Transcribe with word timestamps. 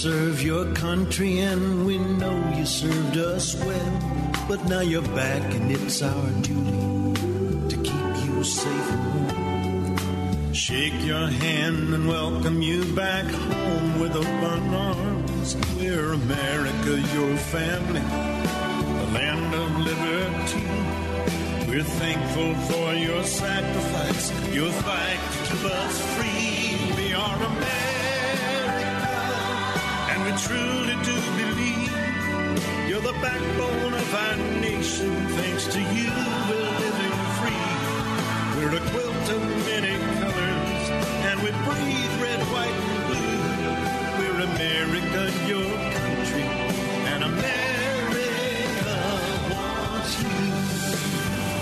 Serve 0.00 0.40
your 0.42 0.64
country, 0.72 1.40
and 1.40 1.84
we 1.84 1.98
know 1.98 2.34
you 2.56 2.64
served 2.64 3.18
us 3.18 3.54
well. 3.66 3.92
But 4.48 4.64
now 4.64 4.80
you're 4.80 5.10
back, 5.14 5.42
and 5.54 5.70
it's 5.70 6.00
our 6.00 6.30
duty 6.40 7.68
to 7.68 7.76
keep 7.76 8.14
you 8.24 8.42
safe. 8.42 8.90
Shake 10.54 10.98
your 11.04 11.26
hand 11.28 11.92
and 11.92 12.08
welcome 12.08 12.62
you 12.62 12.82
back 12.94 13.26
home 13.26 14.00
with 14.00 14.16
open 14.16 14.74
arms. 14.74 15.54
We're 15.76 16.14
America, 16.14 16.92
your 17.18 17.36
family, 17.54 18.00
the 19.00 19.08
land 19.18 19.52
of 19.54 19.68
liberty. 19.90 20.66
We're 21.68 21.90
thankful 22.00 22.54
for 22.70 22.94
your 22.94 23.22
sacrifice, 23.22 24.32
your 24.50 24.72
fight 24.72 25.20
to 25.32 25.38
keep 25.44 25.64
us 25.66 25.96
free. 26.16 26.78
We 26.96 27.12
are 27.12 27.36
America, 27.36 27.89
we 30.30 30.36
truly 30.36 30.94
do 31.02 31.16
believe 31.36 31.92
you're 32.88 33.00
the 33.00 33.16
backbone 33.20 33.94
of 33.94 34.14
our 34.14 34.36
nation. 34.60 35.10
Thanks 35.30 35.64
to 35.74 35.80
you, 35.80 36.10
we're 36.48 36.70
living 36.84 37.16
free. 37.38 37.66
We're 38.56 38.76
a 38.76 38.90
quilt 38.90 39.30
of 39.30 39.42
many 39.66 39.96
colors, 40.20 40.90
and 41.28 41.40
we 41.42 41.50
breathe 41.66 42.22
red, 42.22 42.40
white, 42.52 42.78
and 42.90 43.02
blue. 43.08 43.40
We're 44.18 44.40
America, 44.54 45.22
your 45.48 45.70
country, 45.98 46.42
and 47.12 47.24
America 47.24 47.59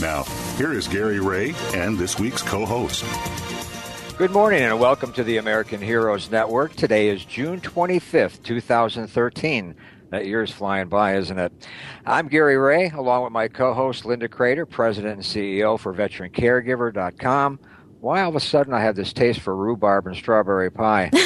Now, 0.00 0.22
here 0.56 0.72
is 0.72 0.86
Gary 0.86 1.18
Ray 1.18 1.56
and 1.74 1.98
this 1.98 2.20
week's 2.20 2.42
co 2.42 2.64
host. 2.64 3.04
Good 4.16 4.30
morning 4.30 4.62
and 4.62 4.78
welcome 4.78 5.12
to 5.14 5.24
the 5.24 5.38
American 5.38 5.80
Heroes 5.80 6.30
Network. 6.30 6.76
Today 6.76 7.08
is 7.08 7.24
June 7.24 7.60
25th, 7.60 8.44
2013. 8.44 9.74
That 10.10 10.26
year's 10.26 10.52
flying 10.52 10.86
by, 10.86 11.16
isn't 11.16 11.38
it? 11.38 11.52
I'm 12.06 12.28
Gary 12.28 12.56
Ray, 12.56 12.90
along 12.90 13.24
with 13.24 13.32
my 13.32 13.48
co 13.48 13.74
host 13.74 14.04
Linda 14.04 14.28
Crater, 14.28 14.66
President 14.66 15.14
and 15.14 15.22
CEO 15.22 15.76
for 15.76 15.92
VeteranCaregiver.com. 15.92 17.58
Why 18.00 18.22
all 18.22 18.28
of 18.28 18.36
a 18.36 18.40
sudden 18.40 18.72
I 18.72 18.80
have 18.80 18.94
this 18.94 19.12
taste 19.12 19.40
for 19.40 19.56
rhubarb 19.56 20.06
and 20.06 20.14
strawberry 20.14 20.70
pie? 20.70 21.10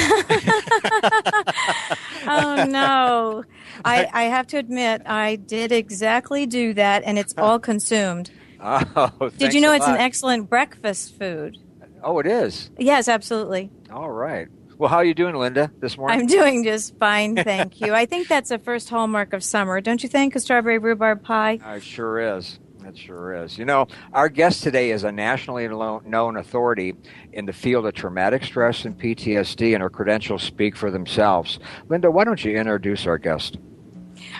oh 2.27 2.65
no. 2.67 3.43
I, 3.85 4.09
I 4.11 4.23
have 4.23 4.47
to 4.47 4.57
admit, 4.57 5.03
I 5.05 5.35
did 5.35 5.71
exactly 5.71 6.47
do 6.47 6.73
that, 6.73 7.03
and 7.05 7.19
it's 7.19 7.35
all 7.37 7.59
consumed. 7.71 8.31
Oh, 8.63 9.29
Did 9.37 9.53
you 9.53 9.61
know 9.61 9.71
a 9.71 9.75
it's 9.75 9.87
an 9.87 9.97
excellent 9.97 10.49
breakfast 10.49 11.17
food? 11.17 11.57
Oh, 12.01 12.19
it 12.19 12.27
is. 12.27 12.69
Yes, 12.77 13.07
absolutely. 13.07 13.69
All 13.91 14.09
right. 14.09 14.47
Well, 14.77 14.89
how 14.89 14.97
are 14.97 15.05
you 15.05 15.13
doing, 15.13 15.35
Linda, 15.35 15.71
this 15.79 15.97
morning? 15.97 16.19
I'm 16.19 16.27
doing 16.27 16.63
just 16.63 16.97
fine, 16.97 17.35
thank 17.43 17.79
you. 17.79 17.93
I 17.93 18.05
think 18.05 18.27
that's 18.27 18.49
the 18.49 18.59
first 18.59 18.89
hallmark 18.89 19.33
of 19.33 19.43
summer, 19.43 19.79
don't 19.81 20.01
you 20.01 20.09
think? 20.09 20.35
A 20.35 20.39
strawberry 20.39 20.77
rhubarb 20.77 21.23
pie. 21.23 21.59
It 21.63 21.83
sure 21.83 22.37
is. 22.37 22.59
It 22.85 22.97
sure 22.97 23.33
is. 23.43 23.57
You 23.57 23.65
know, 23.65 23.87
our 24.11 24.27
guest 24.29 24.63
today 24.63 24.91
is 24.91 25.03
a 25.03 25.11
nationally 25.11 25.67
known 25.67 26.37
authority 26.37 26.95
in 27.31 27.45
the 27.45 27.53
field 27.53 27.85
of 27.85 27.93
traumatic 27.93 28.43
stress 28.43 28.83
and 28.83 28.97
PTSD, 28.99 29.73
and 29.73 29.81
her 29.81 29.89
credentials 29.89 30.43
speak 30.43 30.75
for 30.75 30.91
themselves. 30.91 31.59
Linda, 31.87 32.11
why 32.11 32.23
don't 32.23 32.43
you 32.43 32.57
introduce 32.57 33.05
our 33.05 33.17
guest? 33.17 33.57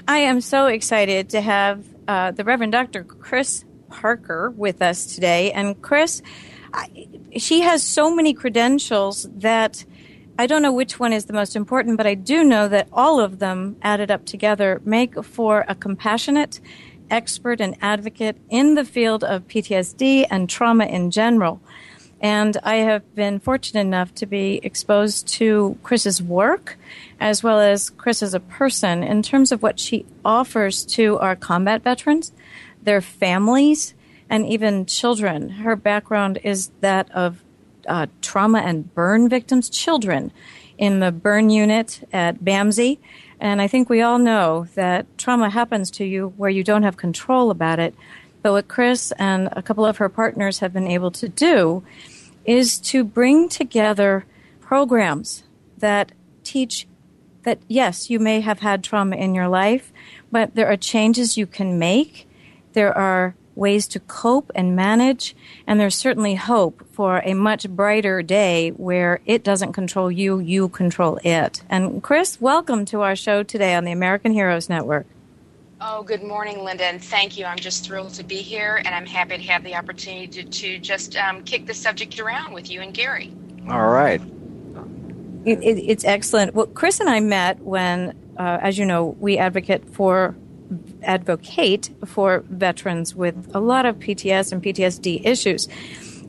I 0.08 0.18
am 0.20 0.42
so 0.42 0.68
excited 0.68 1.30
to 1.30 1.42
have 1.42 1.86
uh, 2.08 2.32
the 2.32 2.44
Reverend 2.44 2.74
Dr. 2.74 3.04
Chris 3.04 3.64
Parker 3.94 4.50
with 4.50 4.82
us 4.82 5.06
today. 5.06 5.52
And 5.52 5.80
Chris, 5.82 6.22
I, 6.74 7.08
she 7.38 7.62
has 7.62 7.84
so 7.84 8.14
many 8.14 8.34
credentials 8.34 9.28
that 9.38 9.86
I 10.38 10.48
don't 10.48 10.64
know 10.64 10.74
which 10.74 11.00
one 11.00 11.14
is 11.14 11.26
the 11.26 11.34
most 11.34 11.56
important, 11.56 11.98
but 11.98 12.08
I 12.08 12.16
do 12.16 12.44
know 12.44 12.68
that 12.68 12.88
all 12.92 13.20
of 13.20 13.38
them 13.38 13.76
added 13.84 14.10
up 14.10 14.26
together 14.26 14.82
make 14.84 15.24
for 15.24 15.64
a 15.68 15.76
compassionate 15.76 16.60
expert 17.12 17.62
and 17.62 17.78
advocate 17.82 18.38
in 18.50 18.74
the 18.74 18.84
field 18.84 19.24
of 19.24 19.48
PTSD 19.48 20.26
and 20.32 20.50
trauma 20.50 20.86
in 20.86 21.12
general. 21.12 21.62
And 22.20 22.58
I 22.64 22.78
have 22.78 23.14
been 23.14 23.40
fortunate 23.40 23.82
enough 23.82 24.16
to 24.16 24.26
be 24.26 24.60
exposed 24.64 25.28
to 25.40 25.78
Chris's 25.84 26.24
work 26.24 26.78
as 27.20 27.44
well 27.44 27.60
as 27.60 27.90
Chris 27.90 28.24
as 28.24 28.34
a 28.34 28.40
person 28.40 29.04
in 29.04 29.22
terms 29.22 29.52
of 29.52 29.62
what 29.62 29.80
she 29.80 30.06
offers 30.26 30.86
to 30.86 31.20
our 31.20 31.36
combat 31.36 31.84
veterans, 31.84 32.32
their 32.84 33.02
families, 33.02 33.94
and 34.30 34.48
even 34.48 34.86
children. 34.86 35.50
Her 35.50 35.76
background 35.76 36.40
is 36.44 36.72
that 36.82 37.12
of 37.12 37.44
uh, 37.88 38.08
trauma 38.22 38.60
and 38.60 38.94
burn 38.94 39.30
victims, 39.30 39.70
children 39.70 40.32
in 40.78 41.00
the 41.00 41.12
burn 41.12 41.50
unit 41.50 42.08
at 42.12 42.40
BAMC. 42.40 42.98
And 43.40 43.62
I 43.62 43.68
think 43.68 43.90
we 43.90 44.02
all 44.02 44.20
know 44.20 44.68
that 44.76 45.06
trauma 45.18 45.50
happens 45.50 45.92
to 45.92 46.06
you 46.06 46.34
where 46.38 46.50
you 46.50 46.64
don't 46.64 46.84
have 46.84 46.98
control 46.98 47.52
about 47.52 47.80
it. 47.80 47.94
But 48.42 48.54
what 48.54 48.68
Chris 48.68 49.12
and 49.18 49.50
a 49.52 49.62
couple 49.62 49.86
of 49.86 49.98
her 49.98 50.10
partners 50.10 50.60
have 50.60 50.74
been 50.74 50.88
able 50.88 51.12
to 51.12 51.30
do 51.30 51.84
is 52.46 52.78
to 52.80 53.04
bring 53.04 53.50
together 53.50 54.26
programs 54.60 55.44
that 55.78 56.12
teach 56.44 56.88
that 57.44 57.60
yes, 57.68 58.10
you 58.10 58.20
may 58.20 58.42
have 58.42 58.60
had 58.60 58.84
trauma 58.84 59.16
in 59.16 59.36
your 59.36 59.48
life, 59.48 59.92
but 60.32 60.56
there 60.56 60.68
are 60.68 60.78
changes 60.78 61.38
you 61.38 61.46
can 61.46 61.78
make. 61.78 62.28
There 62.74 62.96
are 62.98 63.36
ways 63.54 63.88
to 63.90 64.00
cope 64.00 64.52
and 64.56 64.76
manage, 64.76 65.36
and 65.68 65.80
there's 65.80 65.96
certainly 65.96 66.34
hope 66.34 66.84
for 66.92 67.22
a 67.24 67.36
much 67.36 67.70
brighter 67.70 68.24
day 68.24 68.72
where 68.72 69.20
it 69.28 69.44
doesn't 69.44 69.74
control 69.74 70.12
you, 70.12 70.40
you 70.40 70.70
control 70.70 71.20
it. 71.24 71.62
And 71.70 72.02
Chris, 72.02 72.42
welcome 72.42 72.84
to 72.86 73.02
our 73.02 73.16
show 73.16 73.44
today 73.44 73.76
on 73.76 73.84
the 73.84 73.92
American 73.92 74.32
Heroes 74.32 74.70
Network. 74.70 75.06
Oh, 75.82 76.02
good 76.02 76.24
morning, 76.24 76.64
Linda, 76.64 76.86
and 76.86 77.04
thank 77.04 77.38
you. 77.38 77.46
I'm 77.46 77.60
just 77.60 77.86
thrilled 77.86 78.16
to 78.16 78.24
be 78.24 78.38
here, 78.38 78.82
and 78.84 78.96
I'm 78.96 79.06
happy 79.06 79.38
to 79.38 79.44
have 79.44 79.64
the 79.64 79.76
opportunity 79.76 80.28
to, 80.28 80.44
to 80.44 80.80
just 80.80 81.16
um, 81.16 81.44
kick 81.44 81.68
the 81.68 81.76
subject 81.76 82.20
around 82.20 82.54
with 82.54 82.72
you 82.72 82.82
and 82.82 82.92
Gary. 82.92 83.32
All 83.70 83.88
right. 83.88 84.20
It, 85.46 85.62
it, 85.62 85.78
it's 85.78 86.06
excellent. 86.06 86.56
Well, 86.56 86.66
Chris 86.66 87.00
and 87.00 87.10
I 87.10 87.20
met 87.20 87.60
when, 87.60 88.18
uh, 88.36 88.58
as 88.62 88.80
you 88.80 88.86
know, 88.86 89.16
we 89.20 89.38
advocate 89.38 89.88
for 89.94 90.36
advocate 91.02 91.90
for 92.06 92.44
veterans 92.50 93.16
with 93.16 93.52
a 93.54 93.60
lot 93.60 93.86
of 93.86 93.98
PTS 93.98 94.52
and 94.52 94.64
PTSD 94.64 95.26
issues. 95.26 95.68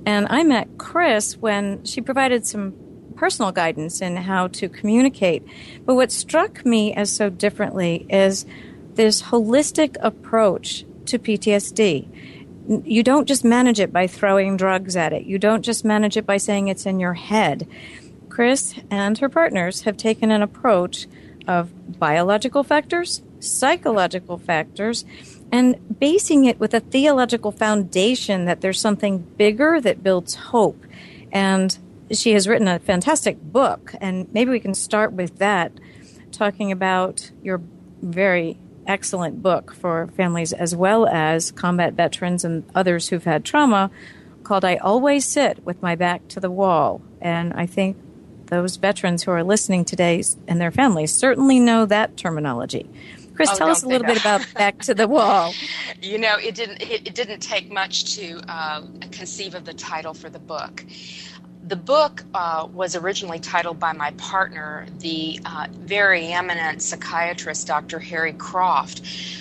And 0.07 0.27
I 0.29 0.43
met 0.43 0.69
Chris 0.79 1.37
when 1.37 1.85
she 1.85 2.01
provided 2.01 2.47
some 2.47 2.75
personal 3.17 3.53
guidance 3.53 4.01
in 4.01 4.17
how 4.17 4.49
to 4.49 4.69
communicate. 4.69 5.45
But 5.85 5.95
what 5.95 6.13
struck 6.13 6.65
me 6.65 6.93
as 6.95 7.11
so 7.11 7.31
differently 7.31 8.07
is 8.11 8.45
this 8.95 9.23
holistic 9.23 9.97
approach 10.01 10.85
to 11.07 11.19
PTSD. 11.19 12.09
You 12.85 13.03
don't 13.03 13.27
just 13.27 13.45
manage 13.45 13.81
it 13.81 13.93
by 13.93 14.07
throwing 14.07 14.57
drugs 14.57 14.97
at 14.97 15.13
it. 15.13 15.25
You 15.25 15.39
don't 15.39 15.63
just 15.63 15.85
manage 15.85 16.17
it 16.17 16.27
by 16.27 16.39
saying 16.39 16.69
it's 16.69 16.87
in 16.87 16.99
your 16.99 17.15
head. 17.15 17.69
Chris 18.29 18.75
and 18.91 19.19
her 19.19 19.29
partners 19.29 19.83
have 19.83 19.97
taken 19.97 20.31
an 20.31 20.43
approach 20.43 21.07
of 21.47 21.71
biological 21.99 22.65
factors, 22.65 23.23
psychological 23.45 24.39
factors, 24.39 25.05
and 25.53 25.99
basing 26.01 26.45
it 26.45 26.59
with 26.59 26.75
a 26.75 26.81
theological 26.81 27.53
foundation 27.53 28.45
that 28.47 28.61
there's 28.61 28.81
something 28.81 29.19
bigger 29.19 29.81
that 29.81 30.03
builds 30.03 30.35
hope. 30.35 30.85
And 31.33 31.77
she 32.11 32.33
has 32.33 32.49
written 32.49 32.69
a 32.69 32.79
fantastic 32.79 33.41
book, 33.41 33.95
and 34.01 34.33
maybe 34.33 34.51
we 34.51 34.61
can 34.61 34.75
start 34.75 35.13
with 35.13 35.39
that, 35.39 35.73
talking 36.33 36.73
about 36.73 37.31
your 37.43 37.61
very 38.03 38.59
excellent 38.87 39.43
book 39.43 39.73
for 39.73 40.09
families 40.17 40.53
as 40.53 40.77
well 40.77 41.07
as 41.07 41.51
combat 41.53 41.95
veterans 41.95 42.45
and 42.45 42.65
others 42.75 43.09
who've 43.09 43.25
had 43.25 43.45
trauma 43.45 43.91
called 44.43 44.65
I 44.65 44.77
Always 44.77 45.25
Sit 45.25 45.65
with 45.65 45.81
My 45.83 45.95
Back 45.95 46.29
to 46.29 46.41
the 46.41 46.51
Wall. 46.51 47.01
And 47.21 47.55
I 47.55 47.65
think 47.65 47.97
those 48.47 48.77
veterans 48.77 49.23
who 49.23 49.31
are 49.31 49.43
listening 49.43 49.87
today 49.87 50.23
and 50.47 50.61
their 50.61 50.71
families 50.71 51.15
certainly 51.15 51.59
know 51.59 51.87
that 51.87 52.17
terminology. 52.19 52.89
Chris, 53.35 53.51
oh, 53.53 53.57
tell 53.57 53.69
us 53.69 53.83
a 53.83 53.89
little 53.89 54.07
bit 54.07 54.21
about 54.21 54.47
Back 54.55 54.79
to 54.83 54.95
the 54.95 55.09
Wall. 55.09 55.53
You 56.03 56.19
know, 56.19 56.37
it 56.37 56.55
didn't 56.55 56.83
it, 56.83 57.09
it 57.09 57.15
didn't 57.15 57.41
take 57.41 57.73
much 57.73 58.17
to 58.17 58.39
uh, 58.47 58.83
conceive 59.11 59.55
of 59.55 59.65
the 59.65 59.73
title 59.73 60.13
for 60.13 60.29
the 60.29 60.39
book. 60.39 60.85
The 61.67 61.77
book 61.77 62.25
uh, 62.35 62.69
was 62.71 62.95
originally 62.95 63.39
titled 63.39 63.81
by 63.81 63.95
my 63.95 64.11
partner, 64.13 64.87
the 64.99 65.41
uh, 65.47 65.69
very 65.71 66.27
eminent 66.27 66.83
psychiatrist 66.83 67.67
Dr. 67.67 67.99
Harry 68.01 68.35
Croft, 68.35 69.01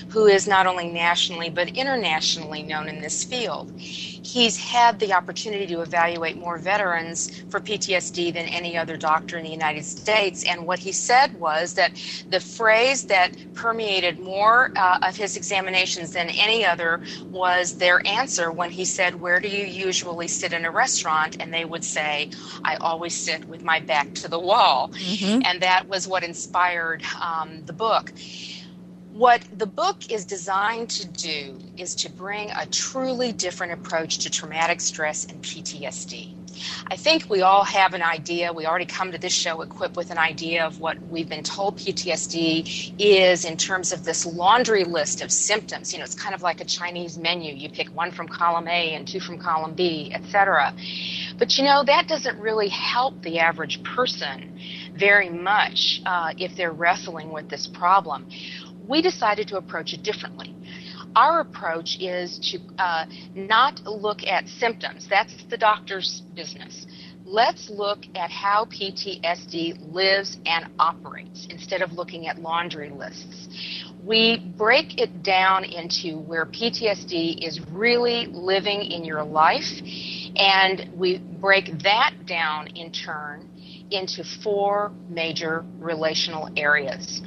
who 0.10 0.28
is 0.28 0.48
not 0.48 0.68
only 0.68 0.88
nationally 0.88 1.50
but 1.50 1.68
internationally 1.70 2.64
known 2.64 2.88
in 2.88 3.02
this 3.02 3.26
field 3.26 3.74
he's 4.24 4.58
had 4.58 5.00
the 5.00 5.14
opportunity 5.14 5.68
to 5.68 5.82
evaluate 5.82 6.38
more 6.38 6.58
veterans 6.58 7.44
for 7.50 7.60
PTSD 7.60 8.34
than 8.34 8.46
any 8.46 8.78
other 8.78 8.98
doctor 8.98 9.38
in 9.38 9.44
the 9.44 9.52
United 9.52 9.86
States. 9.86 10.44
And 10.44 10.66
what 10.66 10.80
he 10.80 10.92
said 10.92 11.40
was 11.40 11.74
that 11.74 11.92
the 12.30 12.40
phrase 12.40 13.04
that 13.06 13.36
permeated 13.54 14.20
more 14.20 14.72
uh, 14.76 15.00
of 15.02 15.16
his 15.16 15.36
examinations 15.36 16.12
than 16.14 16.30
any 16.30 16.66
other 16.66 17.02
was 17.32 17.78
their 17.78 18.06
answer 18.08 18.52
when 18.52 18.72
he 18.72 18.86
said, 18.86 19.20
Where 19.20 19.40
do 19.40 19.48
you 19.48 19.66
usually 19.66 20.28
sit 20.28 20.54
in 20.54 20.66
a 20.66 20.72
restaurant? 20.72 21.38
And 21.40 21.54
they 21.54 21.66
would 21.66 21.84
say, 21.84 22.30
I 22.64 22.76
always 22.78 23.14
sit 23.14 23.48
with 23.48 23.64
my 23.64 23.80
back 23.80 24.14
to 24.16 24.28
the 24.28 24.40
wall. 24.40 24.92
Mm-hmm. 24.94 25.42
And 25.46 25.62
that 25.62 25.88
was 25.88 26.08
what 26.08 26.24
inspired 26.24 27.04
um, 27.22 27.64
the 27.66 27.74
book. 27.74 28.12
What 29.14 29.44
the 29.56 29.68
book 29.68 30.12
is 30.12 30.26
designed 30.26 30.90
to 30.90 31.08
do 31.08 31.60
is 31.78 31.94
to 31.98 32.12
bring 32.12 32.50
a 32.50 32.66
truly 32.66 33.32
different 33.32 33.74
approach 33.74 34.18
to 34.20 34.30
traumatic 34.32 34.82
stress 34.82 35.26
and 35.26 35.40
PTSD. 35.44 36.34
I 36.88 36.96
think 36.96 37.30
we 37.30 37.42
all 37.42 37.64
have 37.64 37.94
an 37.94 38.02
idea. 38.02 38.52
We 38.52 38.66
already 38.66 38.86
come 38.88 39.12
to 39.12 39.20
this 39.20 39.34
show 39.34 39.62
equipped 39.62 39.96
with 39.96 40.10
an 40.10 40.18
idea 40.18 40.66
of 40.66 40.80
what 40.80 41.00
we've 41.10 41.30
been 41.30 41.44
told 41.44 41.78
PTSD 41.78 42.96
is 42.98 43.46
in 43.46 43.56
terms 43.56 43.94
of 43.94 44.04
this 44.04 44.26
laundry 44.26 44.84
list 44.84 45.22
of 45.22 45.32
symptoms. 45.32 45.94
You 45.94 46.00
know, 46.00 46.06
it's 46.06 46.16
kind 46.16 46.34
of 46.34 46.42
like 46.42 46.60
a 46.60 46.66
Chinese 46.66 47.18
menu. 47.18 47.54
You 47.54 47.70
pick 47.70 47.90
one 47.96 48.12
from 48.12 48.28
column 48.28 48.68
A 48.68 48.96
and 48.96 49.08
two 49.08 49.20
from 49.20 49.38
column 49.38 49.76
B, 49.76 50.12
etc. 50.14 50.74
But 51.38 51.56
you 51.58 51.66
know, 51.66 51.84
that 51.84 52.08
doesn't 52.08 52.40
really 52.40 52.70
help 52.70 53.22
the 53.22 53.40
average 53.40 53.84
person 53.84 54.58
very 54.96 55.30
much 55.30 56.02
uh, 56.06 56.34
if 56.38 56.56
they're 56.56 56.72
wrestling 56.72 57.32
with 57.32 57.50
this 57.50 57.68
problem 57.68 58.28
we 58.88 59.02
decided 59.02 59.48
to 59.50 59.58
approach 59.58 59.94
it 59.94 60.04
differently. 60.04 60.56
Our 61.16 61.42
approach 61.42 61.98
is 62.00 62.40
to 62.52 62.60
uh, 62.82 63.06
not 63.36 63.84
look 63.84 64.24
at 64.24 64.48
symptoms, 64.48 65.08
that's 65.08 65.44
the 65.50 65.58
doctor's 65.58 66.22
business. 66.36 66.88
Let's 67.26 67.70
look 67.70 68.00
at 68.16 68.32
how 68.32 68.66
PTSD 68.66 69.94
lives 69.94 70.38
and 70.46 70.66
operates 70.80 71.48
instead 71.50 71.82
of 71.82 71.94
looking 71.94 72.28
at 72.28 72.40
laundry 72.40 72.90
lists. 72.90 73.48
We 74.04 74.54
break 74.58 75.00
it 75.00 75.24
down 75.24 75.64
into 75.64 76.18
where 76.20 76.46
PTSD 76.46 77.48
is 77.48 77.62
really 77.72 78.26
living 78.26 78.82
in 78.82 79.06
your 79.06 79.24
life, 79.24 79.72
and 80.36 80.90
we 80.96 81.20
break 81.20 81.80
that 81.84 82.14
down 82.26 82.68
in 82.76 82.92
turn 82.92 83.48
into 83.92 84.24
four 84.44 84.92
major 85.10 85.64
relational 85.80 86.50
areas 86.58 87.22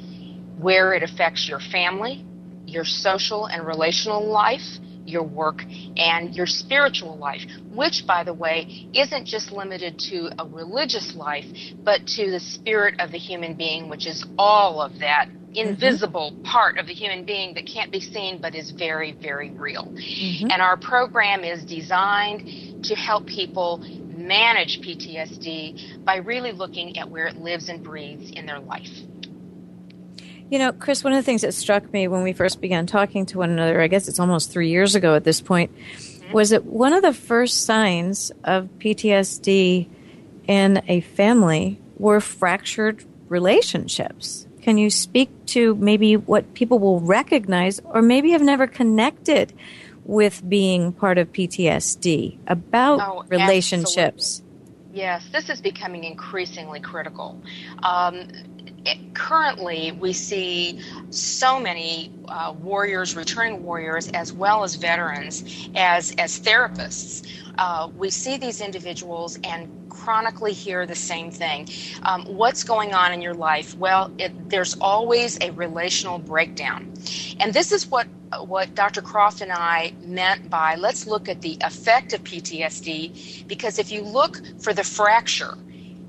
where 0.59 0.93
it 0.93 1.03
affects 1.03 1.47
your 1.47 1.59
family, 1.59 2.25
your 2.65 2.83
social 2.83 3.45
and 3.45 3.65
relational 3.65 4.25
life, 4.25 4.79
your 5.05 5.23
work, 5.23 5.63
and 5.95 6.35
your 6.35 6.45
spiritual 6.45 7.17
life, 7.17 7.41
which, 7.73 8.05
by 8.05 8.23
the 8.23 8.33
way, 8.33 8.89
isn't 8.93 9.25
just 9.25 9.51
limited 9.51 9.97
to 9.97 10.29
a 10.37 10.45
religious 10.45 11.15
life, 11.15 11.45
but 11.83 12.05
to 12.05 12.29
the 12.29 12.39
spirit 12.39 12.99
of 12.99 13.11
the 13.11 13.17
human 13.17 13.53
being, 13.53 13.87
which 13.87 14.05
is 14.05 14.25
all 14.37 14.81
of 14.81 14.99
that 14.99 15.29
invisible 15.53 16.31
mm-hmm. 16.31 16.43
part 16.43 16.77
of 16.77 16.87
the 16.87 16.93
human 16.93 17.25
being 17.25 17.53
that 17.55 17.65
can't 17.65 17.91
be 17.91 17.99
seen 17.99 18.39
but 18.41 18.53
is 18.53 18.71
very, 18.71 19.13
very 19.13 19.49
real. 19.51 19.85
Mm-hmm. 19.85 20.51
And 20.51 20.61
our 20.61 20.77
program 20.77 21.43
is 21.43 21.63
designed 21.63 22.83
to 22.85 22.95
help 22.95 23.25
people 23.25 23.79
manage 24.05 24.81
PTSD 24.81 26.03
by 26.03 26.17
really 26.17 26.51
looking 26.51 26.97
at 26.97 27.09
where 27.09 27.27
it 27.27 27.37
lives 27.37 27.69
and 27.69 27.83
breathes 27.83 28.31
in 28.31 28.45
their 28.45 28.59
life. 28.59 28.89
You 30.49 30.59
know, 30.59 30.71
Chris, 30.71 31.03
one 31.03 31.11
of 31.13 31.17
the 31.17 31.23
things 31.23 31.41
that 31.41 31.53
struck 31.53 31.91
me 31.91 32.07
when 32.07 32.23
we 32.23 32.31
first 32.31 32.61
began 32.61 32.85
talking 32.85 33.25
to 33.27 33.37
one 33.37 33.49
another, 33.49 33.81
I 33.81 33.87
guess 33.87 34.07
it's 34.07 34.19
almost 34.19 34.51
three 34.51 34.69
years 34.69 34.95
ago 34.95 35.15
at 35.15 35.25
this 35.25 35.41
point, 35.41 35.71
was 36.31 36.51
that 36.51 36.65
one 36.65 36.93
of 36.93 37.01
the 37.01 37.13
first 37.13 37.65
signs 37.65 38.31
of 38.43 38.69
PTSD 38.79 39.89
in 40.47 40.81
a 40.87 41.01
family 41.01 41.81
were 41.97 42.21
fractured 42.21 43.03
relationships. 43.27 44.47
Can 44.61 44.77
you 44.77 44.89
speak 44.89 45.29
to 45.47 45.75
maybe 45.75 46.15
what 46.15 46.53
people 46.53 46.79
will 46.79 47.01
recognize 47.01 47.81
or 47.83 48.01
maybe 48.01 48.31
have 48.31 48.41
never 48.41 48.67
connected 48.67 49.53
with 50.05 50.47
being 50.47 50.93
part 50.93 51.17
of 51.17 51.31
PTSD 51.33 52.37
about 52.47 53.01
oh, 53.01 53.23
relationships? 53.27 54.41
Absolutely. 54.41 54.47
Yes, 54.93 55.29
this 55.31 55.49
is 55.49 55.61
becoming 55.61 56.05
increasingly 56.05 56.79
critical. 56.79 57.39
Um, 57.83 58.29
currently 59.13 59.91
we 59.93 60.13
see 60.13 60.79
so 61.09 61.59
many 61.59 62.11
uh, 62.27 62.53
warriors, 62.61 63.15
returning 63.15 63.63
warriors, 63.63 64.09
as 64.09 64.33
well 64.33 64.63
as 64.63 64.75
veterans, 64.75 65.69
as 65.75 66.13
as 66.17 66.39
therapists. 66.39 67.27
Uh, 67.57 67.89
we 67.97 68.09
see 68.09 68.37
these 68.37 68.61
individuals 68.61 69.39
and 69.43 69.67
chronically 69.89 70.53
hear 70.53 70.85
the 70.85 70.95
same 70.95 71.31
thing. 71.31 71.67
Um, 72.03 72.23
what's 72.25 72.63
going 72.63 72.93
on 72.93 73.11
in 73.13 73.21
your 73.21 73.33
life? 73.33 73.75
Well, 73.77 74.11
it, 74.19 74.49
there's 74.49 74.77
always 74.79 75.37
a 75.41 75.51
relational 75.51 76.19
breakdown, 76.19 76.93
and 77.39 77.53
this 77.53 77.71
is 77.71 77.87
what 77.87 78.07
what 78.41 78.75
Dr. 78.75 79.01
Croft 79.01 79.41
and 79.41 79.51
I 79.51 79.93
meant 80.01 80.49
by 80.49 80.75
let's 80.75 81.07
look 81.07 81.29
at 81.29 81.41
the 81.41 81.57
effect 81.61 82.13
of 82.13 82.23
PTSD, 82.23 83.47
because 83.47 83.79
if 83.79 83.91
you 83.91 84.01
look 84.01 84.41
for 84.59 84.73
the 84.73 84.83
fracture 84.83 85.57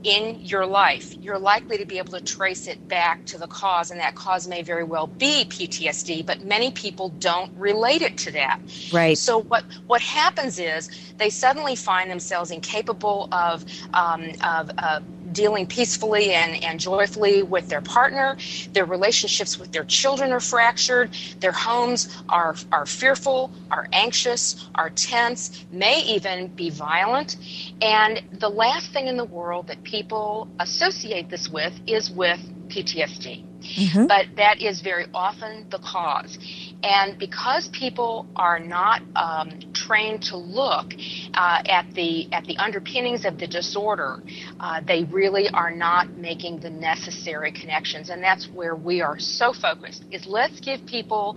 in 0.04 0.38
your 0.40 0.66
life, 0.66 1.16
you're 1.20 1.38
likely 1.38 1.76
to 1.78 1.84
be 1.84 1.98
able 1.98 2.12
to 2.12 2.20
trace 2.20 2.66
it 2.68 2.86
back 2.88 3.24
to 3.26 3.38
the 3.38 3.46
cause, 3.46 3.90
and 3.90 4.00
that 4.00 4.14
cause 4.14 4.46
may 4.46 4.62
very 4.62 4.84
well 4.84 5.12
be 5.18 5.44
PTSD, 5.44 6.24
but 6.24 6.42
many 6.42 6.70
people 6.70 7.16
don't 7.20 7.50
relate 7.56 8.02
it 8.02 8.16
to 8.18 8.32
that. 8.32 8.60
Right. 8.92 9.18
So 9.18 9.42
what 9.44 9.64
what 9.86 10.00
happens 10.00 10.58
is 10.58 10.88
they 11.18 11.30
suddenly 11.30 11.76
find 11.76 12.10
themselves 12.10 12.50
incapable 12.50 13.28
of 13.32 13.64
um, 13.94 14.32
of 14.46 14.70
uh, 14.78 15.00
dealing 15.32 15.66
peacefully 15.66 16.32
and, 16.32 16.62
and 16.62 16.80
joyfully 16.80 17.42
with 17.42 17.68
their 17.68 17.80
partner. 17.80 18.36
Their 18.72 18.84
relationships 18.84 19.58
with 19.58 19.72
their 19.72 19.84
children 19.84 20.32
are 20.32 20.40
fractured. 20.40 21.10
Their 21.40 21.52
homes 21.52 22.16
are, 22.28 22.54
are 22.72 22.86
fearful, 22.86 23.50
are 23.70 23.88
anxious, 23.92 24.68
are 24.74 24.90
tense, 24.90 25.64
may 25.70 26.02
even 26.02 26.48
be 26.48 26.70
violent. 26.70 27.36
And 27.80 28.22
the 28.32 28.48
last 28.48 28.92
thing 28.92 29.06
in 29.06 29.16
the 29.16 29.24
world 29.24 29.68
that 29.68 29.82
people 29.82 30.48
associate 30.60 31.28
this 31.28 31.48
with 31.48 31.72
is 31.86 32.10
with 32.10 32.40
PTSD. 32.68 33.44
Mm-hmm. 33.60 34.06
But 34.06 34.26
that 34.36 34.62
is 34.62 34.80
very 34.80 35.06
often 35.12 35.66
the 35.70 35.78
cause. 35.78 36.38
And 36.82 37.18
because 37.18 37.68
people 37.68 38.26
are 38.36 38.60
not 38.60 39.02
um, 39.16 39.50
trained 39.72 40.22
to 40.24 40.36
look 40.36 40.94
uh, 41.34 41.58
at 41.68 41.86
the 41.94 42.32
at 42.32 42.44
the 42.44 42.56
underpinnings 42.58 43.24
of 43.24 43.38
the 43.38 43.46
disorder, 43.48 44.22
uh, 44.60 44.80
they 44.86 45.04
really 45.04 45.48
are 45.50 45.72
not 45.72 46.16
making 46.16 46.60
the 46.60 46.70
necessary 46.70 47.52
connections. 47.52 48.10
And 48.10 48.22
that's 48.22 48.48
where 48.52 48.76
we 48.76 49.00
are 49.00 49.18
so 49.18 49.52
focused: 49.52 50.04
is 50.12 50.26
let's 50.26 50.60
give 50.60 50.84
people 50.86 51.36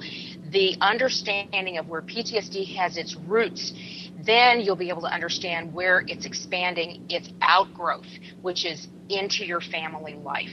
the 0.52 0.76
understanding 0.82 1.78
of 1.78 1.90
where 1.90 2.02
PTSD 2.02 2.76
has 2.76 2.98
its 2.98 3.16
roots 3.28 3.74
then 4.26 4.62
you'll 4.62 4.76
be 4.76 4.90
able 4.90 5.02
to 5.02 5.14
understand 5.14 5.74
where 5.74 6.04
it's 6.08 6.26
expanding 6.26 7.00
its 7.10 7.30
outgrowth, 7.42 8.06
which 8.42 8.66
is 8.66 8.88
into 9.10 9.46
your 9.46 9.62
family 9.62 10.16
life. 10.16 10.50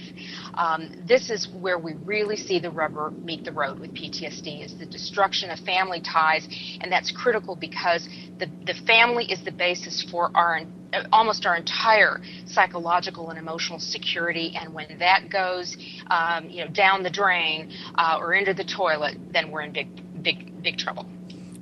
Um, 0.59 1.05
this 1.07 1.31
is 1.31 1.49
where 1.61 1.79
we 1.79 1.95
really 2.05 2.37
see 2.37 2.59
the 2.59 2.71
rubber 2.71 3.13
meet 3.13 3.45
the 3.45 3.53
road 3.53 3.79
with 3.79 3.95
PTSD 3.95 4.65
is 4.65 4.77
the 4.77 4.87
destruction 4.87 5.51
of 5.51 5.61
family 5.61 6.01
ties, 6.01 6.47
and 6.81 6.91
that's 6.91 7.13
critical 7.13 7.55
because 7.55 8.09
the, 8.39 8.51
the 8.67 8.75
family 8.85 9.31
is 9.31 9.43
the 9.45 9.53
basis 9.53 10.05
for 10.11 10.31
our 10.35 10.63
almost 11.13 11.47
our 11.47 11.55
entire 11.55 12.21
psychological 12.47 13.31
and 13.31 13.39
emotional 13.39 13.79
security. 13.79 14.55
And 14.59 14.75
when 14.75 14.99
that 14.99 15.31
goes, 15.31 15.77
um, 16.09 16.49
you 16.49 16.65
know, 16.65 16.71
down 16.71 17.03
the 17.03 17.11
drain 17.11 17.71
uh, 17.95 18.17
or 18.19 18.35
into 18.35 18.55
the 18.55 18.65
toilet, 18.65 19.17
then 19.33 19.51
we're 19.51 19.63
in 19.63 19.73
big, 19.73 20.23
big, 20.23 20.63
big 20.63 20.79
trouble. 20.79 21.07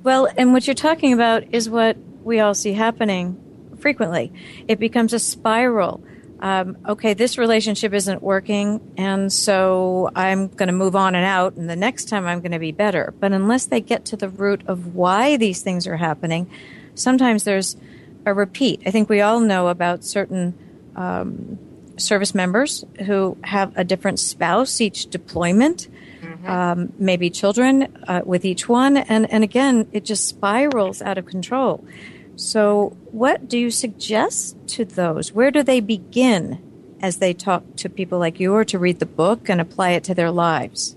Well, 0.01 0.29
and 0.37 0.53
what 0.53 0.65
you're 0.65 0.73
talking 0.73 1.13
about 1.13 1.53
is 1.53 1.69
what 1.69 1.97
we 2.23 2.39
all 2.39 2.53
see 2.53 2.73
happening 2.73 3.37
frequently. 3.79 4.31
It 4.67 4.79
becomes 4.79 5.13
a 5.13 5.19
spiral. 5.19 6.01
Um, 6.39 6.77
okay, 6.87 7.13
this 7.13 7.37
relationship 7.37 7.93
isn't 7.93 8.21
working, 8.21 8.93
and 8.95 9.33
so 9.33 10.11
I'm 10.15 10.47
going 10.47 10.67
to 10.67 10.73
move 10.73 10.95
on 10.95 11.15
and 11.15 11.25
out, 11.25 11.55
and 11.55 11.69
the 11.69 11.75
next 11.75 12.09
time 12.09 12.27
I'm 12.27 12.41
going 12.41 12.51
to 12.51 12.59
be 12.59 12.71
better. 12.71 13.13
But 13.19 13.31
unless 13.31 13.65
they 13.65 13.81
get 13.81 14.05
to 14.05 14.17
the 14.17 14.29
root 14.29 14.61
of 14.67 14.95
why 14.95 15.37
these 15.37 15.61
things 15.61 15.87
are 15.87 15.97
happening, 15.97 16.49
sometimes 16.93 17.43
there's 17.43 17.75
a 18.25 18.33
repeat. 18.33 18.83
I 18.85 18.91
think 18.91 19.09
we 19.09 19.21
all 19.21 19.39
know 19.39 19.67
about 19.67 20.03
certain 20.03 20.53
um, 20.95 21.57
service 21.97 22.35
members 22.35 22.85
who 23.05 23.37
have 23.43 23.75
a 23.75 23.83
different 23.83 24.19
spouse 24.19 24.79
each 24.79 25.09
deployment, 25.09 25.87
mm-hmm. 26.21 26.47
um, 26.47 26.93
maybe 26.99 27.29
children 27.29 27.97
uh, 28.07 28.21
with 28.25 28.45
each 28.45 28.69
one, 28.69 28.97
and, 28.97 29.31
and 29.31 29.43
again, 29.43 29.87
it 29.91 30.05
just 30.05 30.27
spirals 30.27 31.01
out 31.01 31.17
of 31.17 31.25
control. 31.25 31.83
So, 32.37 32.95
what 33.11 33.49
do 33.49 33.57
you 33.57 33.71
suggest 33.71 34.55
to 34.67 34.85
those? 34.85 35.33
Where 35.33 35.49
do 35.49 35.63
they 35.63 35.79
begin 35.79 36.61
as 37.01 37.17
they 37.17 37.33
talk 37.33 37.63
to 37.77 37.89
people 37.89 38.19
like 38.19 38.39
you 38.39 38.53
or 38.53 38.63
to 38.65 38.77
read 38.77 38.99
the 38.99 39.07
book 39.07 39.49
and 39.49 39.59
apply 39.59 39.91
it 39.91 40.03
to 40.03 40.13
their 40.13 40.29
lives? 40.29 40.95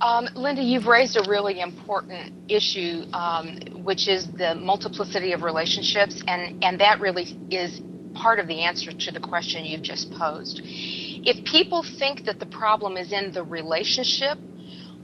Um, 0.00 0.28
Linda, 0.34 0.60
you've 0.60 0.86
raised 0.86 1.16
a 1.16 1.30
really 1.30 1.60
important 1.60 2.32
issue, 2.48 3.04
um, 3.12 3.84
which 3.84 4.08
is 4.08 4.26
the 4.32 4.56
multiplicity 4.56 5.32
of 5.32 5.44
relationships, 5.44 6.20
and, 6.26 6.64
and 6.64 6.80
that 6.80 6.98
really 6.98 7.38
is 7.48 7.80
part 8.12 8.40
of 8.40 8.48
the 8.48 8.62
answer 8.62 8.90
to 8.90 9.12
the 9.12 9.20
question 9.20 9.64
you've 9.64 9.82
just 9.82 10.10
posed. 10.10 10.60
If 10.64 11.44
people 11.44 11.84
think 11.84 12.24
that 12.24 12.40
the 12.40 12.46
problem 12.46 12.96
is 12.96 13.12
in 13.12 13.30
the 13.30 13.44
relationship, 13.44 14.38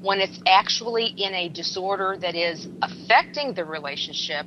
when 0.00 0.20
it's 0.20 0.40
actually 0.46 1.06
in 1.06 1.34
a 1.34 1.48
disorder 1.48 2.16
that 2.20 2.34
is 2.34 2.68
affecting 2.82 3.54
the 3.54 3.64
relationship, 3.64 4.46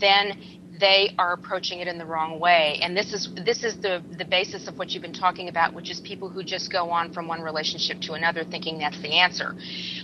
then 0.00 0.38
they 0.80 1.14
are 1.18 1.34
approaching 1.34 1.80
it 1.80 1.86
in 1.86 1.98
the 1.98 2.06
wrong 2.06 2.40
way. 2.40 2.78
And 2.82 2.96
this 2.96 3.12
is 3.12 3.28
this 3.44 3.62
is 3.62 3.76
the 3.76 4.02
the 4.18 4.24
basis 4.24 4.66
of 4.66 4.78
what 4.78 4.90
you've 4.90 5.02
been 5.02 5.12
talking 5.12 5.48
about, 5.48 5.74
which 5.74 5.90
is 5.90 6.00
people 6.00 6.28
who 6.28 6.42
just 6.42 6.72
go 6.72 6.90
on 6.90 7.12
from 7.12 7.28
one 7.28 7.42
relationship 7.42 8.00
to 8.02 8.14
another 8.14 8.44
thinking 8.44 8.78
that's 8.78 9.00
the 9.00 9.12
answer. 9.12 9.54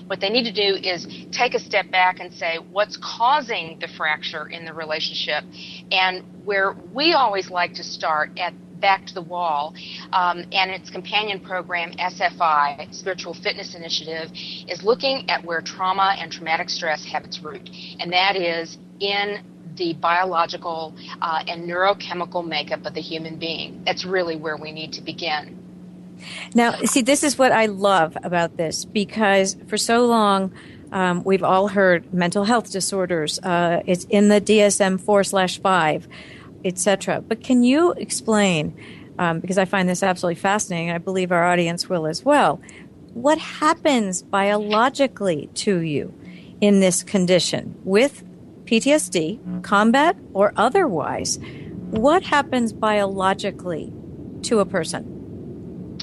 What 0.06 0.20
they 0.20 0.28
need 0.28 0.44
to 0.44 0.52
do 0.52 0.76
is 0.76 1.06
take 1.32 1.54
a 1.54 1.58
step 1.58 1.90
back 1.90 2.20
and 2.20 2.32
say 2.32 2.58
what's 2.70 2.98
causing 2.98 3.78
the 3.80 3.88
fracture 3.88 4.48
in 4.48 4.64
the 4.64 4.74
relationship, 4.74 5.44
and 5.90 6.22
where 6.44 6.76
we 6.92 7.14
always 7.14 7.50
like 7.50 7.72
to 7.74 7.82
start 7.82 8.30
at 8.38 8.52
back 8.80 9.06
to 9.06 9.14
the 9.14 9.22
wall 9.22 9.74
um, 10.12 10.44
and 10.52 10.70
its 10.70 10.90
companion 10.90 11.40
program 11.40 11.90
sfi 11.92 12.94
spiritual 12.94 13.32
fitness 13.32 13.74
initiative 13.74 14.30
is 14.68 14.82
looking 14.82 15.28
at 15.30 15.42
where 15.42 15.62
trauma 15.62 16.14
and 16.18 16.30
traumatic 16.30 16.68
stress 16.68 17.02
have 17.02 17.24
its 17.24 17.40
root 17.40 17.70
and 18.00 18.12
that 18.12 18.36
is 18.36 18.76
in 19.00 19.40
the 19.76 19.94
biological 19.94 20.94
uh, 21.20 21.44
and 21.46 21.68
neurochemical 21.68 22.46
makeup 22.46 22.84
of 22.86 22.94
the 22.94 23.00
human 23.00 23.36
being. 23.36 23.82
That's 23.84 24.04
really 24.04 24.36
where 24.36 24.56
we 24.56 24.72
need 24.72 24.92
to 24.94 25.02
begin. 25.02 25.62
Now, 26.54 26.76
see, 26.84 27.02
this 27.02 27.22
is 27.22 27.38
what 27.38 27.52
I 27.52 27.66
love 27.66 28.16
about 28.22 28.56
this 28.56 28.84
because 28.84 29.56
for 29.66 29.76
so 29.76 30.06
long, 30.06 30.52
um, 30.92 31.22
we've 31.24 31.42
all 31.42 31.68
heard 31.68 32.12
mental 32.12 32.44
health 32.44 32.70
disorders. 32.70 33.38
Uh, 33.40 33.82
it's 33.86 34.04
in 34.04 34.28
the 34.28 34.40
DSM 34.40 35.00
four 35.00 35.24
slash 35.24 35.60
five, 35.60 36.08
etc. 36.64 37.20
But 37.20 37.42
can 37.42 37.62
you 37.62 37.92
explain? 37.92 38.76
Um, 39.18 39.40
because 39.40 39.56
I 39.56 39.64
find 39.64 39.88
this 39.88 40.02
absolutely 40.02 40.40
fascinating. 40.40 40.90
And 40.90 40.94
I 40.94 40.98
believe 40.98 41.32
our 41.32 41.44
audience 41.44 41.88
will 41.88 42.06
as 42.06 42.24
well. 42.24 42.60
What 43.14 43.38
happens 43.38 44.22
biologically 44.22 45.48
to 45.54 45.78
you 45.78 46.12
in 46.60 46.80
this 46.80 47.02
condition 47.02 47.74
with 47.84 48.22
PTSD, 48.66 49.62
combat 49.62 50.16
or 50.34 50.52
otherwise, 50.56 51.38
what 51.90 52.22
happens 52.22 52.72
biologically 52.72 53.92
to 54.42 54.58
a 54.58 54.66
person? 54.66 55.98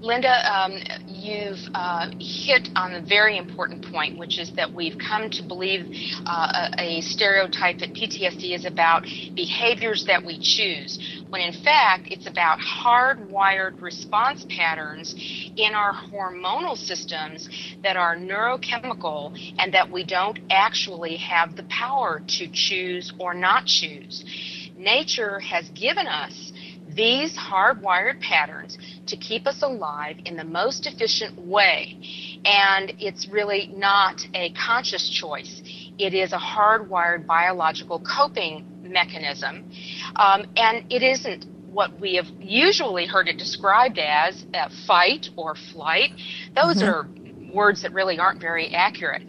Linda, 0.00 0.34
um, 0.52 0.78
you've 1.24 1.58
uh, 1.74 2.10
hit 2.20 2.68
on 2.76 2.94
a 2.94 3.00
very 3.00 3.38
important 3.38 3.84
point, 3.90 4.18
which 4.18 4.38
is 4.38 4.52
that 4.52 4.72
we've 4.72 4.96
come 4.98 5.30
to 5.30 5.42
believe 5.42 5.86
uh, 6.26 6.70
a, 6.78 6.98
a, 6.98 7.00
stereotype 7.00 7.78
that 7.78 7.94
PTSD 7.94 8.54
is 8.54 8.66
about 8.66 9.04
behaviors 9.34 10.04
that 10.06 10.22
we 10.22 10.38
choose, 10.38 11.24
when 11.30 11.40
in 11.40 11.64
fact 11.64 12.08
it's 12.10 12.26
about 12.26 12.58
hardwired 12.58 13.80
response 13.80 14.44
patterns 14.50 15.14
in 15.56 15.74
our 15.74 15.94
hormonal 15.94 16.76
systems 16.76 17.48
that 17.82 17.96
are 17.96 18.16
neurochemical 18.16 19.36
and 19.58 19.72
that 19.72 19.90
we 19.90 20.04
don't 20.04 20.38
actually 20.50 21.16
have 21.16 21.56
the 21.56 21.64
power 21.64 22.22
to 22.26 22.46
choose 22.52 23.12
or 23.18 23.32
not 23.32 23.64
choose. 23.64 24.24
Nature 24.76 25.40
has 25.40 25.68
given 25.70 26.06
us 26.06 26.52
these 26.94 27.36
hardwired 27.36 28.20
patterns 28.20 28.76
to 29.06 29.16
keep 29.16 29.46
us 29.46 29.62
alive 29.62 30.16
in 30.24 30.36
the 30.36 30.44
most 30.44 30.86
efficient 30.86 31.38
way. 31.38 31.98
And 32.44 32.92
it's 32.98 33.28
really 33.28 33.72
not 33.74 34.26
a 34.34 34.50
conscious 34.52 35.08
choice. 35.08 35.62
It 35.98 36.14
is 36.14 36.32
a 36.32 36.38
hardwired 36.38 37.26
biological 37.26 38.00
coping 38.00 38.66
mechanism. 38.82 39.70
Um, 40.16 40.46
and 40.56 40.84
it 40.90 41.02
isn't 41.02 41.46
what 41.70 41.98
we 42.00 42.14
have 42.14 42.26
usually 42.40 43.06
heard 43.06 43.28
it 43.28 43.36
described 43.36 43.98
as 43.98 44.44
uh, 44.54 44.68
fight 44.86 45.30
or 45.36 45.56
flight. 45.72 46.10
Those 46.54 46.82
mm-hmm. 46.82 46.88
are 46.88 47.08
words 47.54 47.82
that 47.82 47.92
really 47.92 48.18
aren't 48.18 48.40
very 48.40 48.74
accurate 48.74 49.22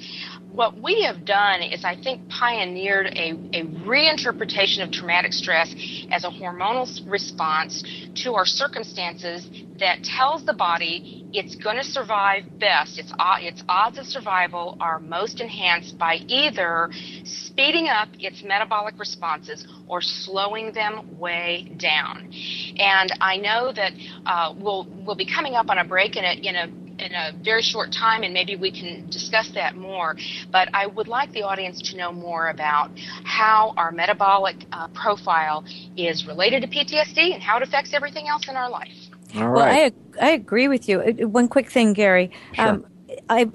what 0.55 0.81
we 0.81 1.01
have 1.03 1.25
done 1.25 1.61
is, 1.61 1.83
I 1.83 1.95
think, 2.01 2.27
pioneered 2.29 3.07
a, 3.07 3.31
a 3.53 3.63
reinterpretation 3.85 4.83
of 4.83 4.91
traumatic 4.91 5.33
stress 5.33 5.75
as 6.11 6.23
a 6.23 6.29
hormonal 6.29 6.87
response 7.09 7.83
to 8.23 8.33
our 8.33 8.45
circumstances 8.45 9.49
that 9.79 10.03
tells 10.03 10.45
the 10.45 10.53
body 10.53 11.25
it's 11.33 11.55
going 11.55 11.75
to 11.75 11.83
survive 11.83 12.43
best. 12.59 12.97
Its, 12.97 13.11
its 13.41 13.63
odds 13.67 13.97
of 13.97 14.05
survival 14.05 14.77
are 14.79 14.99
most 14.99 15.41
enhanced 15.41 15.97
by 15.97 16.15
either 16.27 16.89
speeding 17.25 17.89
up 17.89 18.07
its 18.19 18.41
metabolic 18.43 18.97
responses 18.97 19.67
or 19.87 20.01
slowing 20.01 20.71
them 20.71 21.19
way 21.19 21.69
down. 21.77 22.31
And 22.77 23.11
I 23.19 23.35
know 23.35 23.73
that 23.73 23.91
uh, 24.25 24.53
we'll, 24.57 24.87
we'll 25.05 25.15
be 25.15 25.27
coming 25.27 25.55
up 25.55 25.69
on 25.69 25.79
a 25.79 25.85
break 25.85 26.15
in 26.15 26.23
a, 26.23 26.31
in 26.31 26.55
a 26.55 26.84
in 26.99 27.13
a 27.13 27.31
very 27.43 27.61
short 27.61 27.91
time, 27.91 28.23
and 28.23 28.33
maybe 28.33 28.55
we 28.55 28.71
can 28.71 29.09
discuss 29.09 29.49
that 29.55 29.75
more. 29.75 30.15
But 30.51 30.69
I 30.73 30.87
would 30.87 31.07
like 31.07 31.31
the 31.31 31.43
audience 31.43 31.81
to 31.91 31.97
know 31.97 32.11
more 32.11 32.49
about 32.49 32.91
how 33.23 33.73
our 33.77 33.91
metabolic 33.91 34.57
uh, 34.71 34.87
profile 34.89 35.63
is 35.97 36.25
related 36.25 36.61
to 36.61 36.67
PTSD 36.67 37.33
and 37.33 37.41
how 37.41 37.57
it 37.57 37.63
affects 37.63 37.93
everything 37.93 38.27
else 38.27 38.47
in 38.47 38.55
our 38.55 38.69
life. 38.69 38.93
All 39.35 39.49
right. 39.49 39.93
Well, 39.93 40.21
I, 40.21 40.27
I 40.27 40.31
agree 40.31 40.67
with 40.67 40.87
you. 40.87 41.01
Uh, 41.01 41.27
one 41.27 41.47
quick 41.47 41.69
thing, 41.69 41.93
Gary. 41.93 42.31
Sure. 42.53 42.67
Um, 42.67 42.85
I 43.29 43.49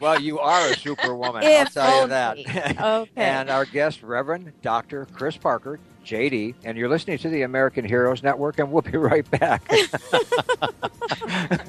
well, 0.00 0.20
you 0.20 0.38
are 0.38 0.68
a 0.70 0.76
superwoman. 0.76 1.44
I'll 1.44 1.66
tell 1.66 2.02
you 2.02 2.08
that. 2.08 2.38
Okay. 2.38 3.08
and 3.16 3.50
our 3.50 3.64
guest, 3.64 4.02
Reverend 4.02 4.52
Dr. 4.62 5.06
Chris 5.12 5.36
Parker, 5.36 5.78
JD, 6.04 6.54
and 6.64 6.78
you're 6.78 6.88
listening 6.88 7.18
to 7.18 7.28
the 7.28 7.42
American 7.42 7.84
Heroes 7.84 8.22
Network, 8.22 8.58
and 8.58 8.72
we'll 8.72 8.82
be 8.82 8.96
right 8.96 9.28
back. 9.30 9.70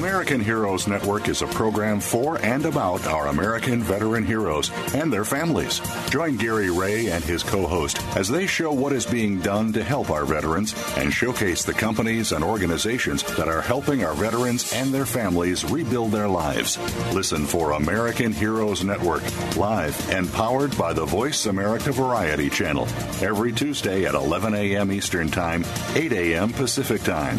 American 0.00 0.40
Heroes 0.40 0.88
Network 0.88 1.28
is 1.28 1.42
a 1.42 1.46
program 1.46 2.00
for 2.00 2.42
and 2.42 2.64
about 2.64 3.06
our 3.06 3.26
American 3.26 3.82
veteran 3.82 4.24
heroes 4.24 4.70
and 4.94 5.12
their 5.12 5.26
families. 5.26 5.82
Join 6.08 6.38
Gary 6.38 6.70
Ray 6.70 7.10
and 7.10 7.22
his 7.22 7.42
co 7.42 7.66
host 7.66 8.00
as 8.16 8.26
they 8.26 8.46
show 8.46 8.72
what 8.72 8.94
is 8.94 9.04
being 9.04 9.40
done 9.40 9.74
to 9.74 9.84
help 9.84 10.08
our 10.08 10.24
veterans 10.24 10.74
and 10.96 11.12
showcase 11.12 11.64
the 11.64 11.74
companies 11.74 12.32
and 12.32 12.42
organizations 12.42 13.22
that 13.36 13.48
are 13.48 13.60
helping 13.60 14.02
our 14.02 14.14
veterans 14.14 14.72
and 14.72 14.90
their 14.90 15.04
families 15.04 15.66
rebuild 15.66 16.12
their 16.12 16.28
lives. 16.28 16.78
Listen 17.12 17.44
for 17.44 17.72
American 17.72 18.32
Heroes 18.32 18.82
Network, 18.82 19.22
live 19.58 20.08
and 20.08 20.32
powered 20.32 20.74
by 20.78 20.94
the 20.94 21.04
Voice 21.04 21.44
America 21.44 21.92
Variety 21.92 22.48
Channel, 22.48 22.88
every 23.20 23.52
Tuesday 23.52 24.06
at 24.06 24.14
11 24.14 24.54
a.m. 24.54 24.92
Eastern 24.92 25.28
Time, 25.28 25.62
8 25.94 26.10
a.m. 26.14 26.54
Pacific 26.54 27.02
Time. 27.02 27.38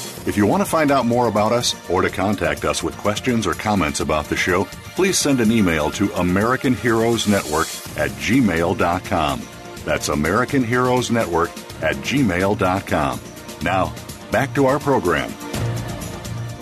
If 0.27 0.37
you 0.37 0.45
want 0.45 0.61
to 0.61 0.69
find 0.69 0.91
out 0.91 1.07
more 1.07 1.27
about 1.27 1.51
us 1.51 1.73
or 1.89 2.03
to 2.03 2.09
contact 2.09 2.63
us 2.63 2.83
with 2.83 2.95
questions 2.97 3.47
or 3.47 3.55
comments 3.55 4.01
about 4.01 4.25
the 4.25 4.37
show, 4.37 4.65
please 4.95 5.17
send 5.17 5.39
an 5.39 5.51
email 5.51 5.89
to 5.91 6.13
American 6.13 6.75
Heroes 6.75 7.27
Network 7.27 7.65
at 7.97 8.11
gmail.com. 8.21 9.41
That's 9.83 10.09
American 10.09 10.63
Heroes 10.63 11.09
Network 11.09 11.49
at 11.81 11.95
gmail.com. 11.97 13.19
Now, 13.63 13.93
back 14.31 14.53
to 14.53 14.67
our 14.67 14.79
program. 14.79 15.33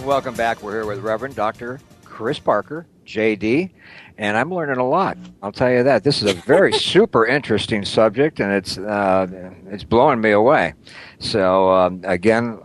Welcome 0.06 0.36
back. 0.36 0.64
We're 0.64 0.72
here 0.72 0.86
with 0.86 1.00
Reverend 1.00 1.36
Dr. 1.36 1.82
Chris 2.06 2.40
Parker, 2.40 2.88
JD, 3.06 3.72
and 4.18 4.38
I'm 4.38 4.54
learning 4.54 4.78
a 4.78 4.88
lot. 4.88 5.18
I'll 5.44 5.52
tell 5.52 5.70
you 5.70 5.84
that. 5.84 6.06
This 6.06 6.22
is 6.22 6.32
a 6.32 6.34
very 6.34 6.72
super 6.80 7.26
interesting 7.26 7.84
subject, 7.84 8.40
and 8.40 8.54
it's 8.54 8.78
uh, 8.78 9.28
it's 9.68 9.84
blowing 9.84 10.22
me 10.22 10.32
away. 10.32 10.76
So 11.20 11.72
um, 11.74 12.02
again, 12.06 12.60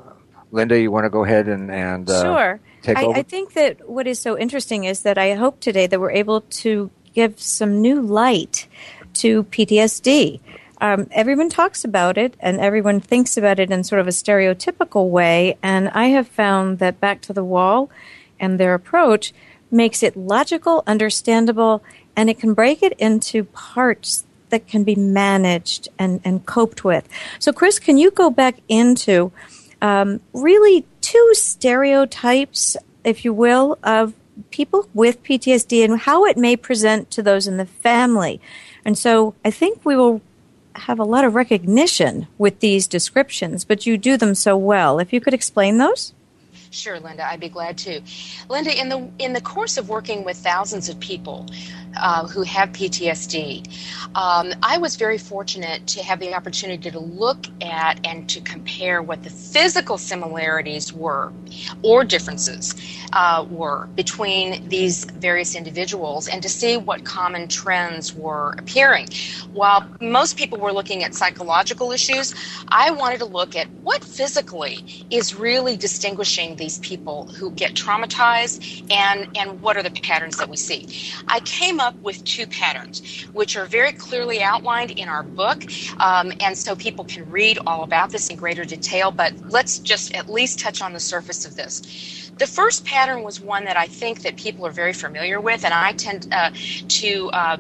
Linda, 0.54 0.80
you 0.80 0.92
want 0.92 1.04
to 1.04 1.10
go 1.10 1.24
ahead 1.24 1.48
and 1.48 1.70
and 1.70 2.08
uh, 2.08 2.22
sure. 2.22 2.60
take 2.82 2.96
I, 2.96 3.04
over? 3.04 3.18
I 3.18 3.22
think 3.22 3.54
that 3.54 3.88
what 3.88 4.06
is 4.06 4.20
so 4.20 4.38
interesting 4.38 4.84
is 4.84 5.02
that 5.02 5.18
I 5.18 5.34
hope 5.34 5.58
today 5.58 5.88
that 5.88 6.00
we're 6.00 6.12
able 6.12 6.42
to 6.62 6.90
give 7.12 7.40
some 7.40 7.80
new 7.80 8.00
light 8.00 8.68
to 9.14 9.42
PTSD. 9.44 10.40
Um, 10.80 11.08
everyone 11.10 11.48
talks 11.48 11.84
about 11.84 12.16
it 12.16 12.36
and 12.38 12.60
everyone 12.60 13.00
thinks 13.00 13.36
about 13.36 13.58
it 13.58 13.70
in 13.70 13.82
sort 13.82 14.00
of 14.00 14.06
a 14.06 14.10
stereotypical 14.10 15.08
way. 15.08 15.58
And 15.62 15.88
I 15.88 16.06
have 16.06 16.28
found 16.28 16.78
that 16.78 17.00
Back 17.00 17.20
to 17.22 17.32
the 17.32 17.44
Wall 17.44 17.90
and 18.38 18.58
their 18.58 18.74
approach 18.74 19.32
makes 19.70 20.02
it 20.02 20.16
logical, 20.16 20.84
understandable, 20.86 21.82
and 22.14 22.30
it 22.30 22.38
can 22.38 22.54
break 22.54 22.82
it 22.82 22.92
into 22.94 23.44
parts 23.44 24.24
that 24.50 24.68
can 24.68 24.84
be 24.84 24.94
managed 24.94 25.88
and, 25.98 26.20
and 26.24 26.46
coped 26.46 26.84
with. 26.84 27.08
So, 27.40 27.52
Chris, 27.52 27.80
can 27.80 27.98
you 27.98 28.12
go 28.12 28.30
back 28.30 28.60
into 28.68 29.32
um, 29.82 30.20
really 30.32 30.86
two 31.00 31.30
stereotypes, 31.34 32.76
if 33.04 33.24
you 33.24 33.32
will, 33.32 33.78
of 33.82 34.14
people 34.50 34.88
with 34.94 35.22
PTSD 35.22 35.84
and 35.84 36.00
how 36.00 36.24
it 36.24 36.36
may 36.36 36.56
present 36.56 37.10
to 37.12 37.22
those 37.22 37.46
in 37.46 37.56
the 37.56 37.66
family? 37.66 38.40
And 38.84 38.98
so 38.98 39.34
I 39.44 39.50
think 39.50 39.84
we 39.84 39.96
will 39.96 40.20
have 40.76 40.98
a 40.98 41.04
lot 41.04 41.24
of 41.24 41.34
recognition 41.34 42.26
with 42.38 42.60
these 42.60 42.86
descriptions, 42.86 43.64
but 43.64 43.86
you 43.86 43.96
do 43.96 44.16
them 44.16 44.34
so 44.34 44.56
well. 44.56 44.98
If 44.98 45.12
you 45.12 45.20
could 45.20 45.34
explain 45.34 45.78
those? 45.78 46.12
Sure, 46.70 46.98
Linda, 46.98 47.24
I'd 47.24 47.38
be 47.38 47.48
glad 47.48 47.78
to. 47.78 48.00
Linda, 48.48 48.76
in 48.76 48.88
the 48.88 49.08
in 49.20 49.32
the 49.32 49.40
course 49.40 49.76
of 49.76 49.88
working 49.88 50.24
with 50.24 50.36
thousands 50.36 50.88
of 50.88 50.98
people 50.98 51.46
uh, 51.96 52.26
who 52.26 52.42
have 52.42 52.70
PTSD, 52.70 53.66
um, 54.14 54.52
I 54.62 54.78
was 54.78 54.96
very 54.96 55.18
fortunate 55.18 55.86
to 55.88 56.02
have 56.02 56.20
the 56.20 56.34
opportunity 56.34 56.90
to 56.90 56.98
look 56.98 57.46
at 57.62 58.00
and 58.06 58.28
to 58.30 58.40
compare 58.40 59.02
what 59.02 59.22
the 59.22 59.30
physical 59.30 59.98
similarities 59.98 60.92
were 60.92 61.32
or 61.82 62.04
differences 62.04 62.74
uh, 63.12 63.46
were 63.48 63.88
between 63.94 64.68
these 64.68 65.04
various 65.04 65.54
individuals, 65.54 66.28
and 66.28 66.42
to 66.42 66.48
see 66.48 66.76
what 66.76 67.04
common 67.04 67.48
trends 67.48 68.14
were 68.14 68.54
appearing. 68.58 69.08
While 69.52 69.86
most 70.00 70.36
people 70.36 70.58
were 70.58 70.72
looking 70.72 71.04
at 71.04 71.14
psychological 71.14 71.92
issues, 71.92 72.34
I 72.68 72.90
wanted 72.90 73.18
to 73.18 73.24
look 73.26 73.54
at 73.56 73.68
what 73.82 74.02
physically 74.02 74.84
is 75.10 75.34
really 75.34 75.76
distinguishing 75.76 76.56
these 76.56 76.78
people 76.78 77.26
who 77.38 77.50
get 77.52 77.74
traumatized 77.74 78.84
and, 78.90 79.28
and 79.36 79.60
what 79.60 79.76
are 79.76 79.82
the 79.82 79.90
patterns 79.90 80.36
that 80.38 80.48
we 80.48 80.56
see. 80.56 80.88
I 81.28 81.40
came 81.40 81.80
up 81.80 81.83
with 82.02 82.22
two 82.24 82.46
patterns, 82.46 83.02
which 83.32 83.56
are 83.56 83.66
very 83.66 83.92
clearly 83.92 84.42
outlined 84.42 84.92
in 84.92 85.08
our 85.08 85.24
book, 85.24 85.66
um, 86.00 86.32
and 86.40 86.56
so 86.56 86.76
people 86.76 87.04
can 87.04 87.28
read 87.30 87.58
all 87.66 87.82
about 87.84 88.10
this 88.12 88.30
in 88.30 88.36
greater 88.36 88.64
detail, 88.64 89.10
but 89.10 89.34
let's 89.48 89.78
just 89.78 90.14
at 90.14 90.30
least 90.30 90.58
touch 90.60 90.82
on 90.82 90.92
the 90.92 91.00
surface 91.00 91.44
of 91.44 91.56
this. 91.56 91.82
The 92.38 92.46
first 92.46 92.84
pattern 92.84 93.22
was 93.22 93.40
one 93.40 93.64
that 93.64 93.76
I 93.76 93.86
think 93.86 94.22
that 94.22 94.36
people 94.36 94.66
are 94.66 94.72
very 94.72 94.92
familiar 94.92 95.40
with, 95.40 95.64
and 95.64 95.74
I 95.74 95.92
tend 95.92 96.26
uh, 96.32 96.50
to 96.88 97.30
uh, 97.32 97.58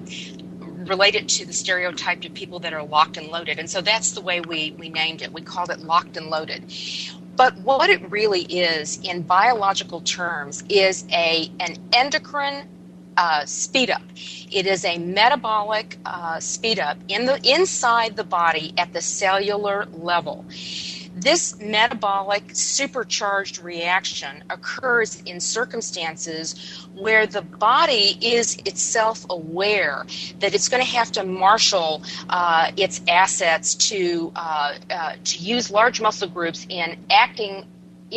relate 0.60 1.14
it 1.14 1.28
to 1.28 1.46
the 1.46 1.52
stereotype 1.52 2.24
of 2.24 2.34
people 2.34 2.60
that 2.60 2.72
are 2.72 2.84
locked 2.84 3.16
and 3.16 3.28
loaded. 3.28 3.58
And 3.58 3.70
so 3.70 3.80
that's 3.82 4.12
the 4.12 4.22
way 4.22 4.40
we, 4.40 4.74
we 4.78 4.88
named 4.88 5.22
it. 5.22 5.32
We 5.32 5.42
called 5.42 5.70
it 5.70 5.80
locked 5.80 6.16
and 6.16 6.28
loaded. 6.28 6.64
But 7.36 7.58
what 7.58 7.90
it 7.90 8.10
really 8.10 8.42
is, 8.42 9.00
in 9.02 9.22
biological 9.22 10.00
terms, 10.02 10.64
is 10.68 11.04
a 11.12 11.50
an 11.60 11.76
endocrine 11.92 12.66
uh, 13.16 13.44
speed 13.46 13.90
up. 13.90 14.02
It 14.50 14.66
is 14.66 14.84
a 14.84 14.98
metabolic 14.98 15.98
uh, 16.04 16.40
speed 16.40 16.78
up 16.78 16.98
in 17.08 17.26
the 17.26 17.40
inside 17.48 18.16
the 18.16 18.24
body 18.24 18.74
at 18.78 18.92
the 18.92 19.00
cellular 19.00 19.86
level. 19.92 20.44
This 21.16 21.56
metabolic 21.60 22.42
supercharged 22.54 23.62
reaction 23.62 24.42
occurs 24.50 25.22
in 25.22 25.38
circumstances 25.38 26.88
where 26.96 27.26
the 27.26 27.42
body 27.42 28.18
is 28.20 28.56
itself 28.64 29.24
aware 29.30 30.04
that 30.40 30.54
it's 30.54 30.68
going 30.68 30.82
to 30.84 30.90
have 30.90 31.12
to 31.12 31.24
marshal 31.24 32.02
uh, 32.28 32.72
its 32.76 33.00
assets 33.06 33.76
to 33.76 34.32
uh, 34.34 34.74
uh, 34.90 35.12
to 35.22 35.38
use 35.38 35.70
large 35.70 36.00
muscle 36.00 36.28
groups 36.28 36.66
in 36.68 36.96
acting 37.10 37.64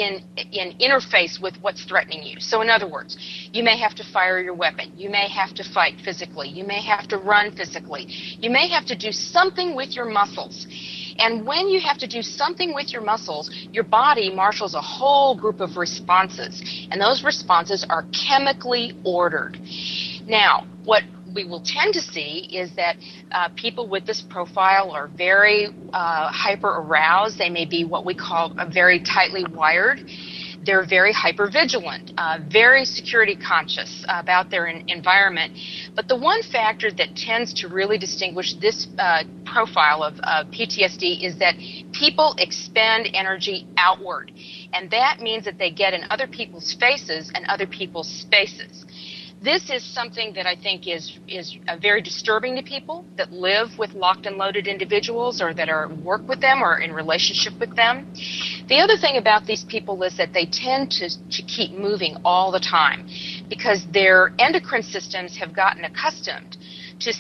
in 0.02 0.24
in 0.52 0.78
interface 0.80 1.42
with 1.42 1.56
what's 1.62 1.84
threatening 1.86 2.24
you. 2.24 2.40
So 2.40 2.62
in 2.62 2.70
other 2.70 2.88
words, 2.88 3.18
you 3.52 3.64
may 3.64 3.78
have 3.78 3.96
to 3.96 4.04
fire 4.04 4.40
your 4.40 4.54
weapon. 4.54 4.94
You 4.96 5.10
may 5.10 5.28
have 5.30 5.54
to 5.56 5.64
fight 5.64 5.96
physically. 6.04 6.50
You 6.50 6.64
may 6.64 6.82
have 6.82 7.08
to 7.10 7.18
run 7.18 7.56
physically. 7.56 8.06
You 8.40 8.50
may 8.50 8.68
have 8.70 8.86
to 8.86 8.96
do 8.96 9.12
something 9.12 9.76
with 9.76 9.96
your 9.96 10.06
muscles. 10.06 10.68
And 11.20 11.46
when 11.46 11.68
you 11.68 11.80
have 11.82 11.98
to 12.00 12.08
do 12.08 12.22
something 12.22 12.74
with 12.74 12.94
your 12.94 13.02
muscles, 13.02 13.50
your 13.72 13.84
body 13.84 14.34
marshals 14.34 14.76
a 14.76 14.82
whole 14.82 15.36
group 15.36 15.60
of 15.60 15.78
responses. 15.78 16.88
And 16.92 17.02
those 17.02 17.24
responses 17.24 17.86
are 17.90 18.06
chemically 18.28 18.96
ordered. 19.04 19.60
Now, 20.28 20.68
what 20.86 21.04
we 21.38 21.46
will 21.46 21.62
tend 21.64 21.94
to 21.94 22.02
see 22.02 22.50
is 22.52 22.72
that 22.78 22.98
uh, 23.32 23.50
people 23.56 23.88
with 23.88 24.08
this 24.08 24.24
profile 24.24 24.90
are 24.92 25.08
very 25.08 25.68
uh, 25.94 26.30
hyper 26.32 26.70
aroused. 26.70 27.38
They 27.38 27.52
may 27.52 27.66
be 27.66 27.86
what 27.86 28.06
we 28.08 28.16
call 28.16 28.56
very 28.74 29.00
tightly 29.02 29.46
wired 29.54 30.02
they're 30.64 30.86
very 30.86 31.14
hyper 31.14 31.50
vigilant, 31.52 32.14
uh, 32.18 32.40
very 32.50 32.86
security 32.86 33.36
conscious 33.36 34.06
about 34.10 34.52
their 34.52 34.68
in- 34.68 34.84
environment. 34.90 35.54
But 35.96 36.10
the 36.10 36.18
one 36.18 36.44
factor 36.44 36.92
that 36.94 37.16
tends 37.16 37.54
to 37.56 37.70
really 37.70 37.98
distinguish 38.00 38.56
this 38.56 38.88
uh, 39.00 39.24
profile 39.46 40.04
of 40.04 40.16
uh, 40.24 40.46
PTSD 40.52 41.24
is 41.24 41.38
that 41.40 41.56
people 41.94 42.36
expend 42.40 43.10
energy 43.14 43.68
outward. 43.78 44.32
And 44.74 44.92
that 44.92 45.20
means 45.22 45.46
that 45.46 45.60
they 45.60 45.72
get 45.72 45.94
in 45.94 46.02
other 46.12 46.28
people's 46.28 46.74
faces 46.74 47.32
and 47.36 47.46
other 47.48 47.68
people's 47.68 48.10
spaces 48.10 48.86
this 49.42 49.70
is 49.70 49.84
something 49.84 50.34
that 50.34 50.48
I 50.48 50.56
think 50.56 50.88
is 50.88 51.20
is 51.28 51.56
uh, 51.68 51.78
very 51.78 52.02
disturbing 52.02 52.56
to 52.56 52.64
people 52.64 53.06
that 53.18 53.32
live 53.32 53.70
with 53.78 53.94
locked 53.94 54.26
and 54.26 54.38
loaded 54.38 54.68
individuals 54.68 55.42
or 55.42 55.54
that 55.54 55.70
are 55.70 55.90
work 56.04 56.28
with 56.28 56.42
them 56.42 56.64
or 56.64 56.80
in 56.80 56.92
relationship 56.92 57.54
with 57.60 57.76
them. 57.76 58.08
The 58.68 58.80
other 58.80 58.98
thing 58.98 59.18
about 59.18 59.46
these 59.46 59.64
people 59.64 60.02
is 60.04 60.18
that 60.18 60.34
they 60.34 60.46
tend 60.46 60.90
to 60.92 61.10
to 61.10 61.42
keep 61.44 61.72
moving 61.72 62.16
all 62.26 62.52
the 62.52 62.60
time 62.60 63.06
because 63.50 63.86
their 63.94 64.34
endocrine 64.40 64.84
systems 64.84 65.36
have 65.38 65.54
gotten 65.54 65.86
accustomed 65.86 66.58
to 67.00 67.14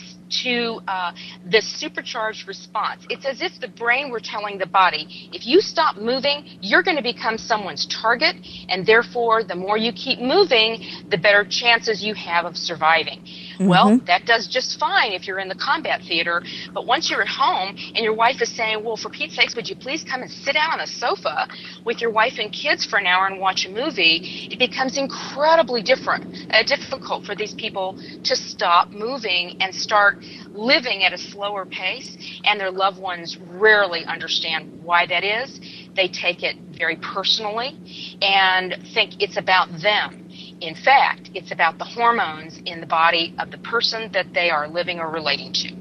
to 0.43 0.79
uh, 0.87 1.11
the 1.45 1.61
supercharged 1.61 2.47
response. 2.47 3.05
It's 3.09 3.25
as 3.25 3.41
if 3.41 3.59
the 3.59 3.67
brain 3.67 4.09
were 4.09 4.19
telling 4.19 4.57
the 4.57 4.65
body, 4.65 5.07
if 5.31 5.45
you 5.45 5.61
stop 5.61 5.97
moving, 5.97 6.43
you're 6.61 6.83
going 6.83 6.97
to 6.97 7.03
become 7.03 7.37
someone's 7.37 7.85
target, 7.87 8.35
and 8.69 8.85
therefore, 8.85 9.43
the 9.43 9.55
more 9.55 9.77
you 9.77 9.91
keep 9.93 10.19
moving, 10.19 10.79
the 11.09 11.17
better 11.17 11.45
chances 11.49 12.03
you 12.03 12.13
have 12.13 12.45
of 12.45 12.57
surviving. 12.57 13.21
Mm-hmm. 13.59 13.69
Well, 13.69 13.99
that 14.07 14.25
does 14.25 14.47
just 14.47 14.79
fine 14.79 15.13
if 15.13 15.27
you're 15.27 15.39
in 15.39 15.47
the 15.47 15.55
combat 15.55 16.01
theater, 16.07 16.43
but 16.73 16.85
once 16.85 17.09
you're 17.09 17.21
at 17.21 17.27
home 17.27 17.73
and 17.95 18.03
your 18.03 18.13
wife 18.13 18.41
is 18.41 18.49
saying, 18.49 18.83
well, 18.83 18.97
for 18.97 19.09
Pete's 19.09 19.35
sakes, 19.35 19.55
would 19.55 19.67
you 19.69 19.75
please 19.75 20.03
come 20.03 20.21
and 20.21 20.29
sit 20.29 20.53
down 20.53 20.73
on 20.73 20.81
a 20.81 20.87
sofa 20.87 21.47
with 21.85 22.01
your 22.01 22.11
wife 22.11 22.35
and 22.39 22.51
kids 22.51 22.85
for 22.85 22.99
an 22.99 23.07
hour 23.07 23.27
and 23.27 23.39
watch 23.39 23.65
a 23.65 23.69
movie, 23.69 24.21
it 24.51 24.59
becomes 24.59 24.97
incredibly 24.97 25.81
different, 25.81 26.25
uh, 26.51 26.63
difficult 26.63 27.25
for 27.25 27.35
these 27.35 27.53
people 27.53 27.97
to 28.23 28.35
stop 28.35 28.93
moving 28.93 29.53
and 29.59 29.73
start 29.73 30.17
living 30.53 31.03
at 31.03 31.13
a 31.13 31.17
slower 31.17 31.65
pace, 31.65 32.17
and 32.45 32.59
their 32.59 32.71
loved 32.71 32.99
ones 32.99 33.37
rarely 33.39 34.05
understand 34.05 34.67
why 34.83 35.05
that 35.07 35.23
is. 35.23 35.59
They 35.95 36.07
take 36.07 36.43
it 36.43 36.57
very 36.77 36.97
personally 36.97 37.75
and 38.21 38.77
think 38.93 39.13
it's 39.19 39.37
about 39.37 39.69
them 39.81 40.26
in 40.61 40.75
fact, 40.75 41.29
it's 41.33 41.51
about 41.51 41.77
the 41.77 41.85
hormones 41.85 42.59
in 42.65 42.79
the 42.79 42.87
body 42.87 43.35
of 43.39 43.51
the 43.51 43.57
person 43.59 44.11
that 44.13 44.33
they 44.33 44.49
are 44.49 44.67
living 44.67 44.99
or 44.99 45.09
relating 45.09 45.53
to. 45.53 45.75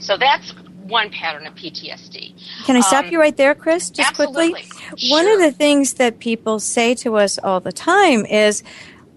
So 0.00 0.16
that's 0.16 0.52
one 0.82 1.10
pattern 1.10 1.46
of 1.46 1.54
PTSD. 1.54 2.34
Can 2.64 2.76
I 2.76 2.80
stop 2.80 3.06
um, 3.06 3.12
you 3.12 3.20
right 3.20 3.36
there, 3.36 3.54
Chris, 3.54 3.90
just 3.90 4.10
absolutely. 4.10 4.52
quickly? 4.52 4.98
Sure. 4.98 5.16
One 5.16 5.28
of 5.28 5.38
the 5.38 5.52
things 5.52 5.94
that 5.94 6.18
people 6.18 6.58
say 6.58 6.94
to 6.96 7.16
us 7.16 7.38
all 7.38 7.60
the 7.60 7.72
time 7.72 8.26
is, 8.26 8.62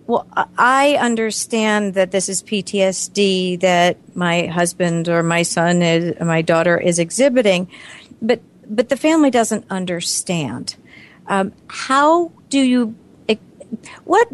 well, 0.08 0.28
I 0.58 0.98
understand 0.98 1.96
that 1.96 2.12
this 2.12 2.30
is 2.30 2.44
PTSD 2.44 3.60
that 3.62 3.98
my 4.16 4.46
husband 4.46 5.10
or 5.10 5.24
my 5.24 5.42
son 5.42 5.82
is, 5.82 6.20
my 6.20 6.44
daughter 6.44 6.78
is 6.78 7.00
exhibiting, 7.00 7.68
but 8.22 8.42
but 8.68 8.90
the 8.90 8.98
family 8.98 9.30
doesn't 9.30 9.66
understand. 9.70 10.76
Um, 11.28 11.54
how 11.68 12.32
do 12.50 12.60
you? 12.60 12.96
What 14.04 14.28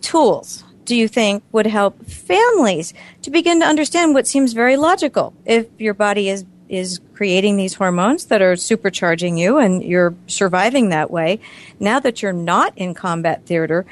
tools 0.00 0.64
do 0.84 0.96
you 0.96 1.06
think 1.06 1.44
would 1.52 1.66
help 1.66 2.04
families 2.04 2.92
to 3.22 3.30
begin 3.30 3.60
to 3.60 3.66
understand 3.66 4.12
what 4.12 4.26
seems 4.26 4.52
very 4.52 4.76
logical? 4.76 5.32
If 5.44 5.68
your 5.78 5.94
body 5.94 6.28
is 6.28 6.44
is 6.68 7.00
creating 7.14 7.56
these 7.56 7.74
hormones 7.74 8.26
that 8.26 8.42
are 8.42 8.54
supercharging 8.54 9.38
you 9.38 9.58
and 9.58 9.82
you're 9.82 10.14
surviving 10.26 10.88
that 10.88 11.10
way, 11.10 11.40
now 11.80 11.98
that 12.00 12.22
you're 12.22 12.32
not 12.32 12.72
in 12.76 12.94
combat 12.94 13.44
theater, 13.44 13.84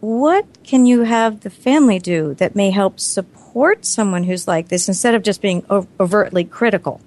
what 0.00 0.46
can 0.64 0.86
you 0.86 1.02
have 1.02 1.40
the 1.40 1.50
family 1.50 1.98
do 1.98 2.34
that 2.34 2.56
may 2.56 2.70
help 2.70 2.98
support 2.98 3.84
someone 3.84 4.24
who's 4.24 4.48
like 4.48 4.68
this 4.68 4.88
instead 4.88 5.14
of 5.14 5.22
just 5.22 5.40
being 5.42 5.64
overtly 6.00 6.44
critical? 6.44 7.00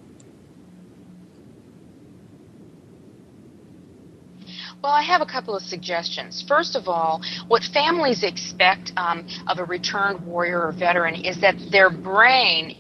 Well, 4.86 4.94
I 4.94 5.02
have 5.02 5.24
a 5.24 5.26
couple 5.26 5.56
of 5.56 5.64
suggestions. 5.64 6.46
First 6.48 6.76
of 6.76 6.88
all, 6.88 7.20
what 7.48 7.64
families 7.74 8.22
expect 8.22 8.94
um, 8.98 9.28
of 9.48 9.58
a 9.58 9.64
returned 9.64 10.24
warrior 10.24 10.62
or 10.62 10.72
veteran 10.74 11.16
is 11.16 11.42
that 11.42 11.56
their 11.72 11.90
brain 11.90 12.78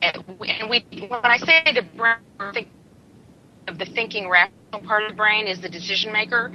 and 0.00 0.70
we, 0.70 0.86
when 1.08 1.24
I 1.24 1.36
say 1.36 1.62
the 1.74 1.82
brain, 1.94 2.66
of 3.68 3.78
the 3.78 3.84
thinking 3.84 4.30
rational 4.30 4.80
part 4.86 5.02
of 5.04 5.10
the 5.10 5.16
brain 5.16 5.46
is 5.46 5.60
the 5.60 5.68
decision 5.68 6.10
maker. 6.10 6.50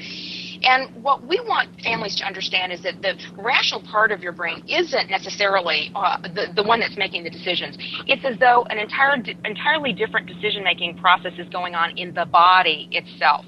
And 0.63 0.89
what 1.03 1.25
we 1.27 1.39
want 1.47 1.69
families 1.83 2.15
to 2.17 2.25
understand 2.25 2.71
is 2.71 2.81
that 2.83 3.01
the 3.01 3.13
rational 3.37 3.81
part 3.81 4.11
of 4.11 4.21
your 4.21 4.31
brain 4.31 4.61
isn't 4.67 5.09
necessarily 5.09 5.91
uh, 5.95 6.17
the, 6.23 6.47
the 6.55 6.63
one 6.63 6.79
that's 6.79 6.97
making 6.97 7.23
the 7.23 7.29
decisions. 7.29 7.77
It's 8.07 8.23
as 8.25 8.37
though 8.39 8.65
an 8.69 8.77
entire, 8.77 9.15
entirely 9.45 9.93
different 9.93 10.27
decision 10.27 10.63
making 10.63 10.95
process 10.95 11.33
is 11.37 11.47
going 11.49 11.75
on 11.75 11.91
in 11.97 12.13
the 12.13 12.25
body 12.25 12.87
itself. 12.91 13.45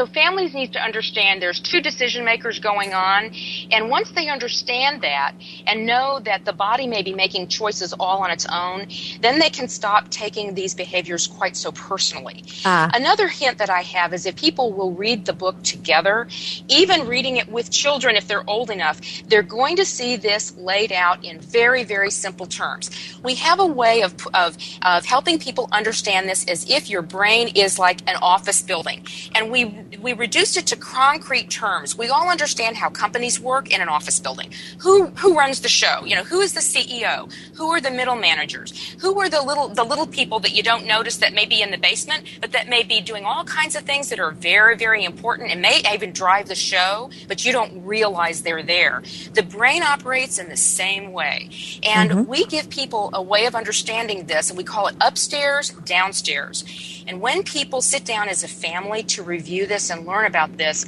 So 0.00 0.06
families 0.06 0.54
need 0.54 0.72
to 0.72 0.82
understand 0.82 1.42
there's 1.42 1.60
two 1.60 1.82
decision 1.82 2.24
makers 2.24 2.58
going 2.58 2.94
on, 2.94 3.32
and 3.70 3.90
once 3.90 4.10
they 4.12 4.30
understand 4.30 5.02
that 5.02 5.34
and 5.66 5.84
know 5.84 6.20
that 6.20 6.46
the 6.46 6.54
body 6.54 6.86
may 6.86 7.02
be 7.02 7.12
making 7.12 7.48
choices 7.48 7.92
all 7.92 8.22
on 8.22 8.30
its 8.30 8.46
own, 8.50 8.86
then 9.20 9.38
they 9.38 9.50
can 9.50 9.68
stop 9.68 10.08
taking 10.08 10.54
these 10.54 10.74
behaviors 10.74 11.26
quite 11.26 11.54
so 11.54 11.70
personally. 11.72 12.42
Uh. 12.64 12.88
Another 12.94 13.28
hint 13.28 13.58
that 13.58 13.68
I 13.68 13.82
have 13.82 14.14
is 14.14 14.24
if 14.24 14.36
people 14.36 14.72
will 14.72 14.92
read 14.92 15.26
the 15.26 15.34
book 15.34 15.62
together, 15.62 16.28
even 16.68 17.06
reading 17.06 17.36
it 17.36 17.50
with 17.50 17.70
children 17.70 18.16
if 18.16 18.26
they're 18.26 18.48
old 18.48 18.70
enough, 18.70 19.02
they're 19.28 19.42
going 19.42 19.76
to 19.76 19.84
see 19.84 20.16
this 20.16 20.56
laid 20.56 20.92
out 20.92 21.22
in 21.26 21.40
very, 21.40 21.84
very 21.84 22.10
simple 22.10 22.46
terms. 22.46 22.90
We 23.22 23.34
have 23.34 23.60
a 23.60 23.66
way 23.66 24.00
of, 24.00 24.14
of, 24.32 24.56
of 24.80 25.04
helping 25.04 25.38
people 25.38 25.68
understand 25.72 26.26
this 26.26 26.46
as 26.46 26.70
if 26.70 26.88
your 26.88 27.02
brain 27.02 27.48
is 27.48 27.78
like 27.78 28.00
an 28.08 28.16
office 28.22 28.62
building. 28.62 29.06
And 29.34 29.50
we 29.50 29.89
we 29.98 30.12
reduced 30.12 30.56
it 30.56 30.66
to 30.68 30.76
concrete 30.76 31.50
terms. 31.50 31.96
We 31.96 32.08
all 32.08 32.28
understand 32.28 32.76
how 32.76 32.90
companies 32.90 33.40
work 33.40 33.72
in 33.72 33.80
an 33.80 33.88
office 33.88 34.20
building. 34.20 34.52
Who 34.78 35.06
who 35.06 35.36
runs 35.36 35.60
the 35.60 35.68
show? 35.68 36.04
You 36.04 36.16
know, 36.16 36.24
who 36.24 36.40
is 36.40 36.54
the 36.54 36.60
CEO? 36.60 37.32
Who 37.56 37.68
are 37.70 37.80
the 37.80 37.90
middle 37.90 38.16
managers? 38.16 38.94
Who 39.00 39.18
are 39.20 39.28
the 39.28 39.42
little 39.42 39.68
the 39.68 39.84
little 39.84 40.06
people 40.06 40.38
that 40.40 40.54
you 40.54 40.62
don't 40.62 40.86
notice 40.86 41.16
that 41.18 41.32
may 41.32 41.46
be 41.46 41.60
in 41.60 41.70
the 41.70 41.78
basement, 41.78 42.24
but 42.40 42.52
that 42.52 42.68
may 42.68 42.82
be 42.82 43.00
doing 43.00 43.24
all 43.24 43.44
kinds 43.44 43.74
of 43.74 43.82
things 43.82 44.08
that 44.10 44.20
are 44.20 44.30
very 44.30 44.76
very 44.76 45.04
important 45.04 45.50
and 45.50 45.60
may 45.60 45.82
even 45.92 46.12
drive 46.12 46.48
the 46.48 46.54
show, 46.54 47.10
but 47.26 47.44
you 47.44 47.52
don't 47.52 47.84
realize 47.84 48.42
they're 48.42 48.62
there. 48.62 49.02
The 49.34 49.42
brain 49.42 49.82
operates 49.82 50.38
in 50.38 50.48
the 50.48 50.56
same 50.56 51.12
way, 51.12 51.50
and 51.82 52.10
mm-hmm. 52.10 52.30
we 52.30 52.46
give 52.46 52.70
people 52.70 53.10
a 53.12 53.22
way 53.22 53.46
of 53.46 53.54
understanding 53.54 54.26
this, 54.26 54.50
and 54.50 54.56
we 54.56 54.64
call 54.64 54.86
it 54.86 54.94
upstairs 55.00 55.70
downstairs. 55.84 56.64
And 57.06 57.20
when 57.20 57.42
people 57.42 57.82
sit 57.82 58.04
down 58.04 58.28
as 58.28 58.44
a 58.44 58.48
family 58.48 59.02
to 59.04 59.22
review 59.22 59.66
this 59.66 59.79
and 59.88 60.06
learn 60.06 60.26
about 60.26 60.58
this, 60.58 60.84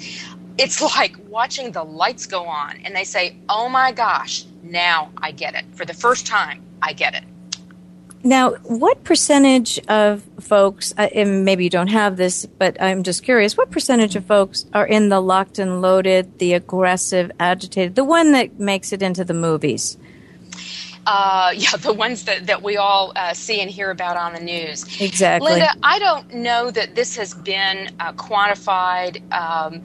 it's 0.58 0.82
like 0.96 1.16
watching 1.28 1.72
the 1.72 1.84
lights 1.84 2.26
go 2.26 2.44
on 2.44 2.78
and 2.84 2.94
they 2.94 3.04
say, 3.04 3.36
oh 3.48 3.68
my 3.68 3.92
gosh, 3.92 4.44
now 4.62 5.10
I 5.16 5.30
get 5.30 5.54
it. 5.54 5.64
For 5.72 5.84
the 5.84 5.94
first 5.94 6.26
time, 6.26 6.62
I 6.82 6.92
get 6.92 7.14
it. 7.14 7.24
Now, 8.24 8.52
what 8.62 9.02
percentage 9.02 9.80
of 9.88 10.22
folks, 10.38 10.94
uh, 10.96 11.08
and 11.12 11.44
maybe 11.44 11.64
you 11.64 11.70
don't 11.70 11.88
have 11.88 12.16
this, 12.16 12.46
but 12.46 12.80
I'm 12.80 13.02
just 13.02 13.24
curious, 13.24 13.56
what 13.56 13.72
percentage 13.72 14.14
of 14.14 14.24
folks 14.26 14.64
are 14.72 14.86
in 14.86 15.08
the 15.08 15.20
locked 15.20 15.58
and 15.58 15.82
loaded, 15.82 16.38
the 16.38 16.52
aggressive, 16.52 17.32
agitated, 17.40 17.96
the 17.96 18.04
one 18.04 18.30
that 18.32 18.60
makes 18.60 18.92
it 18.92 19.02
into 19.02 19.24
the 19.24 19.34
movies? 19.34 19.96
Uh, 21.06 21.52
yeah, 21.56 21.76
the 21.76 21.92
ones 21.92 22.24
that, 22.24 22.46
that 22.46 22.62
we 22.62 22.76
all 22.76 23.12
uh, 23.16 23.32
see 23.34 23.60
and 23.60 23.70
hear 23.70 23.90
about 23.90 24.16
on 24.16 24.34
the 24.34 24.40
news. 24.40 24.84
Exactly. 25.00 25.52
Linda, 25.52 25.74
I 25.82 25.98
don't 25.98 26.34
know 26.34 26.70
that 26.70 26.94
this 26.94 27.16
has 27.16 27.34
been 27.34 27.90
uh, 28.00 28.12
quantified. 28.12 29.20
Um, 29.32 29.82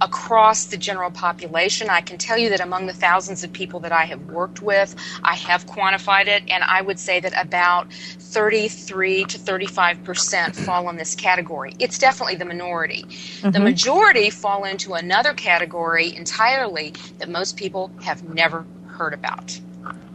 across 0.00 0.66
the 0.66 0.76
general 0.76 1.10
population. 1.10 1.88
I 1.88 2.00
can 2.00 2.18
tell 2.18 2.36
you 2.36 2.50
that 2.50 2.60
among 2.60 2.86
the 2.86 2.92
thousands 2.92 3.44
of 3.44 3.52
people 3.52 3.80
that 3.80 3.92
I 3.92 4.04
have 4.04 4.20
worked 4.26 4.60
with, 4.60 4.94
I 5.22 5.34
have 5.34 5.66
quantified 5.66 6.26
it, 6.26 6.42
and 6.48 6.62
I 6.64 6.82
would 6.82 6.98
say 6.98 7.20
that 7.20 7.32
about 7.40 7.92
33 7.92 9.24
to 9.24 9.38
35 9.38 10.04
percent 10.04 10.56
fall 10.56 10.88
in 10.90 10.96
this 10.96 11.14
category. 11.14 11.74
It's 11.78 11.98
definitely 11.98 12.34
the 12.34 12.44
minority. 12.44 13.04
Mm-hmm. 13.04 13.50
The 13.50 13.60
majority 13.60 14.30
fall 14.30 14.64
into 14.64 14.94
another 14.94 15.32
category 15.32 16.14
entirely 16.14 16.92
that 17.18 17.28
most 17.28 17.56
people 17.56 17.90
have 18.02 18.22
never 18.28 18.66
heard 18.86 19.14
about. 19.14 19.58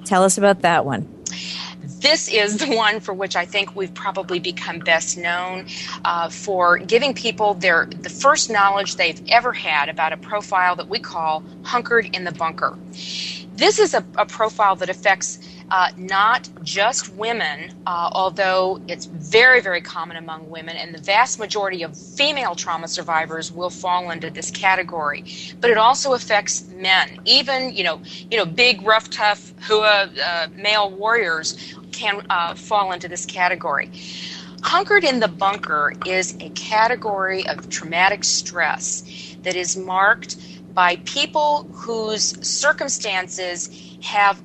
Tell 0.05 0.23
us 0.23 0.37
about 0.37 0.61
that 0.61 0.85
one. 0.85 1.07
This 2.01 2.29
is 2.29 2.57
the 2.57 2.75
one 2.75 2.99
for 2.99 3.13
which 3.13 3.35
I 3.35 3.45
think 3.45 3.75
we've 3.75 3.93
probably 3.93 4.39
become 4.39 4.79
best 4.79 5.17
known 5.17 5.65
uh, 6.05 6.29
for 6.29 6.77
giving 6.77 7.13
people 7.13 7.55
their 7.55 7.87
the 7.87 8.09
first 8.09 8.49
knowledge 8.49 8.95
they've 8.95 9.21
ever 9.29 9.51
had 9.51 9.89
about 9.89 10.13
a 10.13 10.17
profile 10.17 10.75
that 10.77 10.87
we 10.87 10.99
call 10.99 11.43
hunkered 11.63 12.15
in 12.15 12.23
the 12.23 12.31
bunker. 12.31 12.77
This 13.55 13.79
is 13.79 13.93
a, 13.93 14.05
a 14.17 14.25
profile 14.25 14.77
that 14.77 14.89
affects 14.89 15.39
uh, 15.71 15.89
not 15.97 16.49
just 16.63 17.13
women, 17.15 17.71
uh, 17.85 18.09
although 18.13 18.79
it's 18.87 19.05
very, 19.05 19.61
very 19.61 19.81
common 19.81 20.17
among 20.17 20.49
women, 20.49 20.75
and 20.77 20.93
the 20.93 21.01
vast 21.01 21.39
majority 21.39 21.83
of 21.83 21.95
female 21.95 22.55
trauma 22.55 22.87
survivors 22.87 23.51
will 23.51 23.69
fall 23.69 24.09
into 24.11 24.29
this 24.29 24.51
category. 24.51 25.23
But 25.61 25.71
it 25.71 25.77
also 25.77 26.13
affects 26.13 26.69
men. 26.71 27.19
Even 27.25 27.73
you 27.73 27.83
know, 27.83 28.01
you 28.31 28.37
know, 28.37 28.45
big, 28.45 28.81
rough, 28.81 29.09
tough, 29.09 29.53
hua 29.67 30.09
uh, 30.25 30.47
male 30.55 30.91
warriors 30.91 31.55
can 31.91 32.21
uh, 32.29 32.55
fall 32.55 32.91
into 32.91 33.07
this 33.07 33.25
category. 33.25 33.91
Hunkered 34.63 35.03
in 35.05 35.19
the 35.19 35.27
bunker 35.27 35.93
is 36.05 36.35
a 36.41 36.49
category 36.49 37.47
of 37.47 37.69
traumatic 37.69 38.23
stress 38.23 39.37
that 39.43 39.55
is 39.55 39.77
marked 39.77 40.35
by 40.73 40.97
people 40.97 41.67
whose 41.73 42.35
circumstances 42.45 43.69
have 44.01 44.41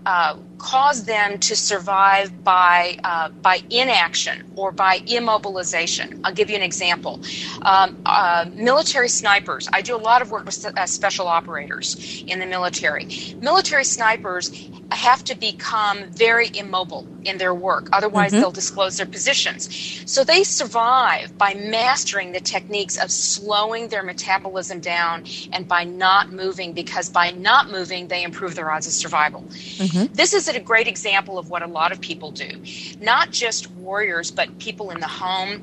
caused 0.65 1.05
them 1.07 1.39
to 1.39 1.55
survive 1.55 2.43
by 2.43 2.97
uh, 3.05 3.29
by 3.29 3.61
inaction 3.69 4.37
or 4.57 4.73
by 4.73 4.99
immobilization. 5.01 6.21
I'll 6.25 6.33
give 6.33 6.49
you 6.49 6.57
an 6.57 6.63
example. 6.63 7.21
Um, 7.63 8.01
uh, 8.07 8.47
military 8.55 9.11
snipers. 9.11 9.69
I 9.71 9.83
do 9.83 9.95
a 9.95 10.03
lot 10.11 10.23
of 10.23 10.31
work 10.31 10.47
with 10.47 10.65
uh, 10.65 10.87
special 10.87 11.27
operators 11.29 12.25
in 12.27 12.39
the 12.39 12.47
military. 12.47 13.05
Military 13.41 13.85
snipers 13.85 14.45
have 14.91 15.23
to 15.25 15.35
become 15.35 16.05
very 16.11 16.51
immobile 16.55 17.07
in 17.25 17.37
their 17.39 17.55
work, 17.55 17.89
otherwise 17.93 18.31
mm-hmm. 18.31 18.41
they'll 18.41 18.51
disclose 18.51 18.97
their 18.97 19.07
positions. 19.07 19.69
So 20.07 20.25
they 20.25 20.45
survive 20.45 21.37
by 21.37 21.55
mastering 21.55 22.33
the 22.33 22.41
techniques 22.41 22.97
of 23.03 23.11
slowing 23.11 23.89
their 23.89 24.03
metabolism 24.03 24.81
down 24.81 25.25
and 25.53 25.67
by 25.67 25.85
not 25.85 26.33
moving, 26.33 26.73
because 26.73 27.09
by 27.09 27.33
not 27.33 27.71
moving, 27.71 28.09
they 28.09 28.23
improve 28.23 28.55
their 28.55 28.71
odds 28.71 28.87
of 28.87 28.93
survival. 28.93 29.43
Mm-hmm. 29.43 30.13
This 30.15 30.33
is 30.33 30.49
a 30.55 30.61
great 30.61 30.87
example 30.89 31.39
of 31.39 31.51
what 31.51 31.63
a 31.63 31.67
lot 31.67 31.93
of 31.93 32.01
people 32.01 32.31
do. 32.31 32.51
Not 33.01 33.31
just 33.31 33.71
warriors, 33.73 34.31
but 34.31 34.59
people 34.59 34.91
in 34.91 35.01
the 35.01 35.09
home 35.09 35.63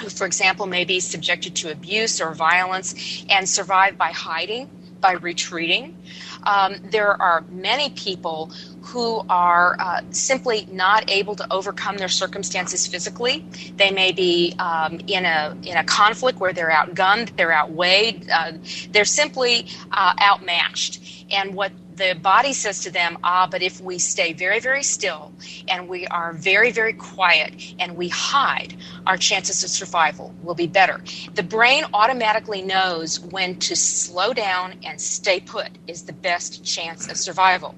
who, 0.00 0.08
for 0.08 0.26
example, 0.26 0.66
may 0.66 0.84
be 0.84 1.00
subjected 1.00 1.54
to 1.56 1.70
abuse 1.70 2.20
or 2.20 2.34
violence 2.34 3.24
and 3.30 3.48
survive 3.48 3.96
by 3.96 4.10
hiding, 4.10 4.68
by 5.00 5.12
retreating. 5.12 5.96
Um, 6.44 6.76
there 6.90 7.20
are 7.20 7.44
many 7.50 7.90
people 7.90 8.50
who 8.82 9.24
are 9.28 9.76
uh, 9.78 10.00
simply 10.10 10.66
not 10.70 11.10
able 11.10 11.34
to 11.36 11.52
overcome 11.52 11.96
their 11.96 12.08
circumstances 12.08 12.86
physically. 12.86 13.46
They 13.76 13.90
may 13.90 14.12
be 14.12 14.54
um, 14.58 15.00
in 15.06 15.24
a 15.24 15.56
in 15.62 15.76
a 15.76 15.84
conflict 15.84 16.38
where 16.38 16.52
they're 16.52 16.70
outgunned, 16.70 17.36
they're 17.36 17.52
outweighed, 17.52 18.28
uh, 18.30 18.52
they're 18.92 19.04
simply 19.04 19.66
uh, 19.92 20.14
outmatched. 20.20 21.00
And 21.30 21.54
what 21.54 21.72
the 21.96 22.18
body 22.20 22.52
says 22.52 22.80
to 22.80 22.90
them, 22.90 23.18
ah, 23.22 23.46
but 23.50 23.62
if 23.62 23.80
we 23.80 23.98
stay 23.98 24.32
very, 24.32 24.60
very 24.60 24.82
still 24.82 25.32
and 25.68 25.88
we 25.88 26.06
are 26.08 26.32
very, 26.32 26.70
very 26.70 26.92
quiet 26.92 27.74
and 27.78 27.96
we 27.96 28.08
hide, 28.08 28.74
our 29.06 29.16
chances 29.16 29.62
of 29.62 29.70
survival 29.70 30.34
will 30.42 30.54
be 30.54 30.66
better. 30.66 31.02
The 31.34 31.42
brain 31.42 31.84
automatically 31.94 32.62
knows 32.62 33.20
when 33.20 33.58
to 33.60 33.76
slow 33.76 34.32
down 34.32 34.74
and 34.84 35.00
stay 35.00 35.40
put 35.40 35.70
is 35.86 36.02
the 36.02 36.12
best 36.12 36.64
chance 36.64 37.08
of 37.08 37.16
survival. 37.16 37.74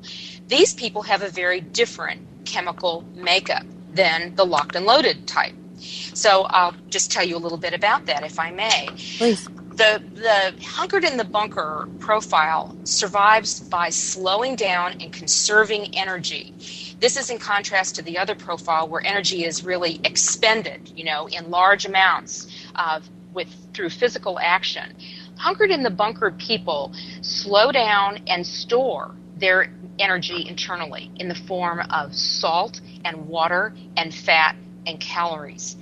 These 0.49 0.75
people 0.75 1.03
have 1.03 1.23
a 1.23 1.29
very 1.29 1.61
different 1.61 2.23
chemical 2.45 3.05
makeup 3.15 3.65
than 3.93 4.35
the 4.35 4.47
locked 4.47 4.77
and 4.77 4.87
loaded 4.87 5.27
type. 5.27 5.55
So 5.79 6.43
I'll 6.45 6.75
just 6.89 7.11
tell 7.11 7.25
you 7.25 7.37
a 7.37 7.39
little 7.39 7.59
bit 7.59 7.75
about 7.75 8.07
that, 8.07 8.25
if 8.25 8.39
I 8.39 8.51
may. 8.51 8.89
Please 9.19 9.49
the 9.77 10.03
the 10.15 10.65
hunkered 10.65 11.05
in 11.05 11.17
the 11.17 11.25
bunker 11.25 11.89
profile 12.01 12.77
survives 12.85 13.61
by 13.61 13.91
slowing 13.91 14.57
down 14.57 14.93
and 15.01 15.13
conserving 15.13 15.95
energy. 15.95 16.55
This 17.01 17.17
is 17.17 17.31
in 17.31 17.39
contrast 17.39 17.95
to 17.97 18.03
the 18.03 18.19
other 18.19 18.35
profile 18.35 18.89
where 18.89 19.05
energy 19.07 19.45
is 19.45 19.65
really 19.65 20.01
expended, 20.05 20.93
you 20.97 21.05
know, 21.05 21.29
in 21.29 21.51
large 21.51 21.87
amounts 21.87 22.49
uh, 22.75 23.01
with 23.35 23.49
through 23.75 23.91
physical 23.91 24.39
action. 24.41 24.97
Hunkered 25.37 25.71
in 25.71 25.83
the 25.83 25.91
bunker 25.91 26.31
people 26.33 26.93
slow 27.21 27.71
down 27.71 28.21
and 28.27 28.47
store 28.47 29.15
their 29.37 29.73
energy 29.99 30.47
internally 30.49 31.11
in 31.17 31.29
the 31.29 31.35
form 31.35 31.81
of 31.91 32.15
salt 32.15 32.81
and 33.05 33.29
water 33.29 33.75
and 33.97 34.15
fat 34.15 34.57
and 34.87 34.99
calories 35.01 35.77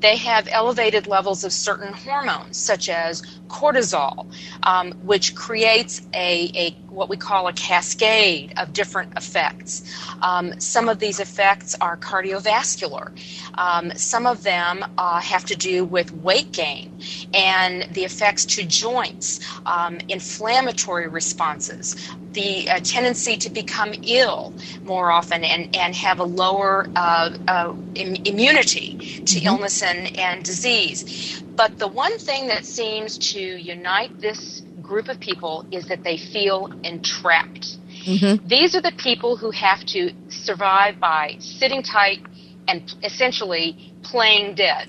they 0.00 0.16
have 0.16 0.48
elevated 0.52 1.06
levels 1.06 1.44
of 1.44 1.52
certain 1.52 1.92
hormones, 1.94 2.58
such 2.58 2.88
as 2.88 3.22
cortisol, 3.50 4.26
um, 4.64 4.92
which 5.00 5.34
creates 5.34 6.02
a, 6.14 6.50
a, 6.56 6.78
what 6.90 7.08
we 7.08 7.16
call 7.16 7.48
a 7.48 7.52
cascade 7.52 8.52
of 8.56 8.72
different 8.72 9.16
effects. 9.16 9.82
Um, 10.22 10.58
some 10.60 10.88
of 10.88 10.98
these 10.98 11.20
effects 11.20 11.76
are 11.80 11.96
cardiovascular. 11.96 13.12
Um, 13.54 13.92
some 13.96 14.26
of 14.26 14.42
them 14.42 14.84
uh, 14.98 15.20
have 15.20 15.44
to 15.46 15.56
do 15.56 15.84
with 15.84 16.12
weight 16.12 16.52
gain 16.52 16.98
and 17.32 17.92
the 17.94 18.04
effects 18.04 18.44
to 18.44 18.64
joints, 18.64 19.40
um, 19.66 19.98
inflammatory 20.08 21.08
responses, 21.08 21.96
the 22.32 22.68
uh, 22.68 22.80
tendency 22.82 23.36
to 23.36 23.50
become 23.50 23.92
ill 24.02 24.52
more 24.84 25.10
often 25.10 25.44
and, 25.44 25.74
and 25.76 25.94
have 25.94 26.20
a 26.20 26.24
lower 26.24 26.88
uh, 26.96 27.30
uh, 27.48 27.74
Im- 27.94 28.22
immunity 28.24 28.96
to 29.24 29.36
mm-hmm. 29.36 29.46
illness 29.46 29.82
and, 29.82 30.16
and 30.16 30.44
disease. 30.44 31.42
But 31.56 31.78
the 31.78 31.88
one 31.88 32.16
thing 32.18 32.48
that 32.48 32.64
seems 32.64 33.18
to 33.32 33.40
unite 33.40 34.18
this 34.20 34.62
group 34.90 35.08
of 35.08 35.20
people 35.20 35.64
is 35.70 35.86
that 35.86 36.02
they 36.02 36.16
feel 36.16 36.68
entrapped. 36.82 37.78
Mm-hmm. 38.04 38.48
These 38.48 38.74
are 38.74 38.82
the 38.82 38.96
people 38.98 39.36
who 39.36 39.52
have 39.52 39.86
to 39.94 40.10
survive 40.28 40.98
by 40.98 41.36
sitting 41.38 41.80
tight 41.80 42.18
and 42.66 42.92
essentially 43.04 43.94
playing 44.02 44.56
dead, 44.56 44.88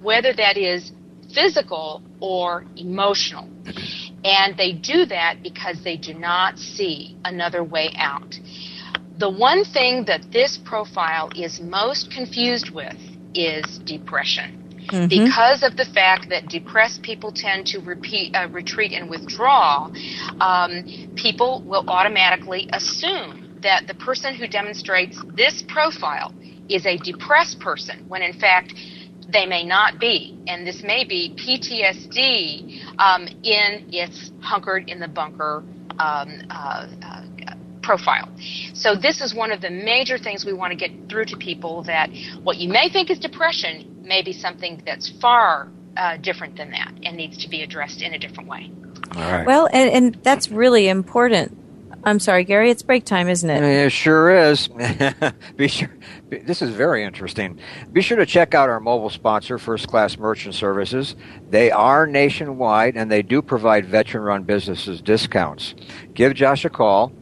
whether 0.00 0.32
that 0.32 0.56
is 0.56 0.92
physical 1.34 2.02
or 2.20 2.64
emotional. 2.76 3.46
And 4.24 4.56
they 4.56 4.72
do 4.72 5.04
that 5.06 5.42
because 5.42 5.84
they 5.84 5.98
do 5.98 6.14
not 6.14 6.58
see 6.58 7.16
another 7.26 7.62
way 7.62 7.90
out. 7.98 8.34
The 9.18 9.28
one 9.28 9.64
thing 9.64 10.06
that 10.06 10.32
this 10.32 10.56
profile 10.56 11.28
is 11.36 11.60
most 11.60 12.10
confused 12.10 12.70
with 12.70 12.96
is 13.34 13.78
depression. 13.84 14.61
Mm-hmm. 14.88 15.08
Because 15.08 15.62
of 15.62 15.76
the 15.76 15.84
fact 15.84 16.28
that 16.30 16.48
depressed 16.48 17.02
people 17.02 17.32
tend 17.32 17.66
to 17.66 17.78
repeat, 17.80 18.34
uh, 18.34 18.48
retreat 18.52 18.92
and 18.92 19.08
withdraw, 19.08 19.90
um, 20.40 20.84
people 21.14 21.62
will 21.66 21.84
automatically 21.88 22.68
assume 22.72 23.48
that 23.62 23.86
the 23.86 23.94
person 23.94 24.34
who 24.34 24.46
demonstrates 24.46 25.22
this 25.36 25.62
profile 25.68 26.34
is 26.68 26.84
a 26.86 26.96
depressed 26.98 27.60
person, 27.60 27.96
when 28.08 28.22
in 28.22 28.32
fact 28.32 28.74
they 29.32 29.46
may 29.46 29.64
not 29.64 30.00
be. 30.00 30.36
And 30.46 30.66
this 30.66 30.82
may 30.82 31.04
be 31.04 31.34
PTSD 31.38 32.98
um, 32.98 33.28
in 33.44 33.84
its 33.92 34.32
hunkered 34.40 34.88
in 34.88 35.00
the 35.00 35.08
bunker 35.08 35.62
um, 35.98 36.28
uh, 36.50 36.86
uh, 37.02 37.21
profile. 37.82 38.28
So 38.74 38.94
this 38.94 39.20
is 39.20 39.34
one 39.34 39.52
of 39.52 39.60
the 39.60 39.70
major 39.70 40.18
things 40.18 40.44
we 40.44 40.52
want 40.52 40.72
to 40.72 40.76
get 40.76 41.08
through 41.08 41.26
to 41.26 41.36
people 41.36 41.82
that 41.84 42.10
what 42.42 42.56
you 42.58 42.68
may 42.68 42.88
think 42.88 43.10
is 43.10 43.18
depression 43.18 44.02
may 44.02 44.22
be 44.22 44.32
something 44.32 44.82
that's 44.86 45.08
far 45.20 45.68
uh, 45.96 46.16
different 46.18 46.56
than 46.56 46.70
that 46.70 46.92
and 47.02 47.16
needs 47.16 47.38
to 47.38 47.48
be 47.48 47.62
addressed 47.62 48.02
in 48.02 48.14
a 48.14 48.18
different 48.18 48.48
way. 48.48 48.70
All 49.14 49.22
right. 49.22 49.46
Well, 49.46 49.68
and, 49.72 49.90
and 49.90 50.14
that's 50.22 50.50
really 50.50 50.88
important. 50.88 51.58
I'm 52.04 52.18
sorry, 52.18 52.42
Gary. 52.44 52.70
It's 52.70 52.82
break 52.82 53.04
time, 53.04 53.28
isn't 53.28 53.48
it? 53.48 53.62
It 53.62 53.90
sure 53.90 54.30
is. 54.30 54.68
Be 55.56 55.68
sure. 55.68 55.90
This 56.30 56.60
is 56.60 56.70
very 56.70 57.04
interesting. 57.04 57.60
Be 57.92 58.00
sure 58.00 58.16
to 58.16 58.26
check 58.26 58.54
out 58.54 58.68
our 58.68 58.80
mobile 58.80 59.10
sponsor, 59.10 59.56
First 59.56 59.86
Class 59.86 60.18
Merchant 60.18 60.56
Services. 60.56 61.14
They 61.48 61.70
are 61.70 62.06
nationwide 62.06 62.96
and 62.96 63.10
they 63.10 63.22
do 63.22 63.40
provide 63.40 63.86
veteran-run 63.86 64.42
businesses 64.42 65.00
discounts. 65.00 65.74
Give 66.12 66.34
Josh 66.34 66.64
a 66.64 66.70
call. 66.70 67.12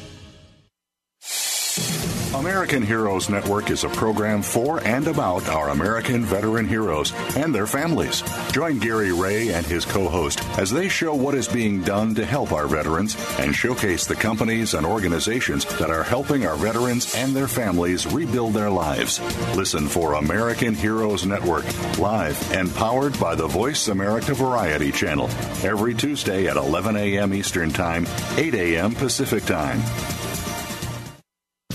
American 2.51 2.83
Heroes 2.83 3.29
Network 3.29 3.71
is 3.71 3.85
a 3.85 3.89
program 3.89 4.41
for 4.41 4.85
and 4.85 5.07
about 5.07 5.47
our 5.47 5.69
American 5.69 6.25
veteran 6.25 6.67
heroes 6.67 7.13
and 7.37 7.55
their 7.55 7.65
families. 7.65 8.23
Join 8.51 8.77
Gary 8.77 9.13
Ray 9.13 9.53
and 9.53 9.65
his 9.65 9.85
co 9.85 10.09
host 10.09 10.43
as 10.59 10.69
they 10.69 10.89
show 10.89 11.15
what 11.15 11.33
is 11.33 11.47
being 11.47 11.81
done 11.81 12.13
to 12.15 12.25
help 12.25 12.51
our 12.51 12.67
veterans 12.67 13.15
and 13.39 13.55
showcase 13.55 14.05
the 14.05 14.17
companies 14.17 14.73
and 14.73 14.85
organizations 14.85 15.63
that 15.77 15.89
are 15.89 16.03
helping 16.03 16.45
our 16.45 16.57
veterans 16.57 17.15
and 17.15 17.33
their 17.33 17.47
families 17.47 18.05
rebuild 18.05 18.53
their 18.53 18.69
lives. 18.69 19.21
Listen 19.55 19.87
for 19.87 20.15
American 20.15 20.75
Heroes 20.75 21.25
Network, 21.25 21.63
live 21.99 22.51
and 22.51 22.75
powered 22.75 23.17
by 23.17 23.33
the 23.33 23.47
Voice 23.47 23.87
America 23.87 24.33
Variety 24.33 24.91
Channel, 24.91 25.29
every 25.63 25.93
Tuesday 25.93 26.47
at 26.47 26.57
11 26.57 26.97
a.m. 26.97 27.33
Eastern 27.33 27.71
Time, 27.71 28.05
8 28.35 28.53
a.m. 28.55 28.93
Pacific 28.93 29.45
Time. 29.45 29.81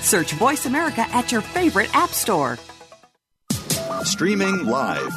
Search 0.00 0.32
Voice 0.32 0.64
America 0.64 1.04
at 1.12 1.30
your 1.30 1.42
favorite 1.42 1.94
app 1.94 2.10
store. 2.10 2.58
Streaming 4.04 4.64
live, 4.64 5.12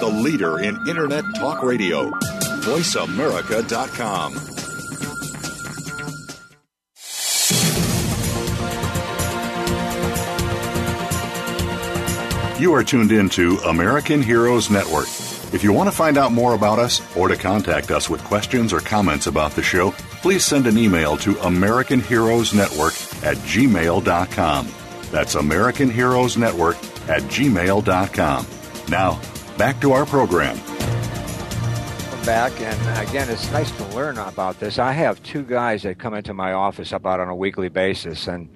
the 0.00 0.06
leader 0.06 0.60
in 0.60 0.76
Internet 0.88 1.24
Talk 1.36 1.62
Radio, 1.62 2.10
voiceamerica.com. 2.62 4.32
You 12.58 12.72
are 12.74 12.82
tuned 12.84 13.12
in 13.12 13.28
to 13.30 13.58
American 13.66 14.22
Heroes 14.22 14.70
Network. 14.70 15.31
If 15.52 15.62
you 15.62 15.70
want 15.74 15.90
to 15.90 15.94
find 15.94 16.16
out 16.16 16.32
more 16.32 16.54
about 16.54 16.78
us 16.78 17.02
or 17.14 17.28
to 17.28 17.36
contact 17.36 17.90
us 17.90 18.08
with 18.08 18.24
questions 18.24 18.72
or 18.72 18.80
comments 18.80 19.26
about 19.26 19.52
the 19.52 19.62
show, 19.62 19.90
please 20.22 20.46
send 20.46 20.66
an 20.66 20.78
email 20.78 21.18
to 21.18 21.38
American 21.40 22.00
Heroes 22.00 22.54
Network 22.54 22.94
at 23.22 23.36
gmail.com. 23.36 24.68
That's 25.10 25.34
American 25.34 25.90
Heroes 25.90 26.38
Network 26.38 26.76
at 27.06 27.20
gmail.com. 27.24 28.46
Now, 28.88 29.20
back 29.58 29.78
to 29.82 29.92
our 29.92 30.06
program. 30.06 30.56
Back, 32.24 32.58
and 32.58 33.08
again, 33.08 33.28
it's 33.28 33.50
nice 33.52 33.70
to 33.72 33.84
learn 33.88 34.16
about 34.16 34.58
this. 34.58 34.78
I 34.78 34.92
have 34.92 35.22
two 35.22 35.42
guys 35.42 35.82
that 35.82 35.98
come 35.98 36.14
into 36.14 36.32
my 36.32 36.54
office 36.54 36.92
about 36.92 37.20
on 37.20 37.28
a 37.28 37.36
weekly 37.36 37.68
basis, 37.68 38.26
and 38.26 38.48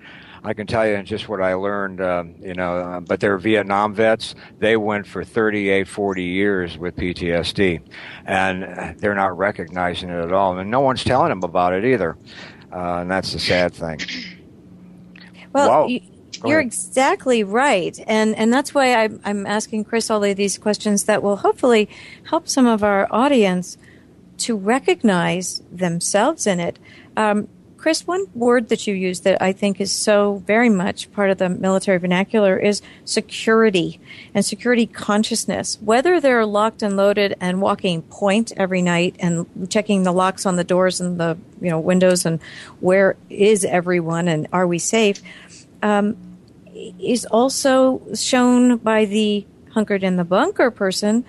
I 0.47 0.55
can 0.55 0.69
tell 0.69 0.87
you 0.87 1.03
just 1.03 1.29
what 1.29 1.43
I 1.43 1.55
learned, 1.55 2.01
uh, 2.01 2.23
you 2.41 2.55
know, 2.55 2.77
uh, 2.77 3.01
but 3.01 3.19
they're 3.19 3.37
Vietnam 3.37 3.95
vets. 3.95 4.37
They 4.61 4.77
went 4.77 5.09
for 5.09 5.25
38, 5.25 5.89
40 5.89 6.23
years 6.23 6.79
with 6.79 6.95
PTSD, 6.95 7.81
and 8.25 8.97
they're 9.01 9.17
not 9.17 9.37
recognizing 9.37 10.09
it 10.09 10.25
at 10.25 10.33
all. 10.33 10.57
And 10.57 10.71
no 10.71 10.79
one's 10.79 11.03
telling 11.03 11.31
them 11.31 11.43
about 11.43 11.73
it 11.73 11.85
either. 11.85 12.17
Uh, 12.73 12.99
and 12.99 13.11
that's 13.11 13.33
the 13.33 13.41
sad 13.41 13.75
thing. 13.75 13.99
Well, 15.53 15.91
you, 15.91 16.01
you're 16.45 16.61
exactly 16.61 17.43
right, 17.43 17.99
and 18.07 18.37
and 18.37 18.53
that's 18.53 18.73
why 18.73 18.95
I'm, 18.95 19.21
I'm 19.25 19.47
asking 19.47 19.85
Chris 19.85 20.11
all 20.11 20.23
of 20.23 20.37
these 20.37 20.59
questions 20.59 21.05
that 21.05 21.25
will 21.25 21.37
hopefully 21.37 21.89
help 22.25 22.49
some 22.49 22.67
of 22.67 22.85
our 22.85 23.09
audience 23.11 23.79
to 24.39 24.57
recognize 24.57 25.61
themselves 25.73 26.47
in 26.47 26.61
it. 26.61 26.79
Um, 27.17 27.49
Chris, 27.87 28.05
one 28.05 28.27
word 28.35 28.69
that 28.71 28.89
you 28.89 28.95
use 28.95 29.21
that 29.21 29.41
I 29.41 29.53
think 29.53 29.81
is 29.81 29.93
so 29.93 30.43
very 30.45 30.69
much 30.69 31.13
part 31.13 31.31
of 31.31 31.39
the 31.39 31.49
military 31.49 31.99
vernacular 31.99 32.59
is 32.59 32.83
security 33.05 34.01
and 34.35 34.45
security 34.45 34.87
consciousness. 34.87 35.79
Whether 35.81 36.21
they're 36.21 36.45
locked 36.45 36.83
and 36.83 36.97
loaded 36.97 37.37
and 37.41 37.63
walking 37.63 38.03
point 38.03 38.51
every 38.57 38.83
night 38.83 39.15
and 39.21 39.71
checking 39.71 40.03
the 40.03 40.11
locks 40.11 40.47
on 40.47 40.57
the 40.57 40.65
doors 40.65 41.01
and 41.01 41.21
the 41.21 41.39
you 41.61 41.71
know 41.71 41.79
windows 41.79 42.27
and 42.27 42.43
where 42.81 43.15
is 43.31 43.65
everyone 43.65 44.27
and 44.27 44.49
are 44.53 44.67
we 44.67 44.81
safe, 44.81 45.23
um, 45.81 46.17
is 46.99 47.25
also 47.27 48.03
shown 48.17 48.79
by 48.79 49.05
the 49.05 49.47
hunkered 49.75 50.03
in 50.03 50.17
the 50.17 50.25
bunker 50.25 50.73
person 50.73 51.25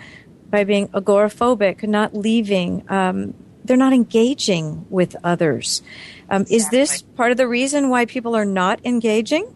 by 0.50 0.64
being 0.64 0.88
agoraphobic, 0.88 1.88
not 1.88 2.16
leaving. 2.16 2.84
Um, 2.90 3.36
they're 3.64 3.78
not 3.78 3.94
engaging 3.94 4.86
with 4.90 5.16
others. 5.24 5.84
Um, 6.30 6.42
exactly. 6.44 6.56
Is 6.56 6.70
this 6.70 7.02
part 7.02 7.32
of 7.32 7.38
the 7.38 7.48
reason 7.48 7.90
why 7.90 8.06
people 8.06 8.36
are 8.36 8.46
not 8.46 8.86
engaging? 8.86 9.54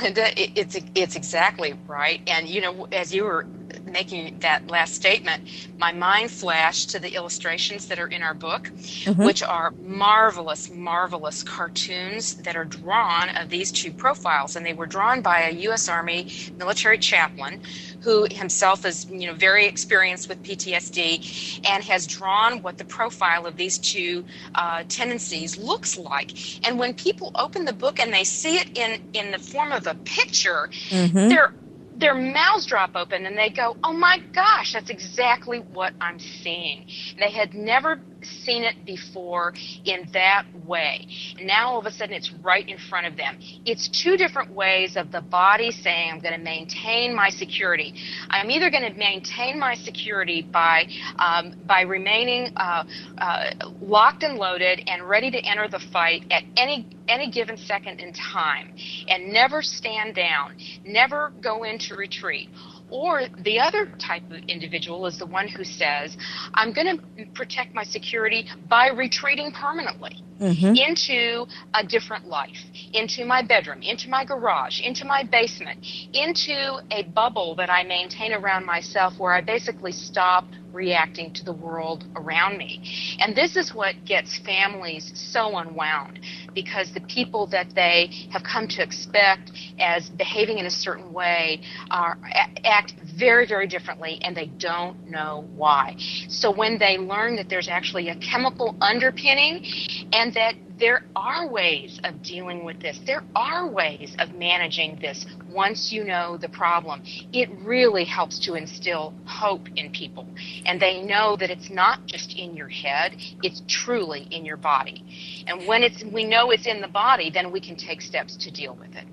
Linda, 0.00 0.30
it's 0.36 0.76
it's 0.94 1.16
exactly 1.16 1.74
right. 1.86 2.20
And 2.26 2.48
you 2.48 2.60
know, 2.60 2.88
as 2.90 3.14
you 3.14 3.24
were 3.24 3.46
making 3.92 4.38
that 4.40 4.66
last 4.68 4.94
statement, 4.94 5.48
my 5.78 5.92
mind 5.92 6.30
flashed 6.30 6.90
to 6.90 6.98
the 6.98 7.14
illustrations 7.14 7.86
that 7.88 7.98
are 7.98 8.08
in 8.08 8.22
our 8.22 8.34
book, 8.34 8.64
mm-hmm. 8.64 9.24
which 9.24 9.42
are 9.42 9.72
marvelous, 9.82 10.70
marvelous 10.70 11.42
cartoons 11.42 12.34
that 12.36 12.56
are 12.56 12.64
drawn 12.64 13.28
of 13.36 13.50
these 13.50 13.70
two 13.70 13.92
profiles, 13.92 14.56
and 14.56 14.64
they 14.64 14.74
were 14.74 14.86
drawn 14.86 15.20
by 15.20 15.42
a 15.42 15.50
U.S. 15.68 15.88
Army 15.88 16.32
military 16.56 16.98
chaplain 16.98 17.60
who 18.00 18.26
himself 18.30 18.84
is 18.84 19.06
you 19.10 19.26
know 19.26 19.34
very 19.34 19.66
experienced 19.66 20.28
with 20.28 20.42
PTSD 20.42 21.60
and 21.68 21.84
has 21.84 22.06
drawn 22.06 22.62
what 22.62 22.78
the 22.78 22.84
profile 22.84 23.46
of 23.46 23.56
these 23.56 23.78
two 23.78 24.24
uh, 24.54 24.82
tendencies 24.88 25.56
looks 25.56 25.96
like. 25.96 26.66
And 26.66 26.78
when 26.78 26.94
people 26.94 27.30
open 27.34 27.64
the 27.64 27.72
book 27.72 28.00
and 28.00 28.12
they 28.12 28.24
see 28.24 28.56
it 28.56 28.76
in 28.76 29.02
in 29.12 29.30
the 29.30 29.38
form 29.38 29.72
of 29.72 29.86
a 29.86 29.94
picture, 29.94 30.70
mm-hmm. 30.90 31.28
they're 31.28 31.54
their 32.02 32.14
mouths 32.14 32.66
drop 32.66 32.90
open 32.94 33.26
and 33.26 33.38
they 33.38 33.50
go, 33.50 33.76
Oh 33.84 33.94
my 33.94 34.18
gosh, 34.34 34.72
that's 34.72 34.90
exactly 34.90 35.60
what 35.72 35.92
I'm 36.00 36.18
seeing. 36.18 36.84
They 37.18 37.30
had 37.30 37.54
never 37.54 38.02
seen 38.24 38.64
it 38.64 38.84
before 38.84 39.54
in 39.84 40.08
that 40.12 40.44
way. 40.66 41.06
Now 41.42 41.70
all 41.70 41.78
of 41.78 41.86
a 41.86 41.90
sudden 41.90 42.14
it's 42.14 42.32
right 42.42 42.68
in 42.68 42.78
front 42.78 43.06
of 43.06 43.16
them. 43.16 43.38
It's 43.64 43.88
two 43.88 44.16
different 44.16 44.52
ways 44.52 44.96
of 44.96 45.12
the 45.12 45.20
body 45.20 45.70
saying, 45.70 46.10
I'm 46.12 46.20
going 46.20 46.34
to 46.34 46.40
maintain 46.40 47.14
my 47.14 47.28
security. 47.28 47.94
I'm 48.30 48.50
either 48.50 48.70
going 48.70 48.90
to 48.90 48.98
maintain 48.98 49.58
my 49.58 49.74
security 49.74 50.42
by, 50.42 50.86
um, 51.18 51.54
by 51.66 51.82
remaining 51.82 52.52
uh, 52.56 52.84
uh, 53.18 53.50
locked 53.80 54.22
and 54.22 54.36
loaded 54.36 54.82
and 54.86 55.08
ready 55.08 55.30
to 55.30 55.38
enter 55.38 55.68
the 55.68 55.80
fight 55.92 56.24
at 56.30 56.42
any, 56.56 56.86
any 57.08 57.30
given 57.30 57.56
second 57.56 58.00
in 58.00 58.12
time 58.12 58.74
and 59.08 59.32
never 59.32 59.62
stand 59.62 60.14
down, 60.14 60.56
never 60.84 61.32
go 61.42 61.64
into 61.64 61.94
retreat 61.94 62.48
or 62.92 63.22
the 63.42 63.58
other 63.58 63.86
type 63.98 64.22
of 64.30 64.44
individual 64.48 65.06
is 65.06 65.18
the 65.18 65.26
one 65.26 65.48
who 65.48 65.64
says, 65.64 66.16
I'm 66.54 66.74
going 66.74 66.98
to 66.98 67.26
protect 67.34 67.74
my 67.74 67.84
security 67.84 68.46
by 68.68 68.90
retreating 68.90 69.50
permanently 69.50 70.22
mm-hmm. 70.38 70.74
into 70.76 71.46
a 71.72 71.84
different 71.84 72.26
life, 72.26 72.58
into 72.92 73.24
my 73.24 73.42
bedroom, 73.42 73.80
into 73.80 74.10
my 74.10 74.26
garage, 74.26 74.80
into 74.80 75.06
my 75.06 75.24
basement, 75.24 75.84
into 76.12 76.80
a 76.90 77.04
bubble 77.14 77.54
that 77.56 77.70
I 77.70 77.82
maintain 77.82 78.34
around 78.34 78.66
myself 78.66 79.14
where 79.18 79.32
I 79.32 79.40
basically 79.40 79.92
stop 79.92 80.44
reacting 80.72 81.32
to 81.34 81.44
the 81.44 81.52
world 81.52 82.04
around 82.16 82.58
me. 82.58 83.16
And 83.20 83.36
this 83.36 83.56
is 83.56 83.74
what 83.74 84.04
gets 84.04 84.38
families 84.38 85.12
so 85.14 85.56
unwound 85.56 86.20
because 86.54 86.92
the 86.92 87.00
people 87.02 87.46
that 87.48 87.74
they 87.74 88.10
have 88.30 88.42
come 88.42 88.66
to 88.68 88.82
expect 88.82 89.50
as 89.78 90.10
behaving 90.10 90.58
in 90.58 90.66
a 90.66 90.70
certain 90.70 91.12
way 91.12 91.60
are 91.90 92.18
act 92.64 92.94
very 93.18 93.46
very 93.46 93.66
differently 93.66 94.18
and 94.22 94.36
they 94.36 94.46
don't 94.58 95.08
know 95.08 95.44
why. 95.54 95.96
So 96.28 96.50
when 96.50 96.78
they 96.78 96.98
learn 96.98 97.36
that 97.36 97.48
there's 97.48 97.68
actually 97.68 98.08
a 98.08 98.16
chemical 98.16 98.76
underpinning 98.80 99.64
and 100.12 100.32
that 100.34 100.54
there 100.82 101.04
are 101.14 101.46
ways 101.46 102.00
of 102.02 102.24
dealing 102.24 102.64
with 102.64 102.80
this. 102.80 102.98
There 103.06 103.22
are 103.36 103.68
ways 103.68 104.16
of 104.18 104.34
managing 104.34 104.98
this 105.00 105.24
once 105.48 105.92
you 105.92 106.02
know 106.02 106.36
the 106.36 106.48
problem. 106.48 107.04
It 107.32 107.48
really 107.62 108.04
helps 108.04 108.40
to 108.46 108.54
instill 108.54 109.14
hope 109.24 109.68
in 109.76 109.92
people. 109.92 110.26
And 110.66 110.82
they 110.82 111.00
know 111.00 111.36
that 111.36 111.50
it's 111.50 111.70
not 111.70 112.04
just 112.06 112.36
in 112.36 112.56
your 112.56 112.68
head, 112.68 113.14
it's 113.44 113.62
truly 113.68 114.26
in 114.32 114.44
your 114.44 114.56
body. 114.56 115.44
And 115.46 115.68
when 115.68 115.84
it's 115.84 116.02
we 116.02 116.24
know 116.24 116.50
it's 116.50 116.66
in 116.66 116.80
the 116.80 116.88
body, 116.88 117.30
then 117.30 117.52
we 117.52 117.60
can 117.60 117.76
take 117.76 118.00
steps 118.00 118.36
to 118.38 118.50
deal 118.50 118.74
with 118.74 118.96
it. 118.96 119.04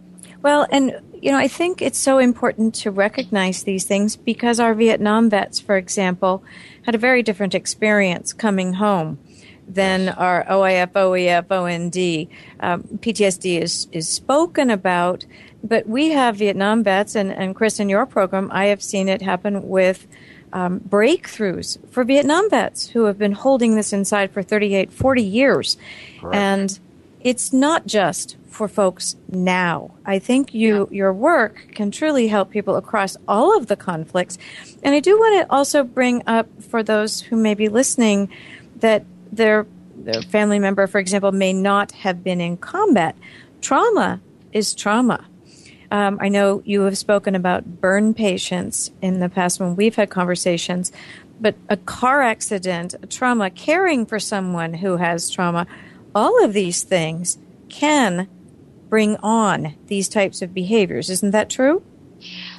Well, 0.41 0.65
and 0.71 0.99
you 1.21 1.31
know, 1.31 1.37
I 1.37 1.47
think 1.47 1.83
it's 1.83 1.99
so 1.99 2.17
important 2.17 2.73
to 2.75 2.89
recognize 2.89 3.61
these 3.61 3.85
things 3.85 4.15
because 4.15 4.59
our 4.59 4.73
Vietnam 4.73 5.29
vets, 5.29 5.59
for 5.59 5.77
example, 5.77 6.43
had 6.87 6.95
a 6.95 6.97
very 6.97 7.21
different 7.21 7.53
experience 7.53 8.33
coming 8.33 8.73
home 8.73 9.19
than 9.69 10.09
our 10.09 10.43
OIF, 10.45 10.91
OEF, 10.93 11.51
OND. 11.51 12.27
Um, 12.59 12.83
PTSD 12.99 13.61
is, 13.61 13.87
is 13.91 14.09
spoken 14.09 14.69
about, 14.69 15.25
but 15.63 15.87
we 15.87 16.09
have 16.09 16.37
Vietnam 16.37 16.83
vets, 16.83 17.15
and, 17.15 17.31
and 17.31 17.55
Chris, 17.55 17.79
in 17.79 17.87
your 17.87 18.05
program, 18.05 18.49
I 18.51 18.65
have 18.65 18.81
seen 18.81 19.07
it 19.07 19.21
happen 19.21 19.69
with 19.69 20.07
um, 20.51 20.79
breakthroughs 20.79 21.77
for 21.91 22.03
Vietnam 22.03 22.49
vets 22.49 22.89
who 22.89 23.05
have 23.05 23.19
been 23.19 23.33
holding 23.33 23.75
this 23.75 23.93
inside 23.93 24.31
for 24.31 24.41
38, 24.41 24.91
40 24.91 25.21
years. 25.21 25.77
Correct. 26.19 26.35
And 26.35 26.79
it's 27.21 27.53
not 27.53 27.85
just 27.85 28.37
for 28.47 28.67
folks 28.67 29.15
now. 29.29 29.91
I 30.05 30.19
think 30.19 30.53
you 30.53 30.89
your 30.91 31.13
work 31.13 31.67
can 31.75 31.91
truly 31.91 32.27
help 32.27 32.49
people 32.49 32.75
across 32.75 33.15
all 33.27 33.55
of 33.55 33.67
the 33.67 33.75
conflicts. 33.75 34.37
And 34.81 34.95
I 34.95 34.99
do 34.99 35.17
want 35.19 35.41
to 35.41 35.53
also 35.53 35.83
bring 35.83 36.23
up 36.25 36.47
for 36.63 36.81
those 36.81 37.21
who 37.21 37.35
may 37.35 37.53
be 37.53 37.69
listening 37.69 38.29
that 38.77 39.05
their 39.31 39.65
their 39.95 40.21
family 40.21 40.59
member, 40.59 40.87
for 40.87 40.99
example, 40.99 41.31
may 41.31 41.51
not 41.53 41.91
have 41.91 42.23
been 42.23 42.39
in 42.39 42.57
combat. 42.57 43.15
Trauma 43.61 44.21
is 44.53 44.73
trauma. 44.73 45.25
Um, 45.91 46.19
I 46.21 46.29
know 46.29 46.61
you 46.65 46.81
have 46.81 46.97
spoken 46.97 47.35
about 47.35 47.81
burn 47.81 48.13
patients 48.13 48.91
in 49.01 49.19
the 49.19 49.29
past 49.29 49.59
when 49.59 49.75
we've 49.75 49.95
had 49.95 50.09
conversations, 50.09 50.91
but 51.41 51.55
a 51.67 51.77
car 51.77 52.21
accident, 52.21 52.95
a 53.01 53.07
trauma, 53.07 53.49
caring 53.49 54.05
for 54.05 54.19
someone 54.19 54.75
who 54.75 54.97
has 54.97 55.29
trauma, 55.29 55.65
all 56.13 56.43
of 56.43 56.53
these 56.53 56.83
things 56.83 57.37
can 57.69 58.27
bring 58.87 59.15
on 59.17 59.75
these 59.87 60.09
types 60.09 60.41
of 60.41 60.53
behaviors. 60.53 61.09
Isn't 61.09 61.31
that 61.31 61.49
true? 61.49 61.83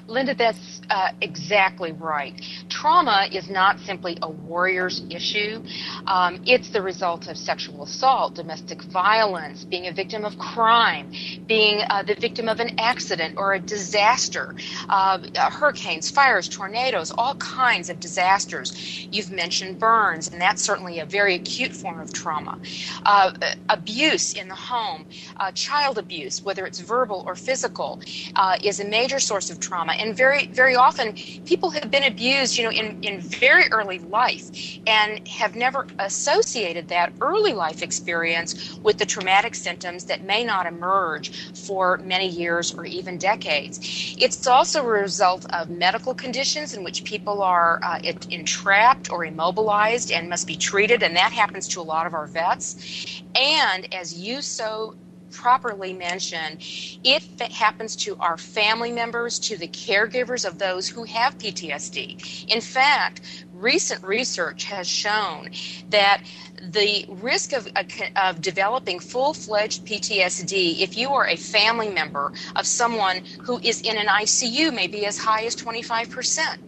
Linda, 0.06 0.34
that's 0.34 0.80
uh, 0.90 1.12
exactly 1.20 1.92
right. 1.92 2.40
Trauma 2.70 3.28
is 3.32 3.50
not 3.50 3.80
simply 3.80 4.18
a 4.22 4.30
warrior's 4.30 5.02
issue. 5.10 5.62
Um, 6.06 6.40
it's 6.46 6.70
the 6.70 6.82
result 6.82 7.28
of 7.28 7.36
sexual 7.36 7.82
assault, 7.84 8.34
domestic 8.34 8.82
violence, 8.84 9.64
being 9.64 9.88
a 9.88 9.92
victim 9.92 10.24
of 10.24 10.38
crime, 10.38 11.10
being 11.48 11.82
uh, 11.90 12.02
the 12.04 12.14
victim 12.14 12.48
of 12.48 12.60
an 12.60 12.72
accident 12.78 13.34
or 13.36 13.54
a 13.54 13.60
disaster, 13.60 14.54
uh, 14.88 15.18
hurricanes, 15.50 16.10
fires, 16.10 16.48
tornadoes, 16.48 17.12
all 17.18 17.34
kinds 17.36 17.90
of 17.90 18.00
disasters. 18.00 19.08
You've 19.10 19.30
mentioned 19.30 19.78
burns, 19.78 20.28
and 20.28 20.40
that's 20.40 20.62
certainly 20.62 21.00
a 21.00 21.06
very 21.06 21.34
acute 21.36 21.72
form 21.72 22.00
of 22.00 22.12
trauma. 22.12 22.58
Uh, 23.06 23.32
abuse 23.68 24.34
in 24.34 24.48
the 24.48 24.54
home, 24.54 25.06
uh, 25.38 25.52
child 25.52 25.98
abuse, 25.98 26.44
whether 26.44 26.66
it's 26.66 26.80
verbal 26.80 27.24
or 27.26 27.34
physical, 27.34 28.00
uh, 28.36 28.56
is 28.64 28.80
a 28.80 28.84
major 28.84 29.20
source 29.20 29.50
of 29.50 29.60
trauma 29.60 29.92
and 29.94 30.16
very 30.16 30.48
very 30.52 30.76
often 30.76 31.14
people 31.44 31.70
have 31.70 31.90
been 31.90 32.04
abused 32.04 32.58
you 32.60 32.66
know 32.66 32.72
in, 32.72 32.94
in 33.02 33.20
very 33.20 33.64
early 33.72 33.98
life 34.00 34.50
and 34.86 35.20
have 35.28 35.56
never 35.56 35.86
associated 35.98 36.88
that 36.88 37.14
early 37.22 37.54
life 37.54 37.82
experience 37.82 38.78
with 38.84 38.98
the 38.98 39.06
traumatic 39.06 39.54
symptoms 39.54 40.04
that 40.04 40.22
may 40.22 40.44
not 40.44 40.66
emerge 40.66 41.32
for 41.54 41.98
many 42.04 42.28
years 42.28 42.74
or 42.76 42.84
even 42.84 43.18
decades. 43.18 44.14
It's 44.18 44.46
also 44.46 44.84
a 44.86 44.88
result 44.88 45.46
of 45.54 45.70
medical 45.70 46.14
conditions 46.14 46.74
in 46.74 46.84
which 46.84 47.04
people 47.04 47.42
are 47.42 47.80
uh, 47.82 47.98
entrapped 48.30 49.10
or 49.10 49.24
immobilized 49.24 50.12
and 50.12 50.28
must 50.28 50.46
be 50.46 50.56
treated 50.56 51.02
and 51.02 51.16
that 51.16 51.32
happens 51.32 51.66
to 51.70 51.80
a 51.80 51.82
lot 51.82 52.06
of 52.06 52.14
our 52.14 52.28
vets. 52.28 53.24
And 53.34 53.88
as 53.94 54.14
you 54.14 54.42
so 54.42 54.96
properly 55.30 55.92
mention 55.92 56.58
if 57.04 57.40
it 57.40 57.52
happens 57.52 57.96
to 57.96 58.16
our 58.18 58.36
family 58.36 58.92
members, 58.92 59.38
to 59.40 59.56
the 59.56 59.68
caregivers 59.68 60.46
of 60.46 60.58
those 60.58 60.88
who 60.88 61.04
have 61.04 61.38
PTSD. 61.38 62.46
In 62.48 62.60
fact, 62.60 63.20
recent 63.54 64.02
research 64.04 64.64
has 64.64 64.88
shown 64.88 65.50
that 65.90 66.22
the 66.62 67.06
risk 67.08 67.52
of, 67.52 67.68
uh, 67.76 67.84
of 68.16 68.40
developing 68.40 69.00
full 69.00 69.34
fledged 69.34 69.84
PTSD, 69.86 70.80
if 70.80 70.96
you 70.96 71.10
are 71.10 71.26
a 71.28 71.36
family 71.36 71.88
member 71.88 72.32
of 72.56 72.66
someone 72.66 73.22
who 73.44 73.58
is 73.60 73.80
in 73.82 73.96
an 73.96 74.06
ICU, 74.06 74.74
may 74.74 74.86
be 74.86 75.06
as 75.06 75.18
high 75.18 75.44
as 75.44 75.54
25 75.54 76.10
percent 76.10 76.60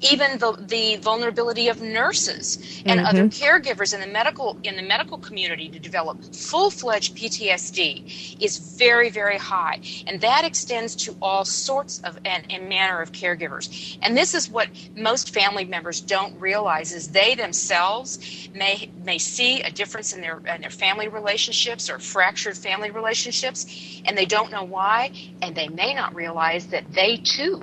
even 0.00 0.38
the, 0.38 0.52
the 0.52 0.96
vulnerability 0.96 1.68
of 1.68 1.82
nurses 1.82 2.82
and 2.86 3.00
mm-hmm. 3.00 3.06
other 3.06 3.24
caregivers 3.24 3.94
in 3.94 4.00
the 4.00 4.06
medical 4.06 4.58
in 4.62 4.76
the 4.76 4.82
medical 4.82 5.18
community 5.18 5.68
to 5.68 5.78
develop 5.78 6.22
full-fledged 6.34 7.16
PTSD 7.16 8.40
is 8.40 8.58
very 8.58 9.10
very 9.10 9.36
high 9.36 9.80
and 10.06 10.20
that 10.20 10.44
extends 10.44 10.96
to 10.96 11.14
all 11.20 11.44
sorts 11.44 12.00
of 12.00 12.18
and, 12.24 12.44
and 12.50 12.68
manner 12.68 13.00
of 13.00 13.12
caregivers 13.12 13.98
and 14.02 14.16
this 14.16 14.34
is 14.34 14.48
what 14.48 14.68
most 14.96 15.34
family 15.34 15.64
members 15.64 16.00
don't 16.00 16.38
realize 16.40 16.92
is 16.92 17.08
they 17.08 17.34
themselves 17.34 18.48
may 18.54 18.90
may 19.04 19.18
see 19.18 19.62
a 19.62 19.70
difference 19.70 20.12
in 20.12 20.20
their 20.20 20.38
in 20.54 20.60
their 20.60 20.70
family 20.70 21.08
relationships 21.08 21.90
or 21.90 21.98
fractured 21.98 22.56
family 22.56 22.90
relationships 22.90 24.00
and 24.04 24.16
they 24.16 24.26
don't 24.26 24.50
know 24.50 24.64
why 24.64 25.12
and 25.42 25.54
they 25.54 25.68
may 25.68 25.94
not 25.94 26.14
realize 26.14 26.66
that 26.68 26.84
they 26.92 27.16
too 27.16 27.62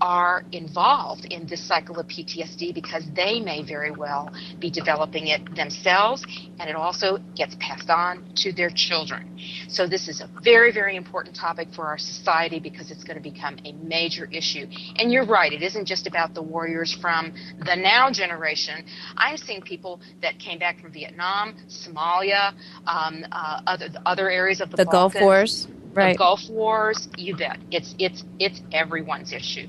are 0.00 0.44
involved 0.52 1.26
in 1.26 1.46
this 1.46 1.66
cycle 1.66 1.98
of 1.98 2.06
PTSD 2.06 2.74
because 2.74 3.04
they 3.14 3.40
may 3.40 3.62
very 3.62 3.90
well 3.90 4.30
be 4.58 4.70
developing 4.70 5.28
it 5.28 5.54
themselves 5.54 6.24
and 6.58 6.68
it 6.68 6.76
also 6.76 7.18
gets 7.34 7.56
passed 7.60 7.90
on 7.90 8.24
to 8.36 8.52
their 8.52 8.70
children. 8.70 9.38
So 9.68 9.86
this 9.86 10.08
is 10.08 10.20
a 10.20 10.28
very, 10.42 10.72
very 10.72 10.96
important 10.96 11.36
topic 11.36 11.68
for 11.74 11.86
our 11.86 11.98
society 11.98 12.58
because 12.58 12.90
it's 12.90 13.04
going 13.04 13.16
to 13.16 13.22
become 13.22 13.56
a 13.64 13.72
major 13.72 14.26
issue. 14.26 14.66
And 14.96 15.12
you're 15.12 15.26
right, 15.26 15.52
it 15.52 15.62
isn't 15.62 15.86
just 15.86 16.06
about 16.06 16.34
the 16.34 16.42
warriors 16.42 16.92
from 17.00 17.34
the 17.64 17.76
now 17.76 18.10
generation. 18.10 18.84
I'm 19.16 19.36
seeing 19.36 19.62
people 19.62 20.00
that 20.22 20.38
came 20.38 20.58
back 20.58 20.80
from 20.80 20.92
Vietnam, 20.92 21.56
Somalia, 21.68 22.52
um, 22.86 23.24
uh, 23.32 23.60
other, 23.66 23.88
other 24.04 24.30
areas 24.30 24.60
of 24.60 24.70
the, 24.70 24.76
the 24.76 24.84
Balkans, 24.84 25.14
Gulf 25.14 25.22
Wars. 25.22 25.68
Right. 25.92 26.12
The 26.12 26.18
Gulf 26.18 26.40
Wars, 26.50 27.08
you 27.16 27.36
bet. 27.36 27.58
It's 27.70 27.94
it's 27.98 28.22
it's 28.38 28.60
everyone's 28.70 29.32
issue. 29.32 29.66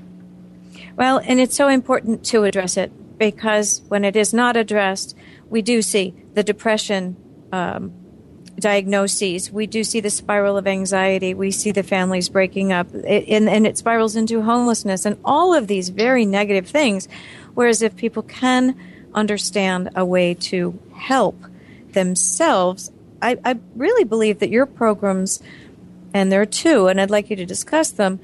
Well, 0.98 1.20
and 1.24 1.38
it's 1.38 1.54
so 1.54 1.68
important 1.68 2.24
to 2.26 2.42
address 2.42 2.76
it 2.76 2.90
because 3.18 3.82
when 3.86 4.04
it 4.04 4.16
is 4.16 4.34
not 4.34 4.56
addressed, 4.56 5.16
we 5.48 5.62
do 5.62 5.80
see 5.80 6.12
the 6.34 6.42
depression 6.42 7.16
um, 7.52 7.92
diagnoses. 8.58 9.52
We 9.52 9.68
do 9.68 9.84
see 9.84 10.00
the 10.00 10.10
spiral 10.10 10.56
of 10.56 10.66
anxiety. 10.66 11.34
We 11.34 11.52
see 11.52 11.70
the 11.70 11.84
families 11.84 12.28
breaking 12.28 12.72
up, 12.72 12.92
it, 12.92 13.28
and, 13.28 13.48
and 13.48 13.64
it 13.64 13.78
spirals 13.78 14.16
into 14.16 14.42
homelessness 14.42 15.06
and 15.06 15.16
all 15.24 15.54
of 15.54 15.68
these 15.68 15.90
very 15.90 16.26
negative 16.26 16.66
things. 16.66 17.06
Whereas 17.54 17.80
if 17.80 17.94
people 17.94 18.24
can 18.24 18.76
understand 19.14 19.90
a 19.94 20.04
way 20.04 20.34
to 20.34 20.80
help 20.96 21.40
themselves, 21.92 22.90
I, 23.22 23.38
I 23.44 23.56
really 23.76 24.02
believe 24.02 24.40
that 24.40 24.50
your 24.50 24.66
programs, 24.66 25.40
and 26.12 26.32
there 26.32 26.40
are 26.40 26.46
two, 26.46 26.88
and 26.88 27.00
I'd 27.00 27.08
like 27.08 27.30
you 27.30 27.36
to 27.36 27.46
discuss 27.46 27.92
them, 27.92 28.18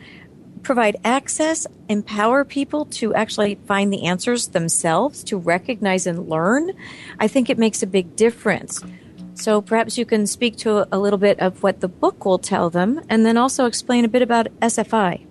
provide 0.65 0.97
access, 1.05 1.67
empower 1.89 2.45
people 2.45 2.87
to 2.87 3.15
actually 3.15 3.55
find 3.67 3.93
the 3.93 4.07
answers 4.07 4.49
themselves, 4.49 5.23
to 5.25 5.37
recognize 5.37 6.07
and 6.07 6.29
learn, 6.29 6.73
I 7.21 7.29
think 7.29 7.49
it 7.49 7.59
makes 7.59 7.83
a 7.83 7.87
big 7.87 8.17
difference. 8.17 8.83
So 9.35 9.61
perhaps 9.61 9.99
you 9.99 10.07
can 10.07 10.27
speak 10.27 10.57
to 10.59 10.89
a 10.95 10.99
little 10.99 11.19
bit 11.19 11.39
of 11.41 11.63
what 11.63 11.81
the 11.81 11.89
book 11.89 12.25
will 12.25 12.39
tell 12.39 12.71
them 12.71 13.01
and 13.09 13.27
then 13.27 13.37
also 13.37 13.67
explain 13.67 14.05
a 14.05 14.09
bit 14.09 14.23
about 14.23 14.47
SFI. 14.61 15.27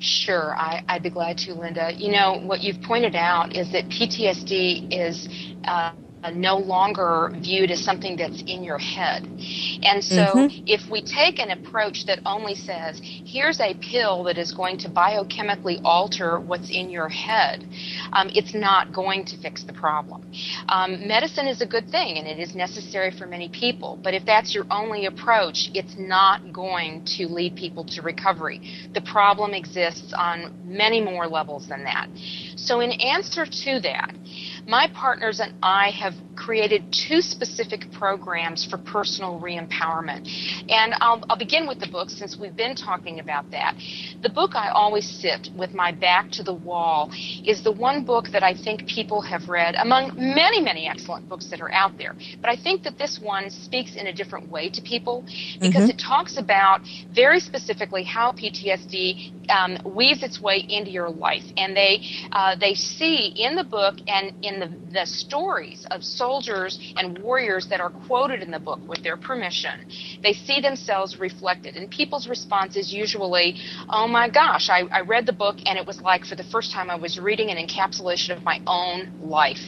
Sure, 0.00 0.54
I, 0.56 0.82
would 0.94 1.02
be 1.02 1.10
glad 1.10 1.38
to, 1.38 1.54
Linda. 1.54 1.92
You 1.94 2.12
know, 2.12 2.38
what 2.38 2.60
you've 2.60 2.80
pointed 2.82 3.14
out 3.14 3.54
is 3.54 3.70
that 3.72 3.88
PTSD 3.88 4.88
is. 4.90 5.28
Uh, 5.64 5.92
no 6.34 6.56
longer 6.56 7.30
viewed 7.40 7.70
as 7.70 7.82
something 7.82 8.16
that's 8.16 8.42
in 8.46 8.64
your 8.64 8.78
head. 8.78 9.22
And 9.82 10.02
so 10.02 10.24
mm-hmm. 10.34 10.64
if 10.66 10.90
we 10.90 11.02
take 11.02 11.38
an 11.38 11.50
approach 11.50 12.06
that 12.06 12.20
only 12.26 12.54
says, 12.54 13.00
here's 13.02 13.60
a 13.60 13.74
pill 13.74 14.24
that 14.24 14.38
is 14.38 14.52
going 14.52 14.78
to 14.78 14.88
biochemically 14.88 15.80
alter 15.84 16.40
what's 16.40 16.70
in 16.70 16.90
your 16.90 17.08
head, 17.08 17.64
um, 18.12 18.30
it's 18.34 18.54
not 18.54 18.92
going 18.92 19.24
to 19.26 19.36
fix 19.38 19.64
the 19.64 19.72
problem. 19.72 20.24
Um, 20.68 21.06
medicine 21.06 21.46
is 21.46 21.60
a 21.60 21.66
good 21.66 21.90
thing 21.90 22.18
and 22.18 22.26
it 22.26 22.38
is 22.38 22.54
necessary 22.54 23.10
for 23.10 23.26
many 23.26 23.48
people, 23.48 23.98
but 24.02 24.14
if 24.14 24.24
that's 24.24 24.54
your 24.54 24.66
only 24.70 25.06
approach, 25.06 25.70
it's 25.74 25.96
not 25.96 26.52
going 26.52 27.04
to 27.16 27.26
lead 27.26 27.56
people 27.56 27.84
to 27.84 28.02
recovery. 28.02 28.88
The 28.94 29.02
problem 29.02 29.54
exists 29.54 30.12
on 30.16 30.54
many 30.64 31.00
more 31.00 31.26
levels 31.26 31.68
than 31.68 31.84
that. 31.84 32.08
So, 32.56 32.80
in 32.80 32.92
answer 32.92 33.46
to 33.46 33.80
that, 33.80 34.14
my 34.66 34.88
partners 34.94 35.40
and 35.40 35.54
I 35.62 35.90
have 35.90 36.14
created 36.36 36.92
two 36.92 37.20
specific 37.20 37.90
programs 37.92 38.64
for 38.64 38.78
personal 38.78 39.38
re-empowerment. 39.40 40.28
And 40.68 40.94
I'll, 41.00 41.24
I'll 41.28 41.38
begin 41.38 41.66
with 41.66 41.80
the 41.80 41.88
book 41.88 42.10
since 42.10 42.36
we've 42.36 42.54
been 42.54 42.74
talking 42.74 43.20
about 43.20 43.50
that. 43.50 43.74
The 44.22 44.28
book 44.28 44.54
I 44.54 44.68
always 44.68 45.08
sit 45.08 45.48
with 45.56 45.72
my 45.72 45.92
back 45.92 46.30
to 46.32 46.42
the 46.42 46.52
wall 46.52 47.10
is 47.44 47.62
the 47.64 47.72
one 47.72 48.04
book 48.04 48.26
that 48.32 48.42
I 48.42 48.54
think 48.54 48.86
people 48.86 49.20
have 49.22 49.48
read 49.48 49.74
among 49.76 50.12
many, 50.16 50.60
many 50.60 50.86
excellent 50.86 51.28
books 51.28 51.48
that 51.50 51.60
are 51.60 51.72
out 51.72 51.96
there. 51.98 52.14
But 52.40 52.50
I 52.50 52.56
think 52.56 52.82
that 52.84 52.98
this 52.98 53.18
one 53.20 53.50
speaks 53.50 53.96
in 53.96 54.06
a 54.06 54.12
different 54.12 54.50
way 54.50 54.68
to 54.70 54.82
people 54.82 55.24
because 55.60 55.82
mm-hmm. 55.82 55.90
it 55.90 55.98
talks 55.98 56.36
about 56.36 56.80
very 57.14 57.40
specifically 57.40 58.04
how 58.04 58.32
PTSD 58.32 59.50
um, 59.50 59.78
weaves 59.84 60.22
its 60.22 60.40
way 60.40 60.64
into 60.68 60.90
your 60.90 61.08
life. 61.08 61.44
And 61.56 61.76
they, 61.76 62.02
uh, 62.32 62.56
they 62.56 62.74
see 62.74 63.32
in 63.36 63.56
the 63.56 63.64
book 63.64 63.96
and 64.06 64.32
in 64.44 64.55
the, 64.60 64.92
the 64.92 65.06
stories 65.06 65.86
of 65.90 66.02
soldiers 66.02 66.78
and 66.96 67.18
warriors 67.18 67.66
that 67.68 67.80
are 67.80 67.90
quoted 68.06 68.42
in 68.42 68.50
the 68.50 68.58
book 68.58 68.80
with 68.88 69.02
their 69.02 69.16
permission, 69.16 69.86
they 70.22 70.32
see 70.32 70.60
themselves 70.60 71.18
reflected. 71.18 71.76
And 71.76 71.90
people's 71.90 72.28
response 72.28 72.76
is 72.76 72.92
usually, 72.92 73.56
oh 73.88 74.06
my 74.06 74.28
gosh, 74.28 74.68
I, 74.68 74.82
I 74.92 75.00
read 75.00 75.26
the 75.26 75.32
book 75.32 75.56
and 75.66 75.78
it 75.78 75.86
was 75.86 76.00
like 76.00 76.24
for 76.24 76.34
the 76.34 76.44
first 76.44 76.72
time 76.72 76.90
I 76.90 76.96
was 76.96 77.18
reading 77.18 77.50
an 77.50 77.56
encapsulation 77.56 78.36
of 78.36 78.42
my 78.42 78.60
own 78.66 79.12
life. 79.22 79.60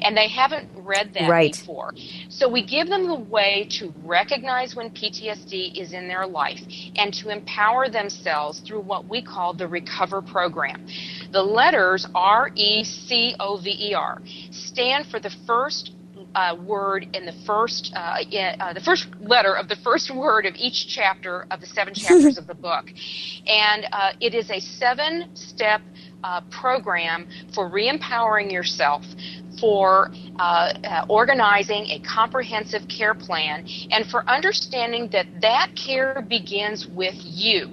And 0.00 0.16
they 0.16 0.28
haven't 0.28 0.68
read 0.76 1.14
that 1.14 1.28
right. 1.28 1.52
before. 1.52 1.92
So 2.28 2.48
we 2.48 2.64
give 2.64 2.88
them 2.88 3.06
the 3.06 3.14
way 3.14 3.68
to 3.78 3.92
recognize 4.04 4.74
when 4.74 4.90
PTSD 4.90 5.80
is 5.80 5.92
in 5.92 6.08
their 6.08 6.26
life 6.26 6.60
and 6.96 7.12
to 7.14 7.30
empower 7.30 7.88
themselves 7.88 8.60
through 8.60 8.80
what 8.80 9.08
we 9.08 9.22
call 9.22 9.54
the 9.54 9.68
Recover 9.68 10.22
program. 10.22 10.86
The 11.30 11.42
letters 11.42 12.06
R 12.14 12.50
E 12.54 12.84
C 12.84 13.34
O 13.38 13.58
V 13.58 13.70
E 13.70 13.94
R 13.94 14.20
stand 14.50 15.06
for 15.06 15.20
the 15.20 15.30
first 15.46 15.92
uh, 16.34 16.56
word 16.64 17.08
in 17.14 17.26
the 17.26 17.34
first 17.46 17.92
uh, 17.94 17.98
uh, 17.98 18.72
the 18.72 18.80
first 18.80 19.08
letter 19.20 19.54
of 19.54 19.68
the 19.68 19.76
first 19.76 20.14
word 20.14 20.46
of 20.46 20.54
each 20.56 20.88
chapter 20.88 21.46
of 21.50 21.60
the 21.60 21.66
seven 21.66 21.94
chapters 21.94 22.38
of 22.38 22.46
the 22.46 22.54
book, 22.54 22.86
and 23.46 23.86
uh, 23.92 24.12
it 24.20 24.34
is 24.34 24.50
a 24.50 24.60
seven-step 24.60 25.80
uh, 26.24 26.40
program 26.50 27.28
for 27.54 27.68
re-empowering 27.68 28.50
yourself 28.50 29.04
for 29.60 30.10
uh, 30.38 30.42
uh, 30.42 31.06
organizing 31.08 31.86
a 31.86 32.00
comprehensive 32.00 32.86
care 32.88 33.14
plan 33.14 33.66
and 33.90 34.06
for 34.06 34.28
understanding 34.28 35.08
that 35.10 35.26
that 35.40 35.70
care 35.74 36.24
begins 36.28 36.86
with 36.86 37.16
you. 37.18 37.66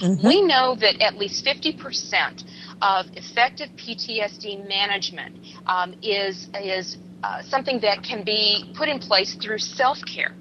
Mm-hmm. 0.00 0.26
We 0.26 0.42
know 0.42 0.76
that 0.80 1.00
at 1.00 1.16
least 1.16 1.44
50% 1.44 2.44
of 2.82 3.06
effective 3.14 3.68
PTSD 3.76 4.66
management 4.68 5.36
um, 5.66 5.94
is 6.02 6.48
is 6.62 6.96
uh, 7.22 7.42
something 7.42 7.80
that 7.80 8.02
can 8.02 8.24
be 8.24 8.72
put 8.76 8.88
in 8.88 8.98
place 8.98 9.36
through 9.42 9.58
self 9.58 9.98
care. 10.12 10.34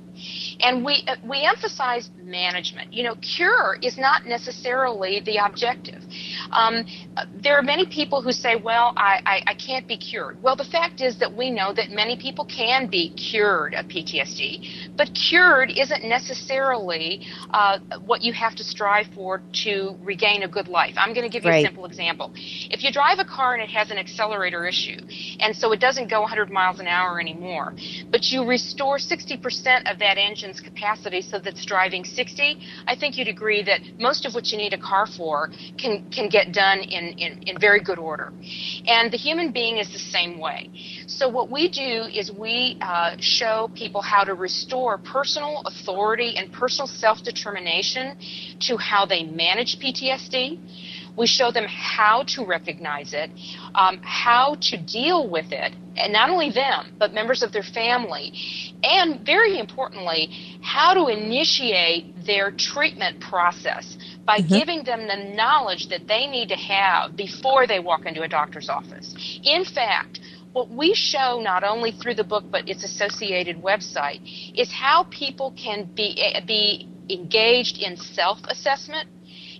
And 0.60 0.84
we, 0.84 1.04
uh, 1.08 1.16
we 1.24 1.46
emphasize 1.46 2.10
management. 2.18 2.94
You 2.94 3.04
know, 3.04 3.16
cure 3.16 3.78
is 3.82 3.98
not 3.98 4.26
necessarily 4.26 5.22
the 5.26 5.38
objective. 5.38 6.02
Um, 6.52 6.86
there 7.42 7.58
are 7.58 7.62
many 7.62 7.86
people 7.86 8.22
who 8.22 8.32
say, 8.32 8.56
well, 8.56 8.94
I, 8.98 9.22
I, 9.26 9.44
I, 9.48 9.54
can't 9.54 9.88
be 9.88 9.98
cured. 9.98 10.42
Well, 10.42 10.56
the 10.56 10.64
fact 10.66 11.02
is 11.02 11.20
that 11.20 11.32
we 11.32 11.52
know 11.52 11.74
that 11.74 11.90
many 11.90 12.18
people 12.18 12.46
can 12.46 12.88
be 12.88 13.10
cured 13.12 13.74
of 13.74 13.86
PTSD, 13.86 14.96
but 14.96 15.10
cured 15.14 15.72
isn't 15.72 16.04
necessarily 16.04 17.26
uh, 17.52 17.80
what 18.06 18.22
you 18.22 18.34
have 18.34 18.56
to 18.56 18.64
strive 18.64 19.08
for 19.14 19.42
to 19.66 19.96
regain 20.02 20.44
a 20.44 20.48
good 20.48 20.68
life. 20.68 20.96
I'm 20.98 21.14
going 21.14 21.30
to 21.30 21.32
give 21.32 21.44
you 21.44 21.52
right. 21.52 21.66
a 21.66 21.68
simple 21.68 21.86
example. 21.86 22.32
If 22.36 22.84
you 22.84 22.92
drive 22.92 23.20
a 23.20 23.26
car 23.26 23.54
and 23.54 23.62
it 23.62 23.70
has 23.70 23.92
an 23.92 23.98
accelerator 23.98 24.66
issue, 24.66 25.00
and 25.40 25.56
so 25.56 25.72
it 25.72 25.80
doesn't 25.80 26.10
go 26.10 26.22
100 26.22 26.50
miles 26.50 26.80
an 26.80 26.88
hour 26.88 27.20
anymore, 27.20 27.74
but 28.10 28.32
you 28.32 28.46
restore 28.46 28.98
60% 28.98 29.92
of 29.92 30.00
that 30.00 30.18
engine's 30.18 30.60
capacity 30.60 31.22
so 31.22 31.40
that 31.40 31.54
it's 31.54 31.66
driving 31.66 32.04
60, 32.06 32.60
I 32.88 32.96
think 32.96 33.18
you'd 33.18 33.28
agree 33.28 33.64
that 33.64 33.82
most 34.00 34.26
of 34.26 34.34
what 34.34 34.52
you 34.52 34.58
need 34.58 34.74
a 34.74 34.78
car 34.78 35.06
for 35.06 35.52
can, 35.78 36.10
can 36.12 36.29
get 36.30 36.54
done 36.54 36.80
in, 36.80 37.14
in, 37.18 37.44
in 37.44 37.60
very 37.60 37.82
good 37.82 38.00
order. 38.00 38.32
And 38.86 39.12
the 39.12 39.18
human 39.18 39.52
being 39.52 39.78
is 39.78 39.92
the 39.92 40.00
same 40.00 40.40
way. 40.40 40.70
So 41.08 41.28
what 41.28 41.50
we 41.50 41.70
do 41.70 42.04
is 42.14 42.32
we 42.32 42.78
uh, 42.82 43.16
show 43.20 43.70
people 43.76 44.02
how 44.02 44.24
to 44.24 44.34
restore 44.34 44.98
personal 44.98 45.62
authority 45.66 46.38
and 46.38 46.52
personal 46.52 46.88
self-determination 46.88 48.18
to 48.62 48.78
how 48.78 49.06
they 49.06 49.24
manage 49.24 49.80
PTSD. 49.80 50.60
We 51.18 51.28
show 51.28 51.52
them 51.52 51.66
how 51.68 52.24
to 52.28 52.46
recognize 52.46 53.14
it, 53.14 53.30
um, 53.76 54.00
how 54.04 54.56
to 54.62 54.78
deal 54.78 55.28
with 55.30 55.52
it, 55.52 55.74
and 55.98 56.14
not 56.14 56.30
only 56.30 56.50
them, 56.50 56.96
but 56.98 57.14
members 57.14 57.44
of 57.44 57.52
their 57.52 57.64
family, 57.64 58.32
and 58.84 59.26
very 59.26 59.60
importantly, 59.60 60.30
how 60.62 60.94
to 60.94 61.08
initiate 61.08 62.26
their 62.26 62.52
treatment 62.52 63.20
process 63.20 63.98
by 64.30 64.38
mm-hmm. 64.38 64.60
giving 64.60 64.84
them 64.84 65.08
the 65.08 65.16
knowledge 65.34 65.90
that 65.90 66.08
they 66.08 66.28
need 66.28 66.50
to 66.50 66.56
have 66.56 67.16
before 67.16 67.66
they 67.66 67.80
walk 67.80 68.06
into 68.06 68.22
a 68.22 68.28
doctor's 68.28 68.70
office. 68.70 69.16
In 69.44 69.66
fact, 69.66 70.20
what 70.54 70.70
we 70.70 70.94
show 70.94 71.42
not 71.42 71.64
only 71.64 71.92
through 72.00 72.14
the 72.14 72.28
book 72.34 72.44
but 72.56 72.70
its 72.70 72.84
associated 72.84 73.56
website 73.72 74.22
is 74.56 74.72
how 74.72 74.98
people 75.24 75.52
can 75.66 75.80
be 75.96 76.10
eh, 76.22 76.46
be 76.46 76.88
engaged 77.10 77.80
in 77.80 77.98
self-assessment 77.98 79.08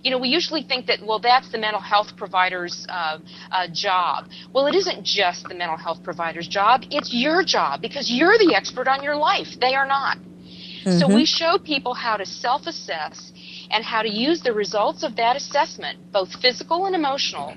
you 0.02 0.10
know, 0.10 0.18
we 0.18 0.30
usually 0.30 0.62
think 0.62 0.86
that, 0.86 0.98
well, 1.04 1.18
that's 1.18 1.50
the 1.52 1.58
mental 1.58 1.84
health 1.92 2.16
provider's 2.16 2.86
uh, 2.88 3.18
uh, 3.50 3.68
job. 3.86 4.30
Well, 4.50 4.66
it 4.66 4.74
isn't 4.74 5.04
just 5.04 5.46
the 5.46 5.54
mental 5.54 5.76
health 5.76 6.02
provider's 6.02 6.48
job, 6.48 6.84
it's 6.90 7.12
your 7.12 7.44
job 7.44 7.82
because 7.82 8.10
you're 8.10 8.38
the 8.38 8.54
expert 8.54 8.88
on 8.88 9.02
your 9.02 9.16
life. 9.16 9.48
They 9.60 9.74
are 9.74 9.86
not. 9.86 10.16
Mm-hmm. 10.16 10.98
So 11.00 11.14
we 11.14 11.26
show 11.26 11.58
people 11.58 11.92
how 11.92 12.16
to 12.16 12.24
self 12.24 12.66
assess 12.66 13.30
and 13.70 13.84
how 13.84 14.02
to 14.02 14.08
use 14.08 14.40
the 14.40 14.52
results 14.52 15.02
of 15.02 15.16
that 15.16 15.36
assessment, 15.36 15.98
both 16.12 16.32
physical 16.40 16.86
and 16.86 16.94
emotional, 16.94 17.54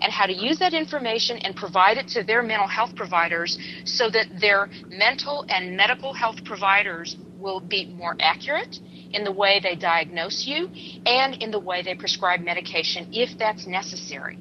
and 0.00 0.12
how 0.12 0.26
to 0.26 0.32
use 0.32 0.58
that 0.58 0.74
information 0.74 1.38
and 1.38 1.56
provide 1.56 1.96
it 1.96 2.08
to 2.08 2.22
their 2.22 2.42
mental 2.42 2.68
health 2.68 2.94
providers 2.94 3.58
so 3.84 4.10
that 4.10 4.26
their 4.40 4.68
mental 4.88 5.44
and 5.48 5.76
medical 5.76 6.12
health 6.12 6.44
providers 6.44 7.16
will 7.38 7.60
be 7.60 7.86
more 7.86 8.16
accurate 8.20 8.78
in 9.12 9.24
the 9.24 9.32
way 9.32 9.60
they 9.62 9.76
diagnose 9.76 10.44
you 10.46 10.68
and 11.06 11.34
in 11.42 11.50
the 11.50 11.58
way 11.58 11.82
they 11.82 11.94
prescribe 11.94 12.40
medication 12.40 13.08
if 13.12 13.38
that's 13.38 13.66
necessary. 13.66 14.38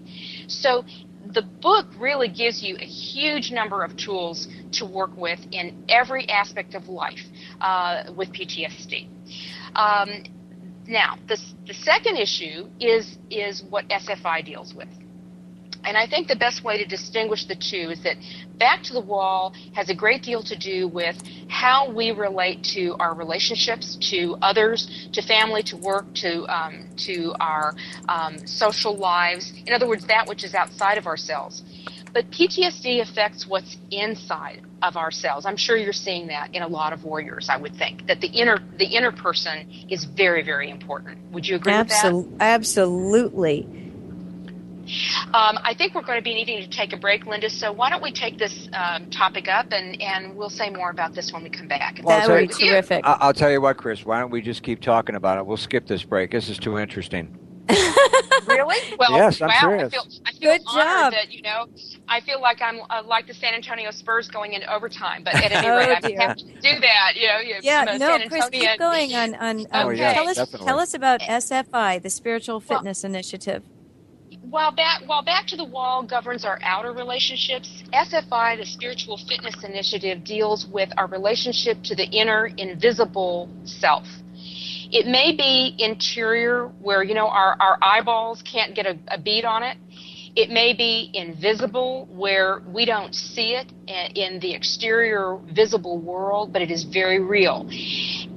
So 0.48 0.84
the 1.32 1.42
book 1.42 1.88
really 1.98 2.28
gives 2.28 2.62
you 2.62 2.76
a 2.78 2.86
huge 2.86 3.52
number 3.52 3.84
of 3.84 3.96
tools 3.96 4.48
to 4.74 4.86
work 4.86 5.16
with 5.16 5.40
in 5.52 5.84
every 5.88 6.28
aspect 6.28 6.76
of 6.76 6.88
life 6.90 7.22
uh, 7.62 8.12
with 8.16 8.30
PTSD. 8.34 9.08
Um, 9.76 10.24
now, 10.88 11.18
the, 11.28 11.40
the 11.68 11.74
second 11.74 12.18
issue 12.18 12.68
is 12.80 13.18
is 13.30 13.64
what 13.64 13.88
SFI 13.88 14.46
deals 14.46 14.74
with. 14.74 14.90
And 15.86 15.98
I 15.98 16.08
think 16.08 16.28
the 16.28 16.36
best 16.36 16.64
way 16.64 16.78
to 16.78 16.86
distinguish 16.86 17.46
the 17.46 17.56
two 17.56 17.90
is 17.92 18.02
that 18.04 18.16
Back 18.58 18.84
to 18.84 18.94
the 18.94 19.02
Wall 19.02 19.54
has 19.74 19.90
a 19.90 19.96
great 19.96 20.24
deal 20.24 20.42
to 20.44 20.56
do 20.56 20.88
with 20.88 21.22
how 21.50 21.92
we 21.92 22.12
relate 22.12 22.64
to 22.76 22.96
our 23.00 23.14
relationships, 23.14 23.98
to 24.10 24.38
others, 24.42 25.10
to 25.12 25.22
family, 25.22 25.64
to 25.64 25.78
work, 25.78 26.14
to 26.16 26.46
um, 26.46 26.88
to 26.98 27.34
our 27.40 27.74
um, 28.08 28.46
social 28.48 28.96
lives. 28.96 29.52
In 29.66 29.74
other 29.74 29.88
words, 29.88 30.06
that 30.08 30.28
which 30.28 30.44
is 30.44 30.54
outside 30.54 30.98
of 30.98 31.08
ourselves. 31.08 31.64
But 32.14 32.30
PTSD 32.30 33.02
affects 33.02 33.48
what's 33.48 33.78
inside 33.90 34.62
of 34.84 34.96
ourselves. 34.96 35.48
I'm 35.48 35.58
sure 35.58 35.76
you're 35.76 35.94
seeing 35.94 36.28
that 36.28 36.54
in 36.54 36.62
a 36.62 36.68
lot 36.68 36.94
of 36.94 37.04
warriors. 37.04 37.50
I 37.50 37.58
would 37.58 37.76
think 37.76 38.06
that 38.06 38.22
the 38.22 38.28
inner 38.28 38.60
the 38.78 38.86
inner 38.86 39.12
person 39.12 39.70
is 39.90 40.04
very 40.04 40.44
very 40.44 40.70
important. 40.70 41.32
Would 41.32 41.48
you 41.48 41.56
agree 41.56 41.74
Absol- 41.74 42.28
with 42.28 42.38
that? 42.38 42.44
Absolutely. 42.44 43.68
Um, 45.34 45.58
I 45.64 45.74
think 45.78 45.96
we're 45.96 46.04
going 46.04 46.20
to 46.20 46.24
be 46.24 46.34
needing 46.34 46.62
to 46.62 46.70
take 46.70 46.92
a 46.92 46.98
break, 46.98 47.26
Linda. 47.26 47.50
So 47.50 47.72
why 47.72 47.90
don't 47.90 48.04
we 48.04 48.12
take 48.12 48.38
this 48.38 48.68
um, 48.74 49.10
topic 49.10 49.48
up 49.48 49.68
and, 49.72 50.00
and 50.02 50.36
we'll 50.36 50.50
say 50.50 50.70
more 50.70 50.90
about 50.90 51.16
this 51.16 51.32
when 51.32 51.42
we 51.42 51.50
come 51.50 51.70
back. 51.70 52.02
Well, 52.04 52.20
that 52.20 52.30
would 52.30 52.50
be 52.50 52.68
terrific. 52.68 53.02
I'll 53.06 53.34
tell 53.34 53.50
you 53.50 53.62
what, 53.62 53.78
Chris. 53.78 54.06
Why 54.06 54.20
don't 54.20 54.30
we 54.30 54.42
just 54.42 54.62
keep 54.62 54.82
talking 54.82 55.16
about 55.16 55.38
it? 55.38 55.46
We'll 55.46 55.56
skip 55.56 55.88
this 55.88 56.04
break. 56.04 56.32
This 56.32 56.50
is 56.50 56.58
too 56.58 56.78
interesting. 56.78 57.38
really? 58.48 58.96
Well, 59.00 59.12
yes, 59.12 59.42
I'm 59.42 59.48
wow, 59.48 59.60
serious. 59.62 59.88
I 59.88 59.90
feel, 59.90 60.08
I 60.26 60.32
feel 60.32 60.52
Good 60.52 60.62
job. 60.66 61.14
That, 61.14 61.32
you 61.32 61.42
know, 61.42 61.68
I 62.08 62.20
feel 62.22 62.42
like 62.42 62.62
I'm 62.62 62.82
uh, 62.90 63.04
like 63.06 63.28
the 63.28 63.34
San 63.34 63.54
Antonio 63.54 63.92
Spurs 63.92 64.28
going 64.28 64.54
into 64.54 64.72
overtime. 64.74 65.24
But 65.24 65.36
at 65.36 65.52
any 65.52 65.68
oh, 65.70 65.78
rate, 65.78 66.04
I 66.04 66.24
have 66.28 66.38
to 66.38 66.46
do 66.46 66.80
that. 66.82 67.14
You 67.16 67.28
know, 67.28 67.40
you, 67.40 67.56
yeah. 67.62 67.98
No, 67.98 68.20
Chris, 68.28 68.50
keep 68.50 68.78
going 68.78 69.14
on. 69.14 69.36
on 69.36 69.60
okay. 69.62 69.70
oh, 69.72 69.90
yeah, 69.92 70.14
tell 70.14 70.28
us, 70.28 70.38
definitely. 70.38 70.68
tell 70.68 70.80
us 70.80 70.94
about 70.94 71.22
SFI, 71.22 72.02
the 72.02 72.10
Spiritual 72.10 72.60
Fitness 72.60 73.04
well, 73.04 73.12
Initiative 73.12 73.64
while 74.50 74.72
back 74.72 75.02
while 75.08 75.24
back 75.24 75.48
to 75.48 75.56
the 75.56 75.64
wall 75.64 76.04
governs 76.04 76.46
our 76.46 76.60
outer 76.62 76.94
relationships 76.94 77.82
sfi 77.92 78.56
the 78.56 78.66
spiritual 78.66 79.18
fitness 79.18 79.56
initiative 79.64 80.24
deals 80.24 80.68
with 80.68 80.90
our 80.98 81.08
relationship 81.08 81.82
to 81.82 81.96
the 81.96 82.06
inner 82.12 82.46
invisible 82.58 83.50
self 83.64 84.06
it 84.94 85.08
may 85.08 85.36
be 85.36 85.76
interior 85.80 86.68
where 86.82 87.04
you 87.04 87.16
know 87.16 87.28
our, 87.30 87.58
our 87.60 87.78
eyeballs 87.82 88.44
can't 88.44 88.76
get 88.76 88.86
a, 88.88 88.98
a 89.10 89.20
bead 89.20 89.46
on 89.46 89.64
it 89.64 89.78
It 90.36 90.50
may 90.50 90.74
be 90.74 91.12
invisible, 91.14 92.08
where 92.12 92.62
we 92.74 92.86
don't 92.86 93.14
see 93.14 93.56
it 93.56 93.72
in 94.16 94.40
the 94.40 94.54
exterior 94.54 95.38
visible 95.54 96.00
world, 96.00 96.54
but 96.54 96.64
it 96.64 96.72
is 96.72 96.86
very 96.86 97.20
real. 97.20 97.70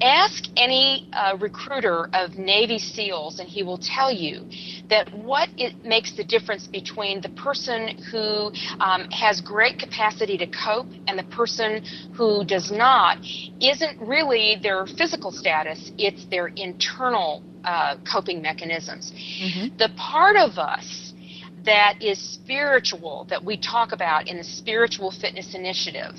Ask 0.02 0.44
any 0.56 1.08
uh, 1.12 1.36
recruiter 1.40 2.08
of 2.12 2.36
Navy 2.36 2.78
SEALs, 2.78 3.40
and 3.40 3.48
he 3.48 3.62
will 3.62 3.78
tell 3.78 4.12
you 4.12 4.42
that 4.90 5.12
what 5.14 5.48
it 5.56 5.84
makes 5.84 6.12
the 6.12 6.24
difference 6.24 6.66
between 6.66 7.20
the 7.20 7.30
person 7.30 7.96
who 8.10 8.52
um, 8.80 9.08
has 9.10 9.40
great 9.40 9.78
capacity 9.78 10.36
to 10.38 10.46
cope 10.46 10.86
and 11.06 11.18
the 11.18 11.24
person 11.24 11.82
who 12.12 12.44
does 12.44 12.70
not 12.70 13.18
isn't 13.60 14.00
really 14.00 14.58
their 14.62 14.86
physical 14.86 15.32
status, 15.32 15.92
it's 15.98 16.26
their 16.26 16.48
internal 16.56 17.42
uh, 17.64 17.96
coping 18.10 18.42
mechanisms. 18.42 19.12
Mm-hmm. 19.40 19.76
The 19.78 19.90
part 19.96 20.36
of 20.36 20.58
us 20.58 21.14
that 21.64 22.00
is 22.00 22.18
spiritual 22.18 23.26
that 23.28 23.44
we 23.44 23.56
talk 23.56 23.92
about 23.92 24.28
in 24.28 24.38
the 24.38 24.44
Spiritual 24.44 25.10
Fitness 25.10 25.54
Initiative 25.54 26.14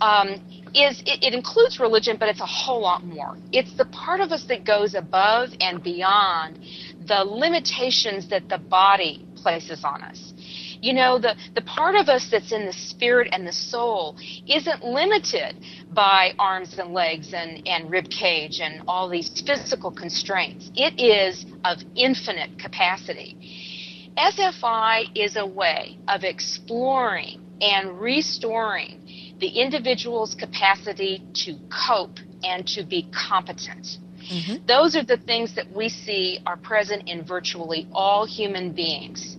um, 0.00 0.40
is 0.74 1.00
it, 1.06 1.22
it, 1.22 1.34
includes 1.34 1.78
religion, 1.78 2.16
but 2.18 2.28
it's 2.28 2.40
a 2.40 2.46
whole 2.46 2.80
lot 2.80 3.04
more. 3.04 3.36
It's 3.52 3.72
the 3.74 3.84
part 3.86 4.20
of 4.20 4.32
us 4.32 4.44
that 4.44 4.64
goes 4.64 4.94
above 4.94 5.50
and 5.60 5.82
beyond 5.82 6.58
the 7.06 7.24
limitations 7.24 8.28
that 8.28 8.48
the 8.48 8.58
body 8.58 9.24
places 9.36 9.84
on 9.84 10.02
us. 10.02 10.34
You 10.80 10.92
know, 10.92 11.18
the, 11.18 11.36
the 11.54 11.62
part 11.62 11.94
of 11.94 12.08
us 12.08 12.28
that's 12.28 12.52
in 12.52 12.66
the 12.66 12.72
spirit 12.72 13.28
and 13.32 13.46
the 13.46 13.52
soul 13.52 14.16
isn't 14.46 14.84
limited 14.84 15.56
by 15.92 16.34
arms 16.38 16.76
and 16.78 16.92
legs 16.92 17.32
and, 17.32 17.66
and 17.66 17.90
rib 17.90 18.10
cage 18.10 18.60
and 18.60 18.82
all 18.86 19.08
these 19.08 19.30
physical 19.46 19.90
constraints. 19.90 20.70
It 20.74 21.00
is 21.00 21.46
of 21.64 21.78
infinite 21.94 22.58
capacity. 22.58 24.12
SFI 24.18 25.10
is 25.14 25.36
a 25.36 25.46
way 25.46 25.98
of 26.08 26.22
exploring 26.22 27.40
and 27.60 28.00
restoring 28.00 29.00
the 29.44 29.60
individual's 29.60 30.34
capacity 30.34 31.22
to 31.34 31.58
cope 31.86 32.18
and 32.44 32.66
to 32.66 32.82
be 32.82 33.06
competent. 33.12 33.98
Mm-hmm. 34.32 34.64
Those 34.66 34.96
are 34.96 35.04
the 35.04 35.18
things 35.18 35.54
that 35.54 35.70
we 35.70 35.90
see 35.90 36.40
are 36.46 36.56
present 36.56 37.10
in 37.10 37.26
virtually 37.26 37.86
all 37.92 38.24
human 38.24 38.72
beings. 38.72 39.36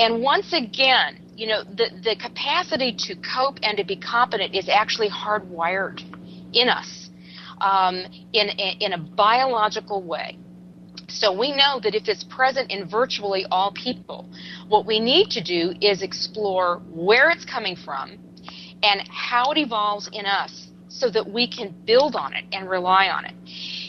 And 0.00 0.20
once 0.20 0.52
again, 0.52 1.20
you 1.36 1.46
know, 1.46 1.62
the, 1.62 1.90
the 2.02 2.16
capacity 2.20 2.92
to 3.06 3.14
cope 3.34 3.58
and 3.62 3.76
to 3.78 3.84
be 3.84 3.94
competent 3.94 4.52
is 4.52 4.68
actually 4.68 5.10
hardwired 5.10 6.00
in 6.52 6.68
us 6.68 7.10
um, 7.60 8.04
in, 8.32 8.48
in 8.80 8.94
a 8.94 8.98
biological 8.98 10.02
way. 10.02 10.36
So 11.06 11.32
we 11.32 11.52
know 11.52 11.78
that 11.84 11.94
if 11.94 12.08
it's 12.08 12.24
present 12.24 12.72
in 12.72 12.88
virtually 12.88 13.46
all 13.48 13.70
people, 13.70 14.28
what 14.66 14.86
we 14.86 14.98
need 14.98 15.30
to 15.30 15.40
do 15.40 15.72
is 15.80 16.02
explore 16.02 16.82
where 16.90 17.30
it's 17.30 17.44
coming 17.44 17.76
from 17.76 18.18
and 18.82 19.02
how 19.08 19.50
it 19.52 19.58
evolves 19.58 20.08
in 20.12 20.26
us 20.26 20.68
so 20.88 21.10
that 21.10 21.28
we 21.28 21.46
can 21.46 21.74
build 21.86 22.16
on 22.16 22.34
it 22.34 22.44
and 22.52 22.68
rely 22.68 23.08
on 23.08 23.24
it 23.24 23.34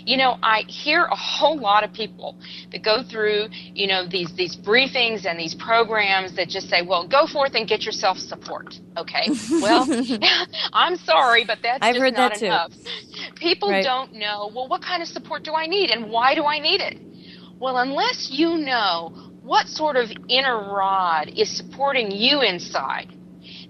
you 0.06 0.18
know, 0.18 0.38
I 0.42 0.64
hear 0.68 1.06
a 1.06 1.16
whole 1.16 1.60
lot 1.60 1.84
of 1.84 1.94
people 1.94 2.36
that 2.72 2.84
go 2.84 3.04
through, 3.04 3.48
you 3.74 3.88
know, 3.88 4.08
these 4.08 4.34
these 4.36 4.56
briefings 4.56 5.26
and 5.26 5.39
these 5.39 5.56
programs 5.56 6.36
that 6.36 6.50
just 6.50 6.70
say, 6.70 6.82
"Well, 6.82 7.08
go 7.08 7.28
forth 7.28 7.54
and 7.56 7.68
get 7.68 7.84
yourself 7.84 8.18
support." 8.18 8.80
Okay. 8.98 9.30
Well, 9.62 9.88
I'm 10.74 10.96
sorry, 10.98 11.46
but 11.46 11.60
that's 11.62 11.80
I've 11.82 11.94
just 11.94 12.02
heard 12.02 12.14
not 12.14 12.32
that 12.32 12.39
too. 12.39 12.46
enough. 12.48 12.72
People 13.36 13.70
right. 13.70 13.84
don't 13.84 14.14
know, 14.14 14.50
well, 14.56 14.68
what 14.68 14.82
kind 14.82 15.02
of 15.04 15.08
support 15.08 15.44
do 15.44 15.54
I 15.54 15.68
need 15.68 15.92
and 15.92 16.10
why 16.10 16.34
do 16.34 16.46
I 16.46 16.58
need 16.58 16.82
it? 16.82 16.98
Well, 17.60 17.78
unless 17.78 18.30
you 18.32 18.58
know 18.58 19.14
what 19.44 19.68
sort 19.68 19.98
of 19.98 20.10
inner 20.30 20.58
rod 20.74 21.32
is 21.36 21.56
supporting 21.56 22.10
you 22.10 22.42
inside, 22.42 23.14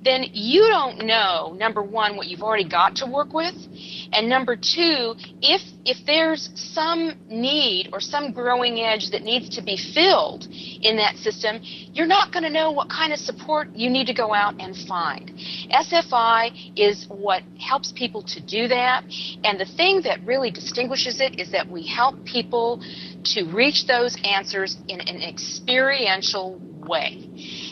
then 0.03 0.25
you 0.33 0.61
don't 0.67 1.05
know 1.05 1.55
number 1.57 1.81
1 1.81 2.15
what 2.15 2.27
you've 2.27 2.41
already 2.43 2.67
got 2.67 2.95
to 2.97 3.05
work 3.05 3.33
with 3.33 3.55
and 4.13 4.27
number 4.27 4.55
two, 4.55 5.15
if 5.41 5.61
if 5.83 5.97
there's 6.05 6.49
some 6.53 7.13
need 7.27 7.89
or 7.91 7.99
some 7.99 8.31
growing 8.31 8.79
edge 8.81 9.09
that 9.11 9.23
needs 9.23 9.49
to 9.55 9.63
be 9.63 9.77
filled 9.77 10.47
in 10.81 10.97
that 10.97 11.15
system, 11.17 11.59
you're 11.61 12.05
not 12.05 12.31
going 12.31 12.43
to 12.43 12.49
know 12.49 12.69
what 12.71 12.87
kind 12.89 13.11
of 13.11 13.19
support 13.19 13.69
you 13.73 13.89
need 13.89 14.05
to 14.05 14.13
go 14.13 14.31
out 14.33 14.53
and 14.59 14.75
find. 14.87 15.31
SFI 15.71 16.77
is 16.77 17.07
what 17.07 17.41
helps 17.59 17.91
people 17.93 18.21
to 18.23 18.39
do 18.41 18.67
that, 18.67 19.03
and 19.43 19.59
the 19.59 19.65
thing 19.65 20.01
that 20.03 20.23
really 20.23 20.51
distinguishes 20.51 21.19
it 21.19 21.39
is 21.39 21.51
that 21.51 21.67
we 21.67 21.87
help 21.87 22.23
people 22.25 22.79
to 23.23 23.45
reach 23.45 23.87
those 23.87 24.15
answers 24.23 24.77
in 24.87 24.99
an 25.01 25.21
experiential 25.21 26.59
way. 26.87 27.27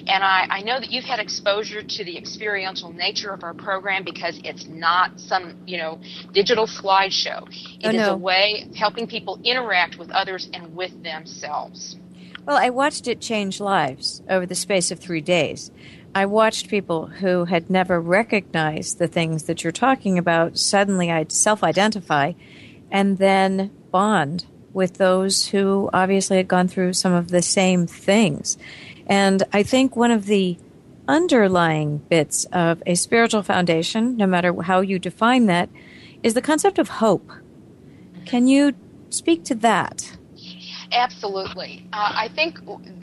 And 0.09 0.23
I, 0.23 0.47
I, 0.49 0.61
know 0.63 0.79
that 0.79 0.89
you've 0.89 1.03
had 1.03 1.19
exposure 1.19 1.83
to 1.83 2.03
the 2.03 2.17
experiential 2.17 2.91
nature 2.91 3.31
of 3.31 3.43
our 3.43 3.53
program 3.53 4.03
because 4.03 4.41
it's 4.43 4.65
not 4.65 5.19
some, 5.19 5.55
you 5.67 5.77
know, 5.77 5.99
digital 6.33 6.65
slideshow. 6.65 7.43
Oh, 7.43 7.89
it 7.89 7.95
oh, 7.95 8.01
is 8.01 8.07
a 8.07 8.17
way 8.17 8.65
of 8.67 8.75
helping 8.75 9.05
people 9.05 9.39
interact 9.43 9.99
with 9.99 10.09
others 10.09 10.49
and 10.51 10.75
with 10.75 11.03
themselves. 11.03 11.95
Well, 12.43 12.57
I 12.57 12.71
watched 12.71 13.07
it 13.07 13.21
change 13.21 13.59
lives 13.59 14.23
over 14.27 14.47
the 14.47 14.55
space 14.55 14.89
of 14.89 14.99
three 14.99 15.21
days. 15.21 15.69
I 16.15 16.25
watched 16.25 16.69
people 16.69 17.05
who 17.05 17.45
had 17.45 17.69
never 17.69 18.01
recognized 18.01 18.97
the 18.97 19.07
things 19.07 19.43
that 19.43 19.63
you're 19.63 19.71
talking 19.71 20.17
about 20.17 20.57
suddenly 20.57 21.11
I'd 21.11 21.31
self 21.31 21.63
identify 21.63 22.33
and 22.89 23.19
then 23.19 23.69
bond 23.91 24.47
with 24.73 24.97
those 24.97 25.47
who 25.47 25.89
obviously 25.93 26.37
had 26.37 26.47
gone 26.47 26.67
through 26.67 26.93
some 26.93 27.13
of 27.13 27.29
the 27.29 27.41
same 27.41 27.87
things. 27.87 28.57
And 29.09 29.43
I 29.51 29.63
think 29.63 29.95
one 29.95 30.11
of 30.11 30.27
the 30.27 30.57
underlying 31.07 31.97
bits 32.09 32.45
of 32.53 32.83
a 32.85 32.93
spiritual 32.93 33.41
foundation, 33.41 34.15
no 34.15 34.27
matter 34.27 34.61
how 34.61 34.81
you 34.81 34.99
define 34.99 35.47
that, 35.47 35.69
is 36.21 36.35
the 36.35 36.41
concept 36.41 36.77
of 36.77 36.87
hope. 36.87 37.31
Can 38.25 38.47
you 38.47 38.75
speak 39.09 39.43
to 39.45 39.55
that? 39.55 40.15
Absolutely. 40.91 41.85
Uh, 41.93 42.13
I 42.15 42.29
think 42.33 42.59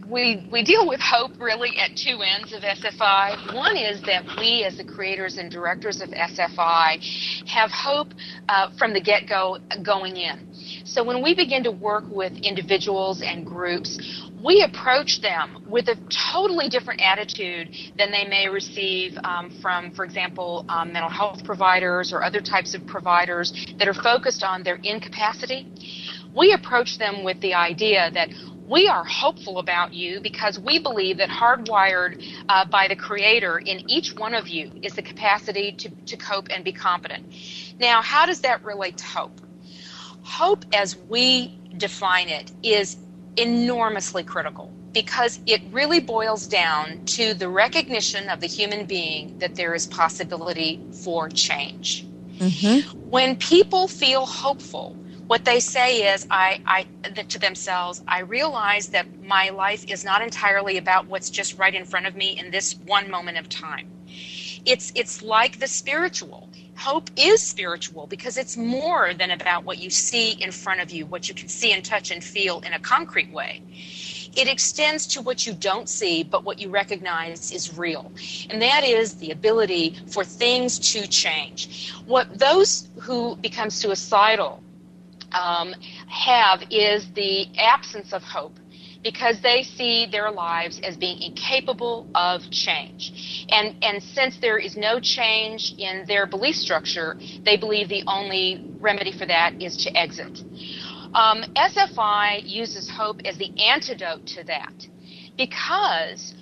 we, 0.09 0.49
we 0.51 0.63
deal 0.65 0.87
with 0.89 1.01
hope 1.01 1.33
really 1.39 1.79
at 1.79 1.97
two 1.97 2.21
ends 2.23 2.53
of 2.53 2.63
SFI. 2.63 3.55
One 3.55 3.77
is 3.77 4.03
that 4.03 4.25
we, 4.39 4.65
as 4.65 4.77
the 4.77 4.85
creators 4.85 5.37
and 5.37 5.51
directors 5.51 6.01
of 6.01 6.11
SFI, 6.11 7.47
have 7.49 7.71
hope 7.71 8.09
uh, 8.49 8.71
from 8.77 8.93
the 8.93 9.01
get 9.01 9.29
go 9.29 9.59
going 9.83 10.17
in. 10.17 10.49
So 10.87 11.03
when 11.03 11.21
we 11.21 11.35
begin 11.35 11.65
to 11.65 11.73
work 11.73 12.05
with 12.09 12.33
individuals 12.45 13.21
and 13.21 13.45
groups, 13.45 13.99
we 14.43 14.63
approach 14.63 15.21
them 15.21 15.65
with 15.69 15.89
a 15.89 15.97
totally 16.33 16.69
different 16.69 17.01
attitude 17.03 17.75
than 17.99 18.13
they 18.13 18.25
may 18.25 18.49
receive 18.49 19.19
um, 19.25 19.51
from, 19.61 19.91
for 19.91 20.05
example, 20.05 20.65
um, 20.69 20.93
mental 20.93 21.11
health 21.11 21.43
providers 21.43 22.13
or 22.13 22.23
other 22.23 22.41
types 22.41 22.73
of 22.73 22.87
providers 22.87 23.53
that 23.81 23.89
are 23.89 23.95
focused 23.95 24.45
on 24.45 24.63
their 24.63 24.77
incapacity. 24.77 25.67
We 26.37 26.53
approach 26.53 26.99
them 26.99 27.25
with 27.25 27.41
the 27.41 27.55
idea 27.55 28.09
that 28.13 28.29
we 28.69 28.87
are 28.87 29.05
hopeful 29.05 29.59
about 29.59 29.93
you 29.93 30.21
because 30.21 30.57
we 30.57 30.79
believe 30.79 31.17
that 31.19 31.31
hardwired 31.31 32.25
uh, 32.49 32.65
by 32.67 32.87
the 32.87 32.97
Creator 32.97 33.59
in 33.59 33.91
each 33.91 34.15
one 34.15 34.35
of 34.35 34.47
you 34.47 34.71
is 34.83 34.95
the 34.95 35.03
capacity 35.03 35.73
to, 35.79 35.91
to 36.07 36.17
cope 36.17 36.47
and 36.51 36.63
be 36.65 36.73
competent. 36.73 37.27
Now, 37.81 38.03
how 38.03 38.25
does 38.25 38.41
that 38.43 38.65
relate 38.65 38.99
to 38.99 39.05
hope? 39.05 39.41
Hope, 40.27 40.65
as 40.75 40.97
we 41.09 41.59
define 41.77 42.29
it, 42.29 42.51
is 42.63 42.97
enormously 43.37 44.25
critical 44.25 44.73
because 44.93 45.41
it 45.47 45.63
really 45.71 46.01
boils 46.01 46.47
down 46.47 47.05
to 47.05 47.33
the 47.35 47.49
recognition 47.49 48.29
of 48.29 48.41
the 48.41 48.47
human 48.47 48.87
being 48.87 49.39
that 49.39 49.55
there 49.55 49.75
is 49.75 49.87
possibility 49.87 50.83
for 51.05 51.29
change. 51.29 52.07
Mm-hmm. 52.39 52.99
When 53.09 53.37
people 53.37 53.89
feel 53.89 54.27
hopeful, 54.27 54.97
what 55.27 55.45
they 55.45 55.61
say 55.61 56.13
is 56.15 56.27
I, 56.31 56.61
I 56.67 56.87
to 57.11 57.39
themselves 57.39 58.03
i 58.07 58.21
realize 58.21 58.89
that 58.89 59.07
my 59.25 59.49
life 59.49 59.85
is 59.89 60.05
not 60.05 60.23
entirely 60.23 60.77
about 60.77 61.07
what's 61.07 61.31
just 61.31 61.59
right 61.59 61.75
in 61.75 61.85
front 61.85 62.07
of 62.07 62.15
me 62.15 62.39
in 62.39 62.51
this 62.51 62.75
one 62.87 63.11
moment 63.11 63.39
of 63.39 63.49
time 63.49 63.89
it's 64.65 64.93
it's 64.95 65.23
like 65.23 65.59
the 65.59 65.67
spiritual 65.67 66.49
hope 66.77 67.11
is 67.17 67.43
spiritual 67.43 68.07
because 68.07 68.37
it's 68.37 68.57
more 68.57 69.15
than 69.15 69.31
about 69.31 69.65
what 69.65 69.79
you 69.79 69.91
see 69.91 70.33
in 70.33 70.51
front 70.53 70.81
of 70.81 70.91
you 70.91 71.07
what 71.07 71.29
you 71.29 71.35
can 71.35 71.49
see 71.49 71.73
and 71.73 71.85
touch 71.85 72.11
and 72.11 72.23
feel 72.23 72.61
in 72.61 72.73
a 72.73 72.79
concrete 72.79 73.31
way. 73.33 73.63
It 74.37 74.49
extends 74.49 75.07
to 75.09 75.23
what 75.23 75.47
you 75.47 75.55
don't 75.55 75.89
see 75.89 76.23
but 76.23 76.45
what 76.45 76.59
you 76.59 76.69
recognize 76.69 77.51
is 77.51 77.77
real. 77.79 78.13
And 78.51 78.61
that 78.61 78.85
is 78.85 79.15
the 79.15 79.31
ability 79.31 79.97
for 80.09 80.25
things 80.25 80.79
to 80.93 81.07
change. 81.07 81.93
What 82.07 82.39
those 82.39 82.89
who 83.01 83.37
become 83.37 83.71
suicidal 83.71 84.63
um, 85.33 85.75
have 86.09 86.63
is 86.71 87.11
the 87.13 87.49
absence 87.59 88.13
of 88.13 88.23
hope 88.23 88.59
because 89.03 89.41
they 89.41 89.63
see 89.63 90.07
their 90.07 90.31
lives 90.31 90.81
as 90.81 90.97
being 90.97 91.23
incapable 91.23 92.09
of 92.15 92.51
change. 92.51 93.36
And, 93.49 93.77
and 93.83 94.03
since 94.03 94.39
there 94.41 94.59
is 94.59 94.77
no 94.77 94.99
change 95.01 95.75
in 95.79 96.05
their 96.07 96.27
belief 96.27 96.57
structure, 96.57 97.17
they 97.45 97.57
believe 97.57 97.89
the 97.89 98.03
only 98.07 98.71
remedy 98.81 99.17
for 99.17 99.27
that 99.27 99.63
is 99.63 99.77
to 99.85 99.97
exit. 99.97 100.43
Um, 101.15 101.45
SFI 101.55 102.43
uses 102.45 102.91
hope 102.91 103.21
as 103.25 103.39
the 103.39 103.51
antidote 103.61 104.27
to 104.27 104.45
that 104.45 104.75
because 105.37 106.35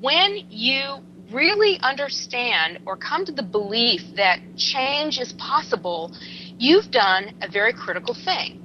when 0.00 0.46
you 0.50 0.98
really 1.30 1.78
understand 1.80 2.78
or 2.86 2.96
come 2.96 3.24
to 3.24 3.32
the 3.32 3.42
belief 3.42 4.02
that 4.16 4.40
change 4.56 5.18
is 5.18 5.32
possible, 5.34 6.12
you've 6.58 6.90
done 6.90 7.34
a 7.42 7.50
very 7.50 7.72
critical 7.72 8.14
thing. 8.14 8.62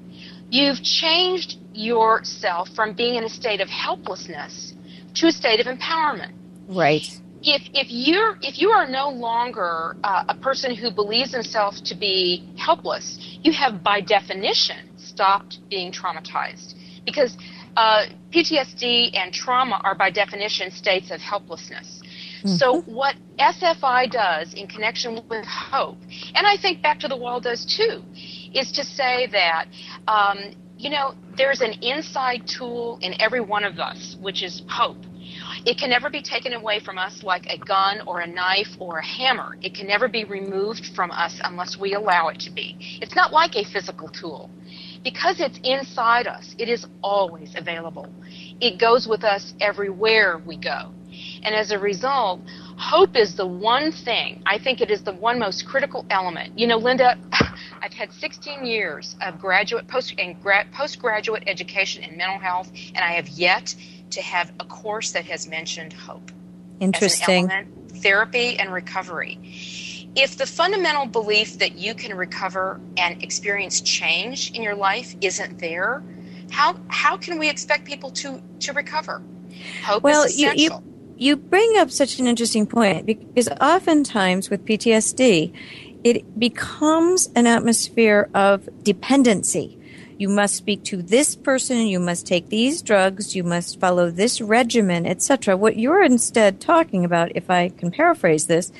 You've 0.50 0.84
changed 0.84 1.58
yourself 1.74 2.70
from 2.76 2.94
being 2.94 3.16
in 3.16 3.24
a 3.24 3.30
state 3.30 3.62
of 3.62 3.70
helplessness 3.70 4.74
to 5.16 5.28
a 5.28 5.32
state 5.32 5.60
of 5.60 5.68
empowerment. 5.68 6.34
Right. 6.68 7.08
If, 7.48 7.62
if 7.76 7.88
you're 7.92 8.40
if 8.42 8.58
you 8.58 8.72
are 8.72 8.88
no 8.88 9.10
longer 9.10 9.96
uh, 10.04 10.26
a 10.30 10.36
person 10.36 10.74
who 10.76 10.90
believes 10.90 11.32
himself 11.32 11.76
to 11.86 11.96
be 11.96 12.50
helpless, 12.58 13.20
you 13.44 13.52
have 13.54 13.84
by 13.84 14.02
definition 14.02 14.90
stopped 14.98 15.60
being 15.70 15.92
traumatized 15.92 16.74
because 17.06 17.38
uh, 17.78 18.06
PTSD 18.32 19.16
and 19.16 19.32
trauma 19.32 19.80
are 19.84 19.94
by 19.94 20.10
definition 20.10 20.72
states 20.72 21.12
of 21.12 21.22
helplessness. 21.22 22.02
Mm-hmm. 22.40 22.56
So 22.56 22.82
what 22.82 23.16
SFI 23.38 24.12
does 24.12 24.54
in 24.56 24.66
connection 24.68 25.22
with 25.30 25.46
hope, 25.46 25.98
and 26.34 26.48
I 26.48 26.58
think 26.58 26.82
back 26.82 27.00
to 27.02 27.08
the 27.08 27.18
wall 27.18 27.40
does 27.40 27.66
too, 27.66 28.04
is 28.54 28.72
to 28.72 28.84
say 28.84 29.28
that 29.28 29.66
um, 30.08 30.56
you 30.78 30.90
know 30.90 31.14
there's 31.38 31.62
an 31.62 31.74
inside 31.84 32.48
tool 32.48 32.98
in 33.02 33.20
every 33.22 33.42
one 33.42 33.64
of 33.64 33.78
us, 33.78 34.18
which 34.20 34.42
is 34.42 34.64
hope. 34.68 34.98
It 35.66 35.78
can 35.80 35.90
never 35.90 36.10
be 36.12 36.22
taken 36.22 36.54
away 36.54 36.80
from 36.80 36.98
us 37.00 37.24
like 37.24 37.48
a 37.50 37.58
gun 37.58 38.02
or 38.08 38.22
a 38.22 38.28
knife 38.28 38.76
or 38.80 39.00
a 39.00 39.06
hammer. 39.06 39.58
It 39.64 39.74
can 39.74 39.88
never 39.88 40.08
be 40.08 40.24
removed 40.24 40.88
from 40.96 41.12
us 41.12 41.40
unless 41.44 41.78
we 41.78 41.94
allow 41.96 42.28
it 42.30 42.40
to 42.42 42.52
be. 42.52 42.78
It's 43.02 43.16
not 43.16 43.34
like 43.34 43.56
a 43.56 43.64
physical 43.66 44.08
tool. 44.10 44.52
Because 45.04 45.40
it's 45.40 45.60
inside 45.64 46.28
us, 46.28 46.56
it 46.60 46.70
is 46.70 46.86
always 47.02 47.54
available. 47.56 48.08
It 48.62 48.80
goes 48.80 49.08
with 49.08 49.24
us 49.24 49.54
everywhere 49.60 50.42
we 50.46 50.58
go. 50.58 50.92
And 51.44 51.56
as 51.56 51.72
a 51.72 51.80
result, 51.80 52.42
hope 52.78 53.16
is 53.16 53.36
the 53.36 53.46
one 53.48 53.92
thing, 53.92 54.42
I 54.46 54.58
think 54.58 54.82
it 54.82 54.92
is 54.92 55.02
the 55.04 55.14
one 55.14 55.40
most 55.40 55.66
critical 55.66 56.06
element. 56.10 56.52
You 56.58 56.68
know, 56.68 56.78
Linda, 56.78 57.16
I've 57.82 57.94
had 57.94 58.12
16 58.12 58.66
years 58.66 59.16
of 59.22 59.40
graduate, 59.40 59.88
post, 59.88 60.14
and 60.18 60.40
gra- 60.42 60.66
postgraduate 60.74 61.44
education 61.48 62.04
in 62.04 62.18
mental 62.18 62.40
health, 62.40 62.72
and 62.96 63.06
I 63.06 63.14
have 63.14 63.28
yet 63.30 63.74
to 64.12 64.22
have 64.22 64.52
a 64.60 64.66
course 64.66 65.12
that 65.12 65.26
has 65.26 65.48
mentioned 65.48 65.94
hope. 65.94 66.32
Interesting. 66.80 67.50
Element, 67.50 67.92
therapy 68.02 68.58
and 68.60 68.72
recovery. 68.72 69.40
If 70.16 70.38
the 70.38 70.46
fundamental 70.46 71.06
belief 71.06 71.60
that 71.60 71.78
you 71.78 71.94
can 71.94 72.16
recover 72.16 72.80
and 72.98 73.22
experience 73.24 73.82
change 73.82 74.52
in 74.52 74.62
your 74.64 74.76
life 74.76 75.16
isn't 75.22 75.60
there, 75.60 76.04
how 76.52 76.78
how 76.88 77.18
can 77.18 77.40
we 77.40 77.50
expect 77.50 77.86
people 77.86 78.12
to 78.12 78.42
to 78.62 78.74
recover? 78.74 79.22
Hope 79.84 80.04
well, 80.04 80.24
is 80.24 80.36
essential. 80.36 80.60
You, 80.62 80.70
you- 80.70 80.92
you 81.18 81.38
bring 81.38 81.78
up 81.78 81.92
such 81.92 82.20
an 82.20 82.28
interesting 82.28 82.68
point 82.68 83.06
because 83.06 83.48
oftentimes 83.62 84.50
with 84.50 84.66
PTSD, 84.66 85.54
it 86.04 86.38
becomes 86.38 87.30
an 87.36 87.48
atmosphere 87.48 88.30
of 88.34 88.68
dependency. 88.84 89.80
You 90.18 90.30
must 90.30 90.56
speak 90.56 90.84
to 90.86 91.02
this 91.02 91.36
person, 91.36 91.88
you 91.88 92.00
must 92.00 92.26
take 92.26 92.50
these 92.50 92.82
drugs, 92.82 93.36
you 93.36 93.44
must 93.44 93.80
follow 93.80 94.10
this 94.10 94.40
regimen, 94.40 95.06
etc. 95.06 95.58
What 95.58 95.78
you're 95.78 96.04
instead 96.04 96.62
talking 96.62 97.04
about, 97.04 97.32
if 97.36 97.50
I 97.50 97.70
can 97.70 97.92
paraphrase 97.92 98.48
this, 98.48 98.72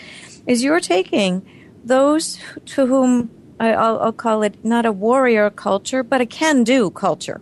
is 0.48 0.64
you're 0.64 0.80
taking 0.80 1.46
those 1.84 2.40
to 2.66 2.86
whom 2.86 3.30
I'll, 3.60 4.00
I'll 4.00 4.14
call 4.14 4.44
it 4.44 4.64
not 4.64 4.86
a 4.86 4.92
warrior 4.92 5.50
culture, 5.50 6.04
but 6.04 6.22
a 6.22 6.26
can 6.26 6.64
do 6.64 6.90
culture. 6.90 7.42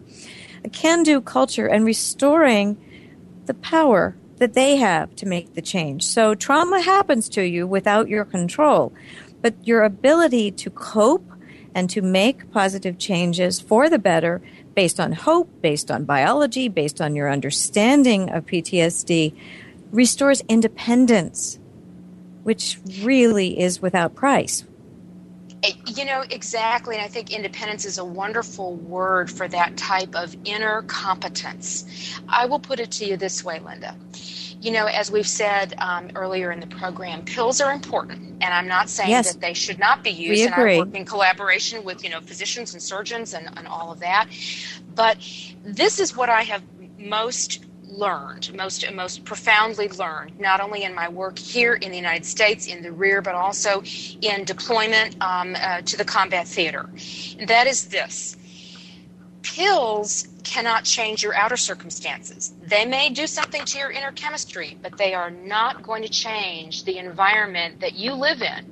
A 0.63 0.69
can 0.69 1.03
do 1.03 1.21
culture 1.21 1.67
and 1.67 1.85
restoring 1.85 2.77
the 3.45 3.53
power 3.53 4.15
that 4.37 4.53
they 4.53 4.77
have 4.77 5.15
to 5.17 5.25
make 5.25 5.53
the 5.53 5.61
change. 5.61 6.05
So 6.05 6.35
trauma 6.35 6.81
happens 6.81 7.29
to 7.29 7.43
you 7.43 7.67
without 7.67 8.09
your 8.09 8.25
control, 8.25 8.93
but 9.41 9.55
your 9.67 9.83
ability 9.83 10.51
to 10.51 10.69
cope 10.69 11.32
and 11.75 11.89
to 11.89 12.01
make 12.01 12.51
positive 12.51 12.97
changes 12.97 13.59
for 13.59 13.89
the 13.89 13.99
better 13.99 14.41
based 14.75 14.99
on 14.99 15.11
hope, 15.11 15.49
based 15.61 15.91
on 15.91 16.05
biology, 16.05 16.67
based 16.67 17.01
on 17.01 17.15
your 17.15 17.29
understanding 17.29 18.29
of 18.29 18.45
PTSD 18.45 19.35
restores 19.91 20.41
independence, 20.49 21.59
which 22.43 22.79
really 23.01 23.59
is 23.59 23.81
without 23.81 24.15
price. 24.15 24.65
Eh, 25.63 25.71
you 25.95 26.03
know, 26.03 26.23
exactly. 26.29 26.95
And 26.95 27.05
I 27.05 27.07
think 27.07 27.31
independence 27.31 27.85
is 27.85 27.97
a 27.97 28.05
wonderful 28.05 28.75
word 28.75 29.31
for 29.31 29.47
that 29.47 29.77
type 29.77 30.15
of 30.15 30.35
inner 30.43 30.81
competence. 30.83 32.19
I 32.27 32.45
will 32.45 32.59
put 32.59 32.79
it 32.79 32.91
to 32.91 33.05
you 33.05 33.17
this 33.17 33.43
way, 33.43 33.59
Linda. 33.59 33.95
You 34.63 34.71
know, 34.71 34.85
as 34.85 35.11
we've 35.11 35.27
said 35.27 35.73
um, 35.79 36.09
earlier 36.15 36.49
in 36.53 36.61
the 36.61 36.67
program, 36.67 37.25
pills 37.25 37.59
are 37.59 37.73
important, 37.73 38.21
and 38.41 38.53
I'm 38.53 38.69
not 38.69 38.89
saying 38.89 39.09
Yes. 39.09 39.33
that 39.33 39.41
they 39.41 39.53
should 39.53 39.77
not 39.77 40.03
be 40.05 40.09
used. 40.09 40.39
We 40.39 40.43
and 40.45 40.53
agree. 40.53 40.75
I 40.75 40.79
work 40.79 40.95
in 40.95 41.03
collaboration 41.03 41.83
with 41.83 42.01
you 42.01 42.09
know 42.09 42.21
physicians 42.21 42.73
and 42.73 42.81
surgeons 42.81 43.33
and, 43.33 43.49
and 43.57 43.67
all 43.67 43.91
of 43.91 43.99
that. 43.99 44.29
But 44.95 45.17
this 45.65 45.99
is 45.99 46.15
what 46.15 46.29
I 46.29 46.43
have 46.43 46.63
most 46.97 47.65
learned, 47.83 48.55
most 48.55 48.89
most 48.93 49.25
profoundly 49.25 49.89
learned, 49.89 50.39
not 50.39 50.61
only 50.61 50.83
in 50.83 50.95
my 50.95 51.09
work 51.09 51.37
here 51.37 51.73
in 51.73 51.91
the 51.91 51.97
United 51.97 52.25
States 52.25 52.65
in 52.67 52.81
the 52.83 52.91
rear, 52.93 53.21
but 53.21 53.35
also 53.35 53.83
in 54.21 54.45
deployment 54.45 55.21
um, 55.21 55.57
uh, 55.59 55.81
to 55.81 55.97
the 55.97 56.05
combat 56.05 56.47
theater. 56.47 56.89
And 57.37 57.49
that 57.49 57.67
is 57.67 57.87
this: 57.87 58.37
pills 59.43 60.27
cannot 60.43 60.85
change 60.85 61.23
your 61.23 61.35
outer 61.35 61.57
circumstances. 61.57 62.53
They 62.61 62.85
may 62.85 63.09
do 63.09 63.27
something 63.27 63.65
to 63.65 63.79
your 63.79 63.91
inner 63.91 64.11
chemistry, 64.13 64.77
but 64.83 64.97
they 64.97 65.13
are 65.13 65.31
not 65.31 65.83
going 65.83 66.03
to 66.03 66.09
change 66.09 66.85
the 66.85 66.99
environment 66.99 67.81
that 67.81 67.95
you 67.95 68.13
live 68.13 68.41
in. 68.41 68.65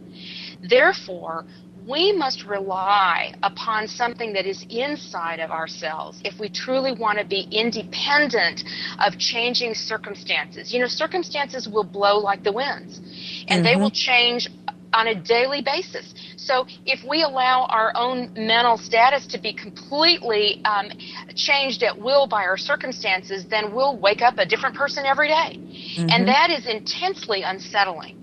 Therefore, 0.63 1.45
we 1.88 2.13
must 2.13 2.45
rely 2.45 3.34
upon 3.43 3.88
something 3.88 4.34
that 4.34 4.45
is 4.45 4.65
inside 4.69 5.39
of 5.39 5.51
ourselves 5.51 6.22
if 6.26 6.39
we 6.39 6.49
truly 6.49 6.93
want 6.93 7.19
to 7.19 7.26
be 7.26 7.47
independent 7.51 8.63
of 8.99 9.17
changing 9.17 9.76
circumstances. 9.76 10.74
You 10.74 10.82
know, 10.82 10.88
circumstances 10.88 11.67
will 11.69 11.86
blow 11.86 12.19
like 12.19 12.43
the 12.43 12.51
winds, 12.53 13.01
and 13.47 13.65
they 13.65 13.76
Mhm. 13.76 13.82
will 13.82 13.91
change 13.91 14.49
on 14.93 15.07
a 15.07 15.15
daily 15.15 15.61
basis. 15.61 16.13
So 16.46 16.66
if 16.86 17.04
we 17.08 17.22
allow 17.22 17.66
our 17.70 17.92
own 17.96 18.30
mental 18.36 18.78
status 18.78 19.28
to 19.28 19.39
be 19.39 19.54
completely 19.54 20.60
um, 20.66 20.89
changed 21.36 21.84
at 21.84 21.98
will 21.98 22.28
by 22.28 22.44
our 22.44 22.58
circumstances, 22.58 23.46
then 23.50 23.76
we'll 23.76 23.98
wake 23.98 24.22
up 24.22 24.39
a 24.39 24.46
different 24.46 24.76
person 24.76 25.06
every 25.06 25.28
day. 25.28 25.60
Mhm. 25.98 26.12
And 26.12 26.28
that 26.28 26.50
is 26.50 26.66
intensely 26.66 27.44
unsettling. 27.44 28.18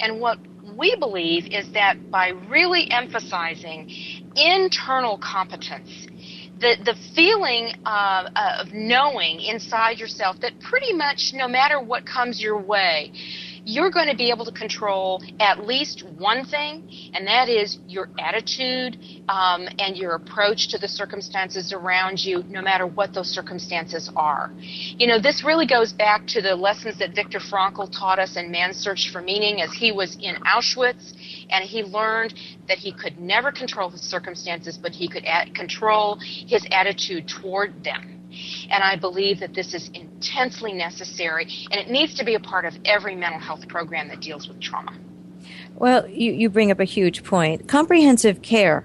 And 0.00 0.20
what 0.20 0.38
we 0.76 0.94
believe 1.00 1.46
is 1.48 1.68
that 1.72 2.10
by 2.10 2.28
really 2.48 2.90
emphasizing 2.90 3.90
internal 4.36 5.18
competence, 5.18 6.06
the, 6.60 6.76
the 6.84 6.94
feeling 7.14 7.72
of 7.84 8.72
knowing 8.72 9.40
inside 9.40 9.98
yourself 9.98 10.40
that 10.40 10.52
pretty 10.60 10.92
much 10.92 11.32
no 11.34 11.48
matter 11.48 11.80
what 11.80 12.06
comes 12.06 12.40
your 12.40 12.58
way, 12.58 13.12
you're 13.64 13.90
going 13.90 14.08
to 14.08 14.16
be 14.16 14.30
able 14.30 14.44
to 14.44 14.52
control 14.52 15.22
at 15.40 15.66
least 15.66 16.04
one 16.18 16.44
thing, 16.44 16.82
and 17.14 17.26
that 17.26 17.48
is 17.48 17.78
your 17.88 18.08
attitude 18.18 18.98
um, 19.28 19.66
and 19.78 19.96
your 19.96 20.14
approach 20.14 20.68
to 20.68 20.78
the 20.78 20.88
circumstances 20.88 21.72
around 21.72 22.22
you, 22.24 22.44
no 22.48 22.60
matter 22.60 22.86
what 22.86 23.14
those 23.14 23.28
circumstances 23.28 24.10
are. 24.16 24.50
You 24.98 25.06
know, 25.06 25.18
this 25.18 25.44
really 25.44 25.66
goes 25.66 25.92
back 25.92 26.26
to 26.28 26.42
the 26.42 26.54
lessons 26.54 26.98
that 26.98 27.14
Viktor 27.14 27.38
Frankl 27.38 27.90
taught 27.90 28.18
us 28.18 28.36
in 28.36 28.50
Man's 28.50 28.76
Search 28.76 29.10
for 29.10 29.22
Meaning 29.22 29.62
as 29.62 29.72
he 29.72 29.92
was 29.92 30.16
in 30.20 30.36
Auschwitz, 30.36 31.14
and 31.50 31.64
he 31.64 31.82
learned 31.82 32.34
that 32.68 32.78
he 32.78 32.92
could 32.92 33.18
never 33.18 33.50
control 33.50 33.88
his 33.90 34.02
circumstances, 34.02 34.78
but 34.80 34.92
he 34.92 35.08
could 35.08 35.24
a- 35.24 35.50
control 35.52 36.18
his 36.20 36.66
attitude 36.70 37.28
toward 37.28 37.82
them. 37.84 38.23
And 38.70 38.82
I 38.82 38.96
believe 38.96 39.40
that 39.40 39.54
this 39.54 39.74
is 39.74 39.88
intensely 39.94 40.72
necessary, 40.72 41.46
and 41.70 41.80
it 41.80 41.90
needs 41.90 42.14
to 42.14 42.24
be 42.24 42.34
a 42.34 42.40
part 42.40 42.64
of 42.64 42.74
every 42.84 43.14
mental 43.14 43.40
health 43.40 43.68
program 43.68 44.08
that 44.08 44.20
deals 44.20 44.48
with 44.48 44.60
trauma. 44.60 44.92
Well, 45.74 46.08
you, 46.08 46.32
you 46.32 46.50
bring 46.50 46.70
up 46.70 46.80
a 46.80 46.84
huge 46.84 47.24
point. 47.24 47.68
Comprehensive 47.68 48.42
care, 48.42 48.84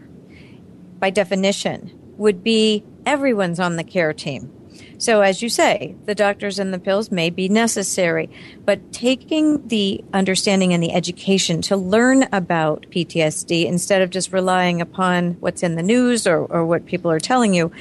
by 1.00 1.10
definition, 1.10 1.98
would 2.18 2.44
be 2.44 2.84
everyone's 3.06 3.60
on 3.60 3.76
the 3.76 3.84
care 3.84 4.14
team. 4.14 4.52
So, 4.98 5.22
as 5.22 5.42
you 5.42 5.48
say, 5.48 5.96
the 6.06 6.16
doctors 6.16 6.60
and 6.60 6.74
the 6.74 6.80
pills 6.80 7.10
may 7.10 7.30
be 7.30 7.48
necessary, 7.48 8.30
but 8.66 8.92
taking 8.92 9.66
the 9.68 10.04
understanding 10.14 10.74
and 10.74 10.84
the 10.84 10.92
education 10.92 11.62
to 11.64 11.78
learn 11.78 12.28
about 12.34 12.86
PTSD 12.90 13.66
instead 13.66 14.02
of 14.02 14.10
just 14.10 14.34
relying 14.34 14.82
upon 14.82 15.38
what's 15.40 15.64
in 15.64 15.76
the 15.76 15.84
news 15.84 16.28
or, 16.28 16.40
or 16.40 16.66
what 16.66 16.86
people 16.86 17.10
are 17.10 17.20
telling 17.20 17.54
you, 17.54 17.72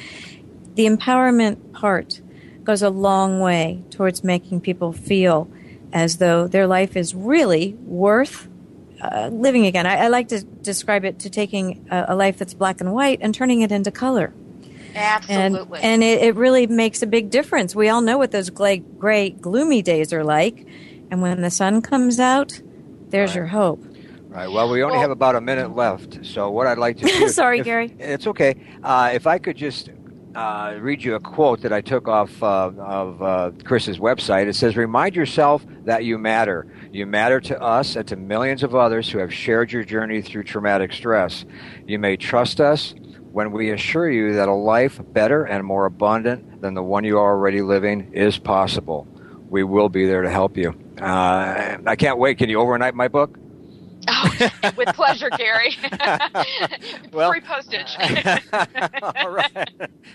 the 0.79 0.87
empowerment 0.87 1.72
part 1.72 2.20
goes 2.62 2.83
a 2.83 2.89
long 2.89 3.41
way 3.41 3.83
towards 3.91 4.22
making 4.22 4.61
people 4.61 4.93
feel 4.93 5.51
as 5.93 6.18
though 6.18 6.47
their 6.47 6.68
life 6.68 6.97
is 6.97 7.16
really 7.16 7.74
worth 7.85 8.47
uh, 9.03 9.29
living 9.33 9.66
again. 9.66 9.87
I, 9.87 10.05
I 10.05 10.09
like 10.09 10.29
to 10.29 10.45
describe 10.45 11.05
it 11.05 11.18
to 11.20 11.31
taking 11.31 11.89
a, 11.91 12.07
a 12.11 12.14
life 12.14 12.39
that's 12.39 12.55
black 12.55 12.81
and 12.81 12.93
white 12.93 13.18
and 13.22 13.35
turning 13.35 13.62
it 13.62 13.72
into 13.72 13.91
color. 13.91 14.33
Absolutely. 14.95 15.79
And, 15.81 15.85
and 15.85 16.03
it, 16.05 16.22
it 16.22 16.37
really 16.37 16.68
makes 16.68 17.03
a 17.03 17.07
big 17.09 17.29
difference. 17.31 17.74
We 17.74 17.89
all 17.89 18.01
know 18.03 18.18
what 18.18 18.31
those 18.31 18.51
gray, 18.51 18.79
gray, 18.79 19.31
gloomy 19.31 19.83
days 19.83 20.12
are 20.12 20.22
like. 20.22 20.64
And 21.11 21.20
when 21.22 21.41
the 21.43 21.51
sun 21.51 21.83
comes 21.83 22.20
out, 22.20 22.61
there's 23.09 23.31
Right. 23.31 23.37
your 23.37 23.47
hope. 23.47 23.85
Right. 24.29 24.49
Well, 24.49 24.70
we 24.70 24.83
only 24.83 24.93
Well- 24.93 25.01
have 25.01 25.11
about 25.11 25.35
a 25.35 25.41
minute 25.41 25.74
left, 25.74 26.24
so 26.24 26.51
what 26.51 26.66
I'd 26.68 26.79
like 26.79 26.99
to 26.99 27.05
do. 27.18 27.29
Sorry, 27.29 27.61
if- 27.61 27.64
Gary. 27.64 27.97
It's 27.99 28.26
okay. 28.29 28.55
Uh, 28.83 29.11
if 29.14 29.26
I 29.26 29.39
could 29.39 29.57
just 29.57 29.89
uh, 30.35 30.76
read 30.81 31.03
you 31.03 31.14
a 31.14 31.20
quote 31.20 31.62
that 31.62 31.72
I 31.72 31.81
took 31.81 32.09
off 32.09 32.43
uh, 32.43 32.70
of 32.79 33.22
uh, 33.22 33.51
Chris's 33.64 33.99
website. 33.99 34.47
It 34.47 34.55
says, 34.55 34.76
"Remind 34.76 35.16
yourself 35.16 35.64
that 35.85 36.05
you 36.05 36.18
matter. 36.18 36.66
You 36.93 37.07
matter 37.07 37.41
to 37.41 37.61
us 37.61 37.97
and 37.97 38.07
to 38.09 38.16
millions 38.16 38.62
of 38.62 38.74
others 38.74 39.11
who 39.11 39.18
have 39.18 39.33
shared 39.33 39.72
your 39.72 39.85
journey 39.85 40.22
through 40.22 40.45
traumatic 40.45 40.93
stress. 40.93 41.45
You 41.87 41.99
may 41.99 42.16
trust 42.16 42.61
us." 42.61 42.95
When 43.31 43.53
we 43.53 43.70
assure 43.70 44.11
you 44.11 44.33
that 44.35 44.49
a 44.49 44.55
life 44.55 45.01
better 45.12 45.45
and 45.45 45.64
more 45.64 45.85
abundant 45.85 46.62
than 46.62 46.74
the 46.74 46.83
one 46.83 47.05
you 47.05 47.18
are 47.18 47.31
already 47.31 47.61
living 47.61 48.11
is 48.14 48.39
possible, 48.39 49.07
we 49.49 49.62
will 49.62 49.91
be 49.91 50.07
there 50.07 50.22
to 50.22 50.31
help 50.31 50.57
you. 50.57 50.74
Uh, 51.01 51.76
I 51.87 51.95
can't 51.97 52.18
wait. 52.18 52.39
Can 52.39 52.49
you 52.49 52.59
overnight 52.59 52.95
my 52.95 53.07
book? 53.07 53.39
Oh, 54.11 54.73
with 54.77 54.89
pleasure, 54.95 55.31
Gary. 55.31 55.77
Well- 57.13 57.31
Free 57.31 57.41
postage. 57.41 57.97
All 59.03 59.31
right. 59.31 59.69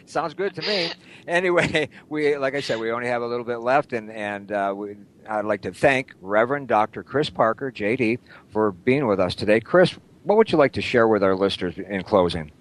Sounds 0.06 0.34
good 0.34 0.54
to 0.56 0.62
me. 0.62 0.92
Anyway, 1.28 1.90
we 2.10 2.38
like 2.38 2.56
I 2.56 2.60
said, 2.62 2.80
we 2.80 2.92
only 2.92 3.08
have 3.08 3.22
a 3.22 3.28
little 3.28 3.46
bit 3.46 3.58
left, 3.58 3.94
and 3.94 4.12
and 4.12 4.52
uh, 4.52 4.74
we, 4.76 4.96
I'd 5.30 5.46
like 5.46 5.62
to 5.62 5.74
thank 5.74 6.14
Reverend 6.22 6.68
Dr. 6.68 7.04
Chris 7.04 7.30
Parker, 7.30 7.72
JD, 7.72 8.20
for 8.52 8.72
being 8.72 9.08
with 9.08 9.20
us 9.20 9.36
today. 9.36 9.60
Chris, 9.60 9.98
what 10.24 10.38
would 10.38 10.52
you 10.52 10.58
like 10.58 10.74
to 10.74 10.82
share 10.82 11.08
with 11.08 11.24
our 11.24 11.36
listeners 11.36 11.76
in 11.78 12.04
closing? 12.04 12.52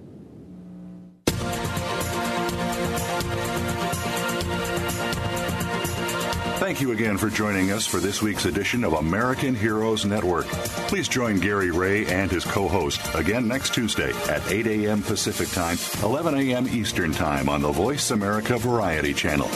Thank 6.69 6.83
you 6.83 6.93
again 6.93 7.17
for 7.17 7.31
joining 7.31 7.71
us 7.71 7.87
for 7.87 7.99
this 7.99 8.21
week's 8.21 8.45
edition 8.45 8.85
of 8.85 8.93
American 8.93 9.55
Heroes 9.55 10.05
Network. 10.05 10.45
Please 10.89 11.09
join 11.09 11.41
Gary 11.41 11.71
Ray 11.71 12.05
and 12.05 12.31
his 12.31 12.45
co 12.45 12.69
host 12.69 13.01
again 13.15 13.49
next 13.49 13.73
Tuesday 13.73 14.13
at 14.29 14.47
8 14.53 14.67
a.m. 14.67 15.01
Pacific 15.01 15.49
Time, 15.49 15.79
11 16.03 16.35
a.m. 16.35 16.69
Eastern 16.69 17.11
Time 17.11 17.49
on 17.49 17.63
the 17.63 17.73
Voice 17.73 18.11
America 18.11 18.59
Variety 18.59 19.15
Channel. 19.15 19.49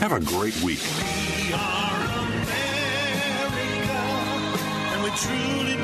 Have 0.00 0.12
a 0.12 0.20
great 0.20 0.58
week. 0.62 0.80
We 1.36 1.52
are 1.52 2.00
America, 2.00 2.52
and 4.94 5.04
we 5.04 5.10
truly 5.10 5.83